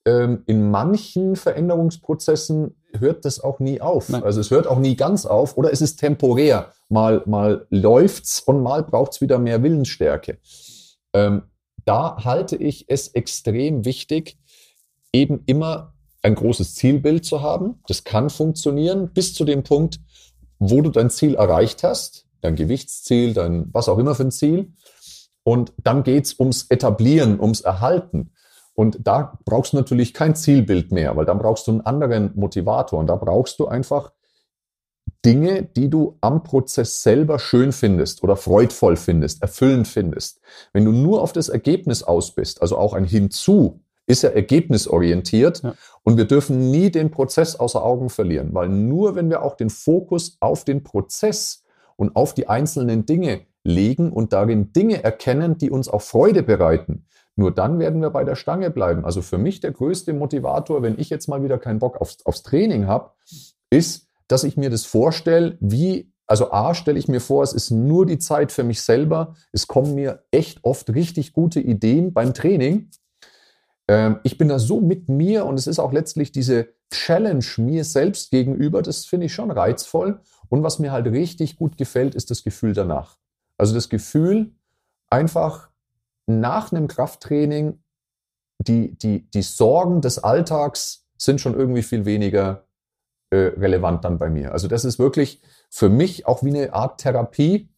ähm, 0.05 0.43
in 0.47 0.73
manchen 0.73 1.37
Veränderungsprozessen 1.37 2.75
hört 2.99 3.25
das 3.25 3.39
auch 3.39 3.61
nie 3.61 3.81
auf. 3.81 4.09
Nein. 4.09 4.25
Also 4.25 4.41
es 4.41 4.51
hört 4.51 4.67
auch 4.67 4.81
nie 4.81 4.97
ganz 4.97 5.25
auf 5.25 5.57
oder 5.57 5.73
es 5.73 5.81
ist 5.81 5.99
temporär. 5.99 6.73
Mal, 6.89 7.23
mal 7.27 7.67
läuft's 7.71 8.41
und 8.41 8.61
mal 8.61 8.83
braucht's 8.83 9.21
wieder 9.21 9.39
mehr 9.39 9.63
Willensstärke. 9.63 10.39
Ähm, 11.13 11.43
da 11.85 12.25
halte 12.25 12.57
ich 12.57 12.87
es 12.89 13.07
extrem 13.09 13.85
wichtig, 13.85 14.37
eben 15.13 15.45
immer 15.47 15.95
ein 16.27 16.35
großes 16.35 16.75
Zielbild 16.75 17.25
zu 17.25 17.41
haben. 17.41 17.81
Das 17.87 18.03
kann 18.03 18.31
funktionieren 18.31 19.11
bis 19.15 19.33
zu 19.33 19.45
dem 19.45 19.63
Punkt, 19.63 20.01
wo 20.59 20.83
du 20.83 20.91
dein 20.91 21.09
Ziel 21.09 21.37
erreicht 21.37 21.85
hast, 21.85 22.27
dein 22.41 22.57
Gewichtsziel, 22.57 23.33
dein 23.33 23.73
was 23.73 23.89
auch 23.89 23.99
immer 23.99 24.15
für 24.17 24.25
ein 24.25 24.33
Ziel. 24.33 24.73
Und 25.45 25.73
dann 25.85 26.03
geht's 26.03 26.39
ums 26.41 26.67
Etablieren, 26.69 27.39
ums 27.39 27.61
Erhalten. 27.61 28.33
Und 28.75 28.99
da 29.07 29.39
brauchst 29.45 29.73
du 29.73 29.77
natürlich 29.77 30.13
kein 30.15 30.35
Zielbild 30.35 30.91
mehr, 30.91 31.17
weil 31.17 31.27
dann 31.27 31.39
brauchst 31.39 31.69
du 31.69 31.71
einen 31.71 31.83
anderen 31.83 32.33
Motivator. 32.35 32.99
Und 32.99 33.07
da 33.07 33.15
brauchst 33.15 33.61
du 33.61 33.69
einfach 33.69 34.11
Dinge, 35.25 35.63
die 35.63 35.89
du 35.89 36.19
am 36.21 36.43
Prozess 36.43 37.05
selber 37.05 37.39
schön 37.39 37.71
findest 37.71 38.25
oder 38.25 38.35
freudvoll 38.35 38.97
findest, 38.97 39.43
erfüllend 39.43 39.87
findest. 39.87 40.41
Wenn 40.73 40.85
du 40.85 40.91
nur 40.91 41.23
auf 41.23 41.33
das 41.33 41.49
Ergebnis 41.49 42.03
aus 42.03 42.35
bist, 42.35 42.61
also 42.63 42.77
auch 42.77 42.95
ein 42.95 43.05
Hinzu, 43.05 43.81
ist 44.07 44.23
ja 44.23 44.31
ergebnisorientiert 44.31 45.63
ja. 45.63 45.75
und 46.03 46.17
wir 46.17 46.27
dürfen 46.27 46.71
nie 46.71 46.91
den 46.91 47.11
Prozess 47.11 47.57
außer 47.57 47.85
Augen 47.85 48.09
verlieren, 48.09 48.51
weil 48.53 48.69
nur 48.69 49.15
wenn 49.15 49.31
wir 49.31 49.43
auch 49.43 49.57
den 49.57 49.71
Fokus 49.71 50.37
auf 50.41 50.65
den 50.65 50.83
Prozess 50.83 51.65
und 51.97 52.15
auf 52.15 52.35
die 52.35 52.49
einzelnen 52.49 53.07
Dinge 53.07 53.43
legen 53.65 54.13
und 54.13 54.33
darin 54.33 54.73
Dinge 54.73 55.03
erkennen, 55.03 55.59
die 55.59 55.71
uns 55.71 55.89
auch 55.89 56.03
Freude 56.03 56.43
bereiten, 56.43 57.07
nur 57.35 57.53
dann 57.53 57.79
werden 57.79 58.01
wir 58.01 58.11
bei 58.11 58.25
der 58.25 58.37
Stange 58.37 58.71
bleiben. 58.71 59.05
Also 59.05 59.21
für 59.21 59.39
mich 59.39 59.61
der 59.61 59.73
größte 59.73 60.13
Motivator, 60.15 60.83
wenn 60.83 60.99
ich 60.99 61.11
jetzt 61.11 61.29
mal 61.29 61.43
wieder 61.43 61.59
keinen 61.59 61.81
Bock 61.81 62.01
aufs, 62.01 62.25
aufs 62.25 62.43
Training 62.43 62.87
habe, 62.87 63.11
ist, 63.69 64.09
dass 64.29 64.45
ich 64.45 64.57
mir 64.57 64.71
das 64.71 64.87
vorstelle, 64.87 65.59
wie 65.61 66.11
also 66.29 66.51
A 66.51 66.75
stelle 66.75 66.99
ich 66.99 67.07
mir 67.07 67.21
vor, 67.21 67.45
es 67.45 67.53
ist 67.53 67.71
nur 67.71 68.05
die 68.05 68.19
Zeit 68.19 68.51
für 68.51 68.65
mich 68.65 68.83
selber. 68.83 69.37
Es 69.53 69.69
kommen 69.69 69.95
mir 69.95 70.25
echt 70.33 70.65
oft 70.65 70.93
richtig 70.93 71.33
gute 71.33 71.61
Ideen 71.61 72.13
beim 72.13 72.35
Training. 72.35 72.91
Ähm, 73.89 74.21
ich 74.23 74.39
bin 74.39 74.49
da 74.49 74.59
so 74.59 74.81
mit 74.81 75.09
mir 75.09 75.47
und 75.47 75.59
es 75.59 75.67
ist 75.67 75.79
auch 75.79 75.93
letztlich 75.93 76.33
diese 76.33 76.69
Challenge 76.91 77.45
mir 77.59 77.85
selbst 77.85 78.31
gegenüber, 78.31 78.83
das 78.83 79.07
finde 79.07 79.27
ich 79.27 79.35
schon 79.35 79.51
reizvoll. 79.51 80.21
Und 80.49 80.63
was 80.63 80.79
mir 80.79 80.93
halt 80.93 81.07
richtig 81.07 81.57
gut 81.57 81.77
gefällt, 81.77 82.15
ist 82.15 82.31
das 82.31 82.45
Gefühl 82.45 82.73
danach. 82.73 83.19
Also 83.59 83.75
das 83.75 83.89
Gefühl, 83.89 84.53
einfach 85.09 85.71
nach 86.27 86.73
einem 86.73 86.89
Krafttraining, 86.89 87.83
die, 88.59 88.97
die, 88.99 89.31
die 89.31 89.43
Sorgen 89.43 90.01
des 90.01 90.19
Alltags 90.19 91.07
sind 91.19 91.41
schon 91.41 91.55
irgendwie 91.55 91.83
viel 91.83 92.05
weniger 92.05 92.67
äh, 93.31 93.37
relevant 93.37 94.05
dann 94.05 94.19
bei 94.19 94.31
mir. 94.31 94.53
Also 94.53 94.69
das 94.69 94.85
ist 94.85 94.99
wirklich 94.99 95.41
für 95.71 95.89
mich 95.89 96.27
auch 96.27 96.43
wie 96.43 96.51
eine 96.51 96.73
Art 96.73 97.01
Therapie, 97.01 97.71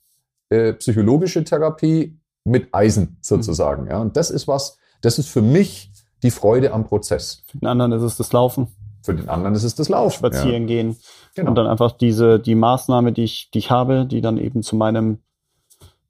äh, 0.51 0.73
psychologische 0.75 1.45
Therapie 1.45 2.19
mit 2.45 2.75
Eisen 2.75 3.19
sozusagen. 3.21 3.85
Mhm. 3.85 3.91
Ja. 3.91 4.01
Und 4.01 4.17
das 4.17 4.31
ist 4.31 4.49
was, 4.49 4.79
das 5.01 5.19
ist 5.19 5.29
für 5.29 5.43
mich 5.43 5.93
die 6.23 6.31
Freude 6.31 6.73
am 6.73 6.85
Prozess. 6.85 7.43
Für 7.47 7.59
den 7.59 7.69
anderen 7.69 7.93
ist 7.93 8.03
es 8.03 8.17
das 8.17 8.33
Laufen. 8.33 8.69
Für 9.03 9.15
den 9.15 9.29
anderen 9.29 9.55
ist 9.55 9.65
es 9.65 9.75
das 9.75 9.89
Laufen. 9.89 10.17
Spazieren 10.17 10.63
ja. 10.63 10.67
gehen. 10.67 10.97
Genau. 11.35 11.51
Und 11.51 11.55
dann 11.55 11.67
einfach 11.67 11.93
diese, 11.93 12.39
die 12.39 12.55
Maßnahme, 12.55 13.13
die 13.13 13.25
ich, 13.25 13.51
die 13.53 13.59
ich 13.59 13.71
habe, 13.71 14.07
die 14.07 14.21
dann 14.21 14.39
eben 14.39 14.63
zu 14.63 14.77
meinem 14.77 15.19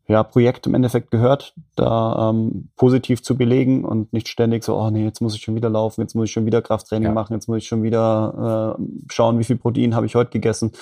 ja, 0.09 0.23
Projekt 0.23 0.67
im 0.67 0.75
Endeffekt 0.75 1.11
gehört, 1.11 1.55
da 1.77 2.31
ähm, 2.31 2.71
positiv 2.77 3.23
zu 3.23 3.37
belegen 3.37 3.85
und 3.85 4.13
nicht 4.15 4.29
ständig 4.29 4.65
so, 4.65 4.75
oh 4.75 4.89
nee, 4.91 5.05
jetzt 5.05 5.21
muss 5.21 5.35
ich 5.35 5.43
schon 5.43 5.55
wieder 5.55 5.69
laufen, 5.69 6.01
jetzt 6.01 6.15
muss 6.15 6.25
ich 6.25 6.33
schon 6.33 6.47
wieder 6.47 6.63
Krafttraining 6.63 7.09
ja. 7.09 7.13
machen, 7.13 7.35
jetzt 7.35 7.47
muss 7.47 7.59
ich 7.59 7.69
schon 7.69 7.83
wieder 7.83 8.77
äh, 8.79 8.83
schauen, 9.13 9.39
wie 9.39 9.45
viel 9.45 9.57
Protein 9.57 9.95
habe 9.95 10.07
ich 10.07 10.15
heute 10.15 10.31
gegessen, 10.31 10.73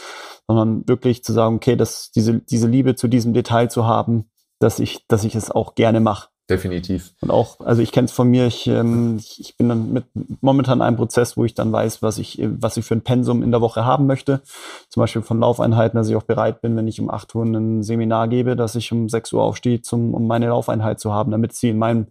sondern 0.46 0.86
wirklich 0.86 1.24
zu 1.24 1.32
sagen, 1.32 1.56
okay, 1.56 1.74
dass 1.74 2.12
diese, 2.12 2.38
diese 2.38 2.68
Liebe 2.68 2.94
zu 2.94 3.08
diesem 3.08 3.34
Detail 3.34 3.68
zu 3.68 3.84
haben, 3.84 4.30
dass 4.60 4.78
ich, 4.78 5.06
dass 5.08 5.24
ich 5.24 5.34
es 5.34 5.50
auch 5.50 5.74
gerne 5.74 5.98
mache. 5.98 6.28
Definitiv. 6.48 7.12
Und 7.20 7.32
auch, 7.32 7.58
also 7.60 7.82
ich 7.82 7.90
kenne 7.90 8.04
es 8.04 8.12
von 8.12 8.28
mir, 8.28 8.46
ich, 8.46 8.68
ähm, 8.68 9.16
ich 9.18 9.56
bin 9.56 9.68
dann 9.68 9.92
mit 9.92 10.04
momentan 10.40 10.78
in 10.78 10.82
einem 10.82 10.96
Prozess, 10.96 11.36
wo 11.36 11.44
ich 11.44 11.54
dann 11.54 11.72
weiß, 11.72 12.02
was 12.02 12.18
ich, 12.18 12.40
was 12.40 12.76
ich 12.76 12.84
für 12.84 12.94
ein 12.94 13.00
Pensum 13.00 13.42
in 13.42 13.50
der 13.50 13.60
Woche 13.60 13.84
haben 13.84 14.06
möchte. 14.06 14.42
Zum 14.88 15.00
Beispiel 15.00 15.22
von 15.22 15.40
Laufeinheiten, 15.40 15.96
dass 15.96 16.08
ich 16.08 16.14
auch 16.14 16.22
bereit 16.22 16.60
bin, 16.60 16.76
wenn 16.76 16.86
ich 16.86 17.00
um 17.00 17.10
8 17.10 17.34
Uhr 17.34 17.44
ein 17.44 17.82
Seminar 17.82 18.28
gebe, 18.28 18.54
dass 18.54 18.76
ich 18.76 18.92
um 18.92 19.08
6 19.08 19.32
Uhr 19.32 19.42
aufstehe, 19.42 19.82
zum, 19.82 20.14
um 20.14 20.28
meine 20.28 20.46
Laufeinheit 20.46 21.00
zu 21.00 21.12
haben, 21.12 21.32
damit 21.32 21.52
sie 21.52 21.70
in 21.70 21.78
meinem 21.78 22.06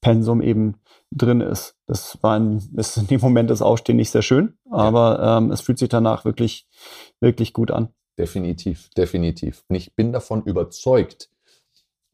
Pensum 0.00 0.40
eben 0.40 0.76
drin 1.10 1.40
ist. 1.40 1.74
Das 1.88 2.16
war 2.22 2.38
ein, 2.38 2.62
ist 2.76 2.96
in 2.96 3.08
dem 3.08 3.20
Moment 3.20 3.50
das 3.50 3.60
Aufstehen 3.60 3.96
nicht 3.96 4.10
sehr 4.10 4.22
schön, 4.22 4.54
aber 4.70 5.38
ähm, 5.38 5.50
es 5.50 5.62
fühlt 5.62 5.80
sich 5.80 5.88
danach 5.88 6.24
wirklich, 6.24 6.68
wirklich 7.20 7.52
gut 7.52 7.72
an. 7.72 7.88
Definitiv, 8.16 8.90
definitiv. 8.96 9.64
Und 9.68 9.76
ich 9.76 9.96
bin 9.96 10.12
davon 10.12 10.42
überzeugt, 10.44 11.30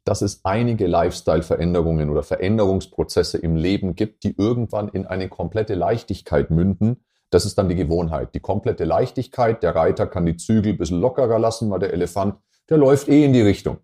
dass 0.06 0.22
es 0.22 0.44
einige 0.44 0.86
Lifestyle-Veränderungen 0.86 2.10
oder 2.10 2.22
Veränderungsprozesse 2.22 3.38
im 3.38 3.56
Leben 3.56 3.96
gibt, 3.96 4.22
die 4.22 4.36
irgendwann 4.38 4.88
in 4.88 5.04
eine 5.04 5.28
komplette 5.28 5.74
Leichtigkeit 5.74 6.48
münden. 6.50 7.04
Das 7.30 7.44
ist 7.44 7.58
dann 7.58 7.68
die 7.68 7.74
Gewohnheit. 7.74 8.32
Die 8.32 8.40
komplette 8.40 8.84
Leichtigkeit. 8.84 9.64
Der 9.64 9.74
Reiter 9.74 10.06
kann 10.06 10.24
die 10.24 10.36
Zügel 10.36 10.74
ein 10.74 10.78
bisschen 10.78 11.00
lockerer 11.00 11.40
lassen, 11.40 11.68
weil 11.70 11.80
der 11.80 11.92
Elefant, 11.92 12.36
der 12.70 12.78
läuft 12.78 13.08
eh 13.08 13.24
in 13.24 13.32
die 13.32 13.40
Richtung. 13.40 13.78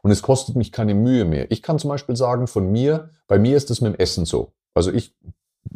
Und 0.00 0.12
es 0.12 0.22
kostet 0.22 0.56
mich 0.56 0.72
keine 0.72 0.94
Mühe 0.94 1.26
mehr. 1.26 1.50
Ich 1.50 1.62
kann 1.62 1.78
zum 1.78 1.90
Beispiel 1.90 2.16
sagen, 2.16 2.46
von 2.46 2.72
mir, 2.72 3.10
bei 3.26 3.38
mir 3.38 3.58
ist 3.58 3.70
es 3.70 3.82
mit 3.82 3.92
dem 3.92 3.98
Essen 3.98 4.24
so. 4.24 4.54
Also 4.72 4.90
ich, 4.90 5.14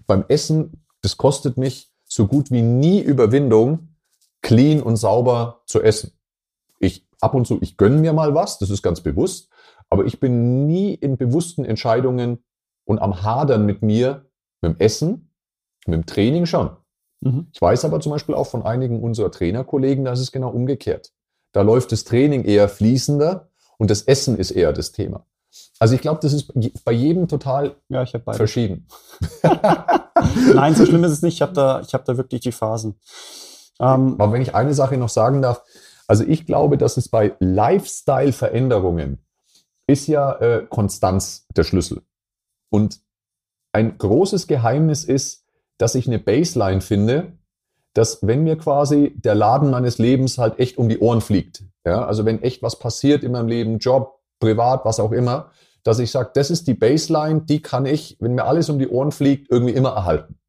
beim 0.06 0.24
Essen, 0.28 0.86
das 1.02 1.18
kostet 1.18 1.58
mich 1.58 1.92
so 2.06 2.26
gut 2.26 2.50
wie 2.50 2.62
nie 2.62 3.00
Überwindung, 3.02 3.96
clean 4.40 4.82
und 4.82 4.96
sauber 4.96 5.60
zu 5.66 5.82
essen. 5.82 6.12
Ich 6.78 7.09
ab 7.20 7.34
und 7.34 7.46
zu, 7.46 7.58
ich 7.60 7.76
gönne 7.76 7.96
mir 7.96 8.12
mal 8.12 8.34
was, 8.34 8.58
das 8.58 8.70
ist 8.70 8.82
ganz 8.82 9.00
bewusst, 9.00 9.50
aber 9.88 10.04
ich 10.04 10.20
bin 10.20 10.66
nie 10.66 10.94
in 10.94 11.16
bewussten 11.16 11.64
Entscheidungen 11.64 12.44
und 12.84 12.98
am 12.98 13.22
Hadern 13.22 13.66
mit 13.66 13.82
mir, 13.82 14.26
mit 14.60 14.72
dem 14.72 14.80
Essen, 14.80 15.30
mit 15.86 15.94
dem 15.94 16.06
Training 16.06 16.46
schon. 16.46 16.70
Mhm. 17.20 17.48
Ich 17.52 17.60
weiß 17.60 17.84
aber 17.84 18.00
zum 18.00 18.12
Beispiel 18.12 18.34
auch 18.34 18.46
von 18.46 18.62
einigen 18.62 19.02
unserer 19.02 19.30
Trainerkollegen, 19.30 20.04
da 20.04 20.12
ist 20.12 20.20
es 20.20 20.32
genau 20.32 20.50
umgekehrt. 20.50 21.12
Da 21.52 21.62
läuft 21.62 21.92
das 21.92 22.04
Training 22.04 22.44
eher 22.44 22.68
fließender 22.68 23.48
und 23.78 23.90
das 23.90 24.02
Essen 24.02 24.38
ist 24.38 24.50
eher 24.52 24.72
das 24.72 24.92
Thema. 24.92 25.26
Also 25.78 25.94
ich 25.94 26.00
glaube, 26.00 26.20
das 26.22 26.32
ist 26.32 26.52
bei 26.84 26.92
jedem 26.92 27.26
total 27.26 27.74
ja, 27.88 28.04
verschieden. 28.06 28.86
Nein, 30.54 30.74
so 30.74 30.86
schlimm 30.86 31.02
ist 31.02 31.12
es 31.12 31.22
nicht. 31.22 31.34
Ich 31.34 31.42
habe 31.42 31.52
da, 31.52 31.80
ich 31.80 31.92
hab 31.94 32.04
da 32.04 32.16
wirklich 32.16 32.42
die 32.42 32.52
Phasen. 32.52 33.00
Ähm, 33.80 34.16
aber 34.18 34.32
wenn 34.32 34.42
ich 34.42 34.54
eine 34.54 34.74
Sache 34.74 34.96
noch 34.96 35.08
sagen 35.08 35.42
darf, 35.42 35.62
also 36.10 36.24
ich 36.24 36.44
glaube, 36.44 36.76
dass 36.76 36.96
es 36.96 37.08
bei 37.08 37.36
Lifestyle-Veränderungen 37.38 39.20
ist 39.86 40.08
ja 40.08 40.32
äh, 40.40 40.66
Konstanz 40.68 41.46
der 41.56 41.62
Schlüssel. 41.62 42.02
Und 42.68 42.98
ein 43.70 43.96
großes 43.96 44.48
Geheimnis 44.48 45.04
ist, 45.04 45.44
dass 45.78 45.94
ich 45.94 46.08
eine 46.08 46.18
Baseline 46.18 46.80
finde, 46.80 47.34
dass 47.94 48.26
wenn 48.26 48.42
mir 48.42 48.58
quasi 48.58 49.14
der 49.18 49.36
Laden 49.36 49.70
meines 49.70 49.98
Lebens 49.98 50.36
halt 50.36 50.58
echt 50.58 50.78
um 50.78 50.88
die 50.88 50.98
Ohren 50.98 51.20
fliegt, 51.20 51.62
ja, 51.86 52.04
also 52.04 52.24
wenn 52.24 52.42
echt 52.42 52.60
was 52.60 52.80
passiert 52.80 53.22
in 53.22 53.30
meinem 53.30 53.46
Leben, 53.46 53.78
Job, 53.78 54.18
privat, 54.40 54.84
was 54.84 54.98
auch 54.98 55.12
immer, 55.12 55.52
dass 55.84 56.00
ich 56.00 56.10
sage, 56.10 56.32
das 56.34 56.50
ist 56.50 56.66
die 56.66 56.74
Baseline, 56.74 57.42
die 57.42 57.62
kann 57.62 57.86
ich, 57.86 58.16
wenn 58.18 58.34
mir 58.34 58.46
alles 58.46 58.68
um 58.68 58.80
die 58.80 58.88
Ohren 58.88 59.12
fliegt, 59.12 59.48
irgendwie 59.48 59.74
immer 59.74 59.90
erhalten. 59.90 60.40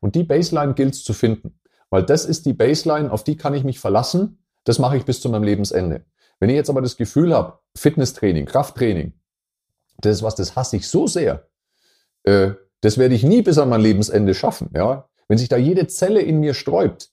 Und 0.00 0.16
die 0.16 0.24
Baseline 0.24 0.74
gilt 0.74 0.92
es 0.92 1.02
zu 1.02 1.14
finden, 1.14 1.58
weil 1.88 2.02
das 2.02 2.26
ist 2.26 2.44
die 2.44 2.52
Baseline, 2.52 3.10
auf 3.10 3.24
die 3.24 3.38
kann 3.38 3.54
ich 3.54 3.64
mich 3.64 3.80
verlassen 3.80 4.36
das 4.64 4.78
mache 4.78 4.96
ich 4.96 5.04
bis 5.04 5.20
zu 5.20 5.28
meinem 5.28 5.44
Lebensende. 5.44 6.04
Wenn 6.40 6.50
ich 6.50 6.56
jetzt 6.56 6.70
aber 6.70 6.82
das 6.82 6.96
Gefühl 6.96 7.34
habe, 7.34 7.58
Fitnesstraining, 7.76 8.46
Krafttraining, 8.46 9.12
das 9.98 10.16
ist 10.16 10.22
was, 10.22 10.34
das 10.34 10.56
hasse 10.56 10.76
ich 10.76 10.88
so 10.88 11.06
sehr, 11.06 11.48
äh, 12.24 12.52
das 12.80 12.98
werde 12.98 13.14
ich 13.14 13.22
nie 13.22 13.42
bis 13.42 13.58
an 13.58 13.68
mein 13.68 13.80
Lebensende 13.80 14.34
schaffen. 14.34 14.70
Ja? 14.74 15.08
Wenn 15.28 15.38
sich 15.38 15.48
da 15.48 15.56
jede 15.56 15.86
Zelle 15.86 16.20
in 16.20 16.40
mir 16.40 16.54
sträubt, 16.54 17.10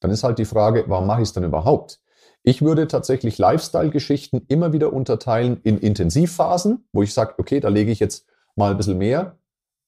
dann 0.00 0.10
ist 0.10 0.24
halt 0.24 0.38
die 0.38 0.44
Frage, 0.44 0.84
warum 0.86 1.06
mache 1.06 1.22
ich 1.22 1.28
es 1.28 1.32
dann 1.32 1.44
überhaupt? 1.44 2.00
Ich 2.44 2.62
würde 2.62 2.88
tatsächlich 2.88 3.38
Lifestyle-Geschichten 3.38 4.42
immer 4.48 4.72
wieder 4.72 4.92
unterteilen 4.92 5.60
in 5.62 5.78
Intensivphasen, 5.78 6.88
wo 6.92 7.02
ich 7.02 7.14
sage, 7.14 7.34
okay, 7.38 7.60
da 7.60 7.68
lege 7.68 7.92
ich 7.92 8.00
jetzt 8.00 8.26
mal 8.56 8.72
ein 8.72 8.76
bisschen 8.76 8.98
mehr 8.98 9.38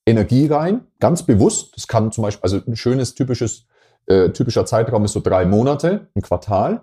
Energie 0.06 0.46
rein, 0.46 0.86
ganz 1.00 1.24
bewusst. 1.24 1.76
Das 1.76 1.88
kann 1.88 2.12
zum 2.12 2.22
Beispiel, 2.22 2.42
also 2.42 2.60
ein 2.66 2.76
schönes, 2.76 3.14
typisches 3.14 3.66
äh, 4.06 4.30
typischer 4.30 4.66
Zeitraum 4.66 5.04
ist 5.04 5.12
so 5.12 5.20
drei 5.20 5.44
Monate, 5.44 6.08
ein 6.14 6.22
Quartal. 6.22 6.82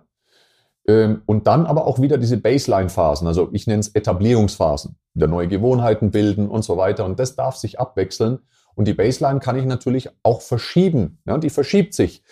Ähm, 0.87 1.21
und 1.25 1.47
dann 1.47 1.65
aber 1.65 1.85
auch 1.85 2.01
wieder 2.01 2.17
diese 2.17 2.37
Baseline-Phasen, 2.37 3.27
also 3.27 3.49
ich 3.51 3.67
nenne 3.67 3.81
es 3.81 3.89
Etablierungsphasen, 3.89 4.95
wieder 5.13 5.27
neue 5.27 5.47
Gewohnheiten 5.47 6.11
bilden 6.11 6.49
und 6.49 6.63
so 6.63 6.77
weiter. 6.77 7.05
Und 7.05 7.19
das 7.19 7.35
darf 7.35 7.55
sich 7.55 7.79
abwechseln. 7.79 8.39
Und 8.73 8.87
die 8.87 8.93
Baseline 8.93 9.39
kann 9.39 9.57
ich 9.57 9.65
natürlich 9.65 10.09
auch 10.23 10.41
verschieben. 10.41 11.19
Ja, 11.25 11.37
die 11.37 11.49
verschiebt 11.49 11.93
sich. 11.93 12.23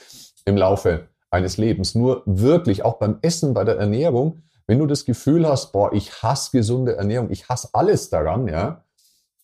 im 0.46 0.58
Laufe 0.58 1.10
eines 1.30 1.58
Lebens. 1.58 1.96
Nur 1.96 2.24
wirklich, 2.26 2.84
auch 2.84 2.96
beim 2.96 3.20
Essen, 3.22 3.54
bei 3.54 3.64
der 3.64 3.78
Ernährung, 3.78 4.42
wenn 4.68 4.80
du 4.80 4.86
das 4.86 5.06
Gefühl 5.06 5.48
hast, 5.48 5.72
boah, 5.72 5.94
ich 5.94 6.22
hasse 6.24 6.52
gesunde 6.52 6.96
Ernährung, 6.96 7.30
ich 7.32 7.50
hasse 7.50 7.70
alles 7.74 8.10
daran, 8.10 8.48
ja, 8.48 8.84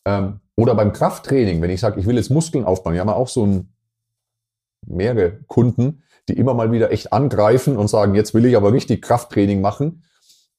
ähm, 0.06 0.40
oder 0.56 0.76
beim 0.76 0.94
Krafttraining, 0.94 1.62
wenn 1.62 1.70
ich 1.70 1.82
sage, 1.82 2.00
ich 2.00 2.06
will 2.06 2.16
jetzt 2.16 2.30
Muskeln 2.30 2.64
aufbauen, 2.64 2.94
wir 2.94 3.02
haben 3.02 3.10
auch 3.10 3.28
so 3.28 3.46
ein, 3.46 3.74
mehrere 4.88 5.40
Kunden, 5.48 6.04
die 6.28 6.38
immer 6.38 6.54
mal 6.54 6.72
wieder 6.72 6.92
echt 6.92 7.14
angreifen 7.14 7.78
und 7.78 7.88
sagen, 7.88 8.16
jetzt 8.16 8.34
will 8.34 8.46
ich 8.46 8.58
aber 8.58 8.74
richtig 8.74 9.02
Krafttraining 9.02 9.62
machen. 9.62 10.04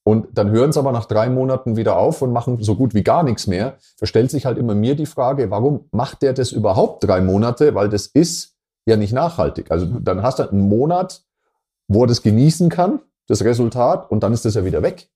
Und 0.03 0.37
dann 0.37 0.51
hören 0.51 0.71
sie 0.71 0.79
aber 0.79 0.93
nach 0.93 1.05
drei 1.05 1.29
Monaten 1.29 1.75
wieder 1.75 1.97
auf 1.97 2.21
und 2.21 2.31
machen 2.31 2.63
so 2.63 2.75
gut 2.75 2.93
wie 2.93 3.03
gar 3.03 3.23
nichts 3.23 3.45
mehr. 3.45 3.75
Da 3.99 4.05
stellt 4.05 4.31
sich 4.31 4.45
halt 4.45 4.57
immer 4.57 4.73
mir 4.73 4.95
die 4.95 5.05
Frage, 5.05 5.51
warum 5.51 5.89
macht 5.91 6.21
der 6.21 6.31
das 6.31 6.53
überhaupt 6.53 7.03
drei 7.03 7.19
Monate? 7.19 7.75
Weil 7.75 7.89
das 7.89 8.07
ist 8.07 8.55
ja 8.85 8.95
nicht 8.95 9.11
nachhaltig. 9.11 9.69
Also 9.69 9.85
dann 9.85 10.23
hast 10.23 10.39
du 10.39 10.49
einen 10.49 10.69
Monat, 10.69 11.23
wo 11.89 12.05
er 12.05 12.07
das 12.07 12.21
genießen 12.21 12.69
kann, 12.69 13.01
das 13.27 13.43
Resultat, 13.43 14.09
und 14.09 14.23
dann 14.23 14.31
ist 14.31 14.45
das 14.45 14.55
ja 14.55 14.63
wieder 14.63 14.81
weg. 14.81 15.09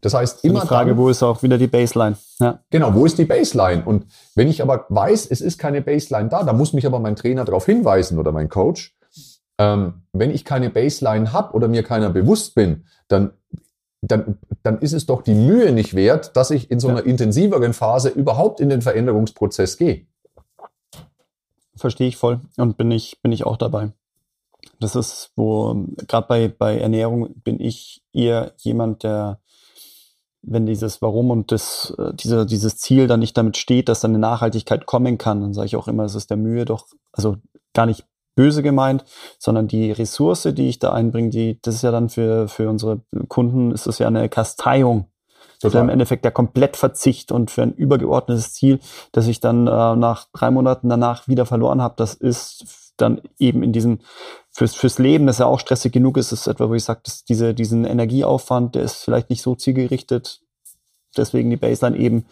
Das 0.00 0.14
heißt, 0.14 0.44
immer. 0.44 0.60
Die 0.60 0.66
Frage, 0.66 0.90
dann, 0.90 0.98
wo 0.98 1.08
ist 1.08 1.22
auch 1.22 1.42
wieder 1.42 1.58
die 1.58 1.66
Baseline? 1.66 2.16
Ja. 2.38 2.60
Genau, 2.70 2.94
wo 2.94 3.06
ist 3.06 3.18
die 3.18 3.24
Baseline? 3.24 3.84
Und 3.84 4.06
wenn 4.34 4.48
ich 4.48 4.62
aber 4.62 4.86
weiß, 4.88 5.26
es 5.26 5.40
ist 5.40 5.58
keine 5.58 5.82
Baseline 5.82 6.28
da, 6.28 6.42
da 6.42 6.52
muss 6.52 6.72
mich 6.72 6.86
aber 6.86 7.00
mein 7.00 7.16
Trainer 7.16 7.44
darauf 7.44 7.66
hinweisen 7.66 8.18
oder 8.18 8.32
mein 8.32 8.48
Coach. 8.48 8.94
Ähm, 9.58 10.02
wenn 10.12 10.30
ich 10.30 10.44
keine 10.44 10.68
Baseline 10.68 11.32
habe 11.32 11.54
oder 11.54 11.66
mir 11.68 11.82
keiner 11.82 12.10
bewusst 12.10 12.54
bin, 12.54 12.84
dann, 13.08 13.32
dann, 14.02 14.38
dann 14.62 14.80
ist 14.80 14.92
es 14.92 15.06
doch 15.06 15.22
die 15.22 15.34
Mühe 15.34 15.72
nicht 15.72 15.94
wert, 15.94 16.36
dass 16.36 16.50
ich 16.50 16.70
in 16.70 16.78
so 16.78 16.88
einer 16.88 17.00
ja. 17.00 17.06
intensiveren 17.06 17.72
Phase 17.72 18.10
überhaupt 18.10 18.60
in 18.60 18.68
den 18.68 18.82
Veränderungsprozess 18.82 19.78
gehe. 19.78 20.06
Verstehe 21.74 22.08
ich 22.08 22.16
voll 22.16 22.40
und 22.56 22.76
bin 22.76 22.90
ich, 22.90 23.20
bin 23.22 23.32
ich 23.32 23.44
auch 23.44 23.56
dabei. 23.56 23.92
Das 24.78 24.94
ist, 24.94 25.30
wo 25.36 25.86
gerade 26.06 26.26
bei, 26.26 26.48
bei 26.48 26.78
Ernährung 26.78 27.34
bin 27.42 27.60
ich 27.60 28.02
eher 28.12 28.52
jemand, 28.58 29.04
der 29.04 29.40
wenn 30.46 30.66
dieses 30.66 31.02
Warum 31.02 31.30
und 31.30 31.52
das, 31.52 31.94
äh, 31.98 32.14
diese, 32.14 32.46
dieses 32.46 32.78
Ziel 32.78 33.06
dann 33.06 33.20
nicht 33.20 33.36
damit 33.36 33.56
steht, 33.56 33.88
dass 33.88 34.00
dann 34.00 34.12
eine 34.12 34.18
Nachhaltigkeit 34.18 34.86
kommen 34.86 35.18
kann, 35.18 35.40
dann 35.40 35.54
sage 35.54 35.66
ich 35.66 35.76
auch 35.76 35.88
immer, 35.88 36.04
es 36.04 36.14
ist 36.14 36.30
der 36.30 36.36
Mühe 36.36 36.64
doch, 36.64 36.86
also 37.12 37.36
gar 37.74 37.86
nicht 37.86 38.06
böse 38.36 38.62
gemeint, 38.62 39.04
sondern 39.38 39.66
die 39.66 39.90
Ressource, 39.90 40.48
die 40.52 40.68
ich 40.68 40.78
da 40.78 40.92
einbringe, 40.92 41.30
die, 41.30 41.58
das 41.62 41.76
ist 41.76 41.82
ja 41.82 41.90
dann 41.90 42.08
für, 42.08 42.48
für 42.48 42.68
unsere 42.68 43.00
Kunden, 43.28 43.72
ist 43.72 43.86
das 43.86 43.98
ja 43.98 44.06
eine 44.06 44.28
Kasteiung. 44.28 45.06
Das 45.60 45.70
ist 45.70 45.74
ja 45.74 45.80
im 45.80 45.88
Endeffekt 45.88 46.24
der 46.24 46.32
Komplettverzicht 46.32 47.32
und 47.32 47.50
für 47.50 47.62
ein 47.62 47.72
übergeordnetes 47.72 48.52
Ziel, 48.52 48.78
das 49.12 49.26
ich 49.26 49.40
dann 49.40 49.66
äh, 49.66 49.96
nach 49.96 50.26
drei 50.32 50.50
Monaten 50.50 50.90
danach 50.90 51.28
wieder 51.28 51.46
verloren 51.46 51.80
habe, 51.80 51.94
das 51.96 52.12
ist 52.12 52.92
dann 52.98 53.22
eben 53.38 53.62
in 53.62 53.72
diesem 53.72 54.00
fürs, 54.56 54.74
fürs 54.74 54.98
Leben, 54.98 55.26
das 55.26 55.38
ja 55.38 55.46
auch 55.46 55.60
stressig 55.60 55.92
genug 55.92 56.16
ist, 56.16 56.32
ist 56.32 56.46
etwa, 56.46 56.70
wo 56.70 56.74
ich 56.74 56.84
sage, 56.84 57.00
dass 57.04 57.24
diese, 57.24 57.52
diesen 57.52 57.84
Energieaufwand, 57.84 58.74
der 58.74 58.84
ist 58.84 59.04
vielleicht 59.04 59.28
nicht 59.28 59.42
so 59.42 59.54
zielgerichtet. 59.54 60.40
Deswegen 61.14 61.50
die 61.50 61.58
Baseline 61.58 61.98
eben 61.98 62.24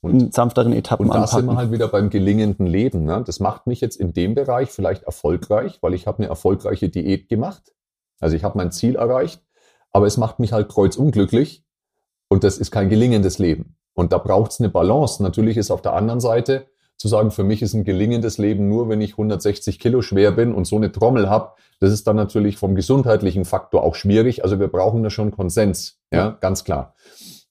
und, 0.00 0.10
in 0.10 0.32
sanfteren 0.32 0.72
Etappen 0.72 1.06
Und 1.06 1.14
da 1.14 1.20
anpacken. 1.20 1.38
sind 1.38 1.46
wir 1.50 1.56
halt 1.58 1.72
wieder 1.72 1.88
beim 1.88 2.08
gelingenden 2.08 2.66
Leben. 2.66 3.04
Ne? 3.04 3.22
Das 3.26 3.40
macht 3.40 3.66
mich 3.66 3.82
jetzt 3.82 3.96
in 3.96 4.14
dem 4.14 4.34
Bereich 4.34 4.70
vielleicht 4.70 5.02
erfolgreich, 5.02 5.78
weil 5.82 5.92
ich 5.92 6.06
habe 6.06 6.18
eine 6.18 6.28
erfolgreiche 6.28 6.88
Diät 6.88 7.28
gemacht. 7.28 7.74
Also 8.20 8.36
ich 8.36 8.42
habe 8.42 8.56
mein 8.56 8.72
Ziel 8.72 8.96
erreicht, 8.96 9.42
aber 9.92 10.06
es 10.06 10.16
macht 10.16 10.38
mich 10.38 10.52
halt 10.52 10.70
kreuzunglücklich 10.70 11.62
und 12.28 12.42
das 12.42 12.56
ist 12.56 12.70
kein 12.70 12.88
gelingendes 12.88 13.38
Leben. 13.38 13.76
Und 13.92 14.12
da 14.12 14.18
braucht 14.18 14.52
es 14.52 14.60
eine 14.60 14.70
Balance. 14.70 15.22
Natürlich 15.22 15.58
ist 15.58 15.70
auf 15.70 15.82
der 15.82 15.92
anderen 15.92 16.20
Seite 16.20 16.68
zu 16.96 17.08
sagen, 17.08 17.30
für 17.30 17.44
mich 17.44 17.62
ist 17.62 17.74
ein 17.74 17.84
gelingendes 17.84 18.38
Leben 18.38 18.68
nur, 18.68 18.88
wenn 18.88 19.00
ich 19.00 19.12
160 19.12 19.78
Kilo 19.78 20.02
schwer 20.02 20.32
bin 20.32 20.54
und 20.54 20.66
so 20.66 20.76
eine 20.76 20.92
Trommel 20.92 21.28
habe. 21.28 21.52
Das 21.78 21.92
ist 21.92 22.06
dann 22.06 22.16
natürlich 22.16 22.56
vom 22.56 22.74
gesundheitlichen 22.74 23.44
Faktor 23.44 23.82
auch 23.82 23.94
schwierig. 23.94 24.44
Also 24.44 24.58
wir 24.58 24.68
brauchen 24.68 25.02
da 25.02 25.10
schon 25.10 25.30
Konsens, 25.30 25.98
ja, 26.10 26.30
ganz 26.40 26.64
klar. 26.64 26.94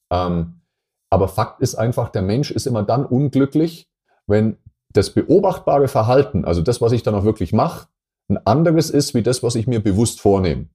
Ähm, 0.10 0.62
aber 1.10 1.28
Fakt 1.28 1.62
ist 1.62 1.76
einfach, 1.76 2.10
der 2.10 2.24
Mensch 2.24 2.52
ist 2.52 2.66
immer 2.66 2.84
dann 2.84 3.06
unglücklich, 3.06 3.88
wenn 4.28 4.58
das 4.91 5.12
beobachtbare 5.12 5.88
Verhalten, 5.88 6.46
also 6.46 6.62
das, 6.62 6.82
was 6.82 6.91
ich 6.91 7.04
dann 7.04 7.16
auch 7.16 7.24
wirklich 7.24 7.54
mache, 7.54 7.88
ein 8.28 8.43
anderes 8.46 8.89
ist 8.89 9.14
wie 9.14 9.22
das, 9.22 9.43
was 9.43 9.56
ich 9.56 9.68
mir 9.68 9.82
bewusst 9.82 10.20
vornehme. 10.20 10.68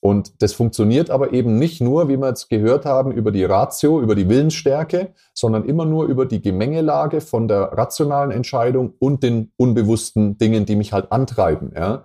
Und 0.00 0.42
das 0.42 0.54
funktioniert 0.54 1.10
aber 1.10 1.34
eben 1.34 1.58
nicht 1.58 1.82
nur, 1.82 2.08
wie 2.08 2.16
wir 2.16 2.28
jetzt 2.28 2.48
gehört 2.48 2.86
haben, 2.86 3.12
über 3.12 3.30
die 3.30 3.44
Ratio, 3.44 4.00
über 4.00 4.14
die 4.14 4.30
Willensstärke, 4.30 5.12
sondern 5.34 5.66
immer 5.66 5.84
nur 5.84 6.06
über 6.06 6.24
die 6.24 6.40
Gemengelage 6.40 7.20
von 7.20 7.48
der 7.48 7.72
rationalen 7.72 8.30
Entscheidung 8.30 8.94
und 8.98 9.22
den 9.22 9.52
unbewussten 9.58 10.38
Dingen, 10.38 10.64
die 10.64 10.76
mich 10.76 10.94
halt 10.94 11.12
antreiben. 11.12 11.72
Ja. 11.76 12.04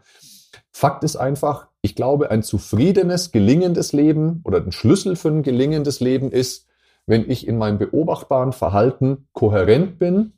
Fakt 0.72 1.06
ist 1.06 1.16
einfach, 1.16 1.70
ich 1.82 1.96
glaube, 1.96 2.32
ein 2.32 2.43
zufriedenes, 2.43 3.32
gelingendes 3.32 3.93
Leben 3.93 4.41
oder 4.43 4.58
ein 4.58 4.74
Schlüssel 4.74 5.16
für 5.16 5.30
ein 5.30 5.41
gelingendes 5.41 6.02
Leben 6.02 6.32
ist, 6.32 6.68
wenn 7.06 7.30
ich 7.30 7.48
in 7.48 7.58
meinem 7.58 7.78
beobachtbaren 7.78 8.52
Verhalten 8.52 9.30
kohärent 9.32 10.00
bin 10.00 10.34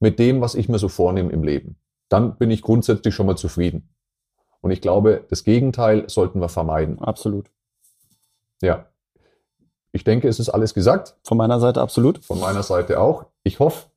mit 0.00 0.18
dem, 0.18 0.40
was 0.40 0.54
ich 0.54 0.70
mir 0.70 0.78
so 0.78 0.88
vornehme 0.88 1.30
im 1.30 1.42
Leben. 1.42 1.76
Dann 2.08 2.38
bin 2.38 2.50
ich 2.50 2.62
grundsätzlich 2.62 3.14
schon 3.14 3.26
mal 3.26 3.36
zufrieden. 3.36 3.91
Und 4.62 4.70
ich 4.70 4.80
glaube, 4.80 5.24
das 5.28 5.44
Gegenteil 5.44 6.08
sollten 6.08 6.40
wir 6.40 6.48
vermeiden. 6.48 6.98
Absolut. 7.00 7.50
Ja. 8.62 8.86
Ich 9.92 10.04
denke, 10.04 10.28
es 10.28 10.40
ist 10.40 10.48
alles 10.48 10.72
gesagt. 10.72 11.16
Von 11.22 11.36
meiner 11.36 11.60
Seite 11.60 11.82
absolut. 11.82 12.24
Von 12.24 12.40
meiner 12.40 12.62
Seite 12.62 12.98
auch. 12.98 13.26
Ich 13.42 13.58
hoffe, 13.58 13.88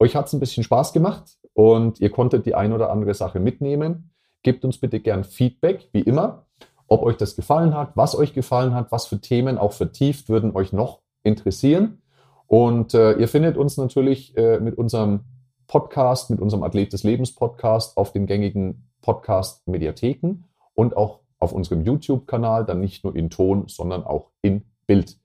euch 0.00 0.16
hat 0.16 0.26
es 0.26 0.32
ein 0.32 0.40
bisschen 0.40 0.64
Spaß 0.64 0.92
gemacht 0.92 1.38
und 1.52 2.00
ihr 2.00 2.10
konntet 2.10 2.46
die 2.46 2.54
ein 2.54 2.72
oder 2.72 2.90
andere 2.90 3.14
Sache 3.14 3.38
mitnehmen. 3.38 4.10
Gebt 4.42 4.64
uns 4.64 4.78
bitte 4.78 5.00
gern 5.00 5.22
Feedback, 5.22 5.88
wie 5.92 6.00
immer, 6.00 6.46
ob 6.88 7.02
euch 7.02 7.16
das 7.16 7.36
gefallen 7.36 7.74
hat, 7.74 7.92
was 7.94 8.16
euch 8.16 8.32
gefallen 8.32 8.74
hat, 8.74 8.90
was 8.90 9.06
für 9.06 9.20
Themen 9.20 9.58
auch 9.58 9.72
vertieft 9.72 10.28
würden 10.28 10.56
euch 10.56 10.72
noch 10.72 11.00
interessieren. 11.22 12.02
Und 12.46 12.94
äh, 12.94 13.12
ihr 13.12 13.28
findet 13.28 13.56
uns 13.56 13.76
natürlich 13.76 14.36
äh, 14.36 14.60
mit 14.60 14.78
unserem 14.78 15.20
Podcast, 15.66 16.30
mit 16.30 16.40
unserem 16.40 16.62
Athlet 16.62 16.92
des 16.92 17.02
Lebens 17.02 17.34
Podcast 17.34 17.96
auf 17.96 18.12
den 18.12 18.26
gängigen 18.26 18.85
Podcast-Mediatheken 19.06 20.44
und 20.74 20.96
auch 20.96 21.20
auf 21.38 21.52
unserem 21.52 21.82
YouTube-Kanal, 21.82 22.64
dann 22.64 22.80
nicht 22.80 23.04
nur 23.04 23.14
in 23.14 23.30
Ton, 23.30 23.68
sondern 23.68 24.02
auch 24.04 24.32
in 24.42 24.64
Bild. 24.86 25.16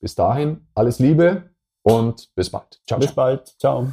Bis 0.00 0.14
dahin, 0.14 0.66
alles 0.74 1.00
Liebe 1.00 1.50
und 1.82 2.32
bis 2.36 2.50
bald. 2.50 2.80
Ciao. 2.86 3.00
Bis 3.00 3.12
ciao. 3.12 3.16
bald. 3.16 3.54
Ciao. 3.58 3.88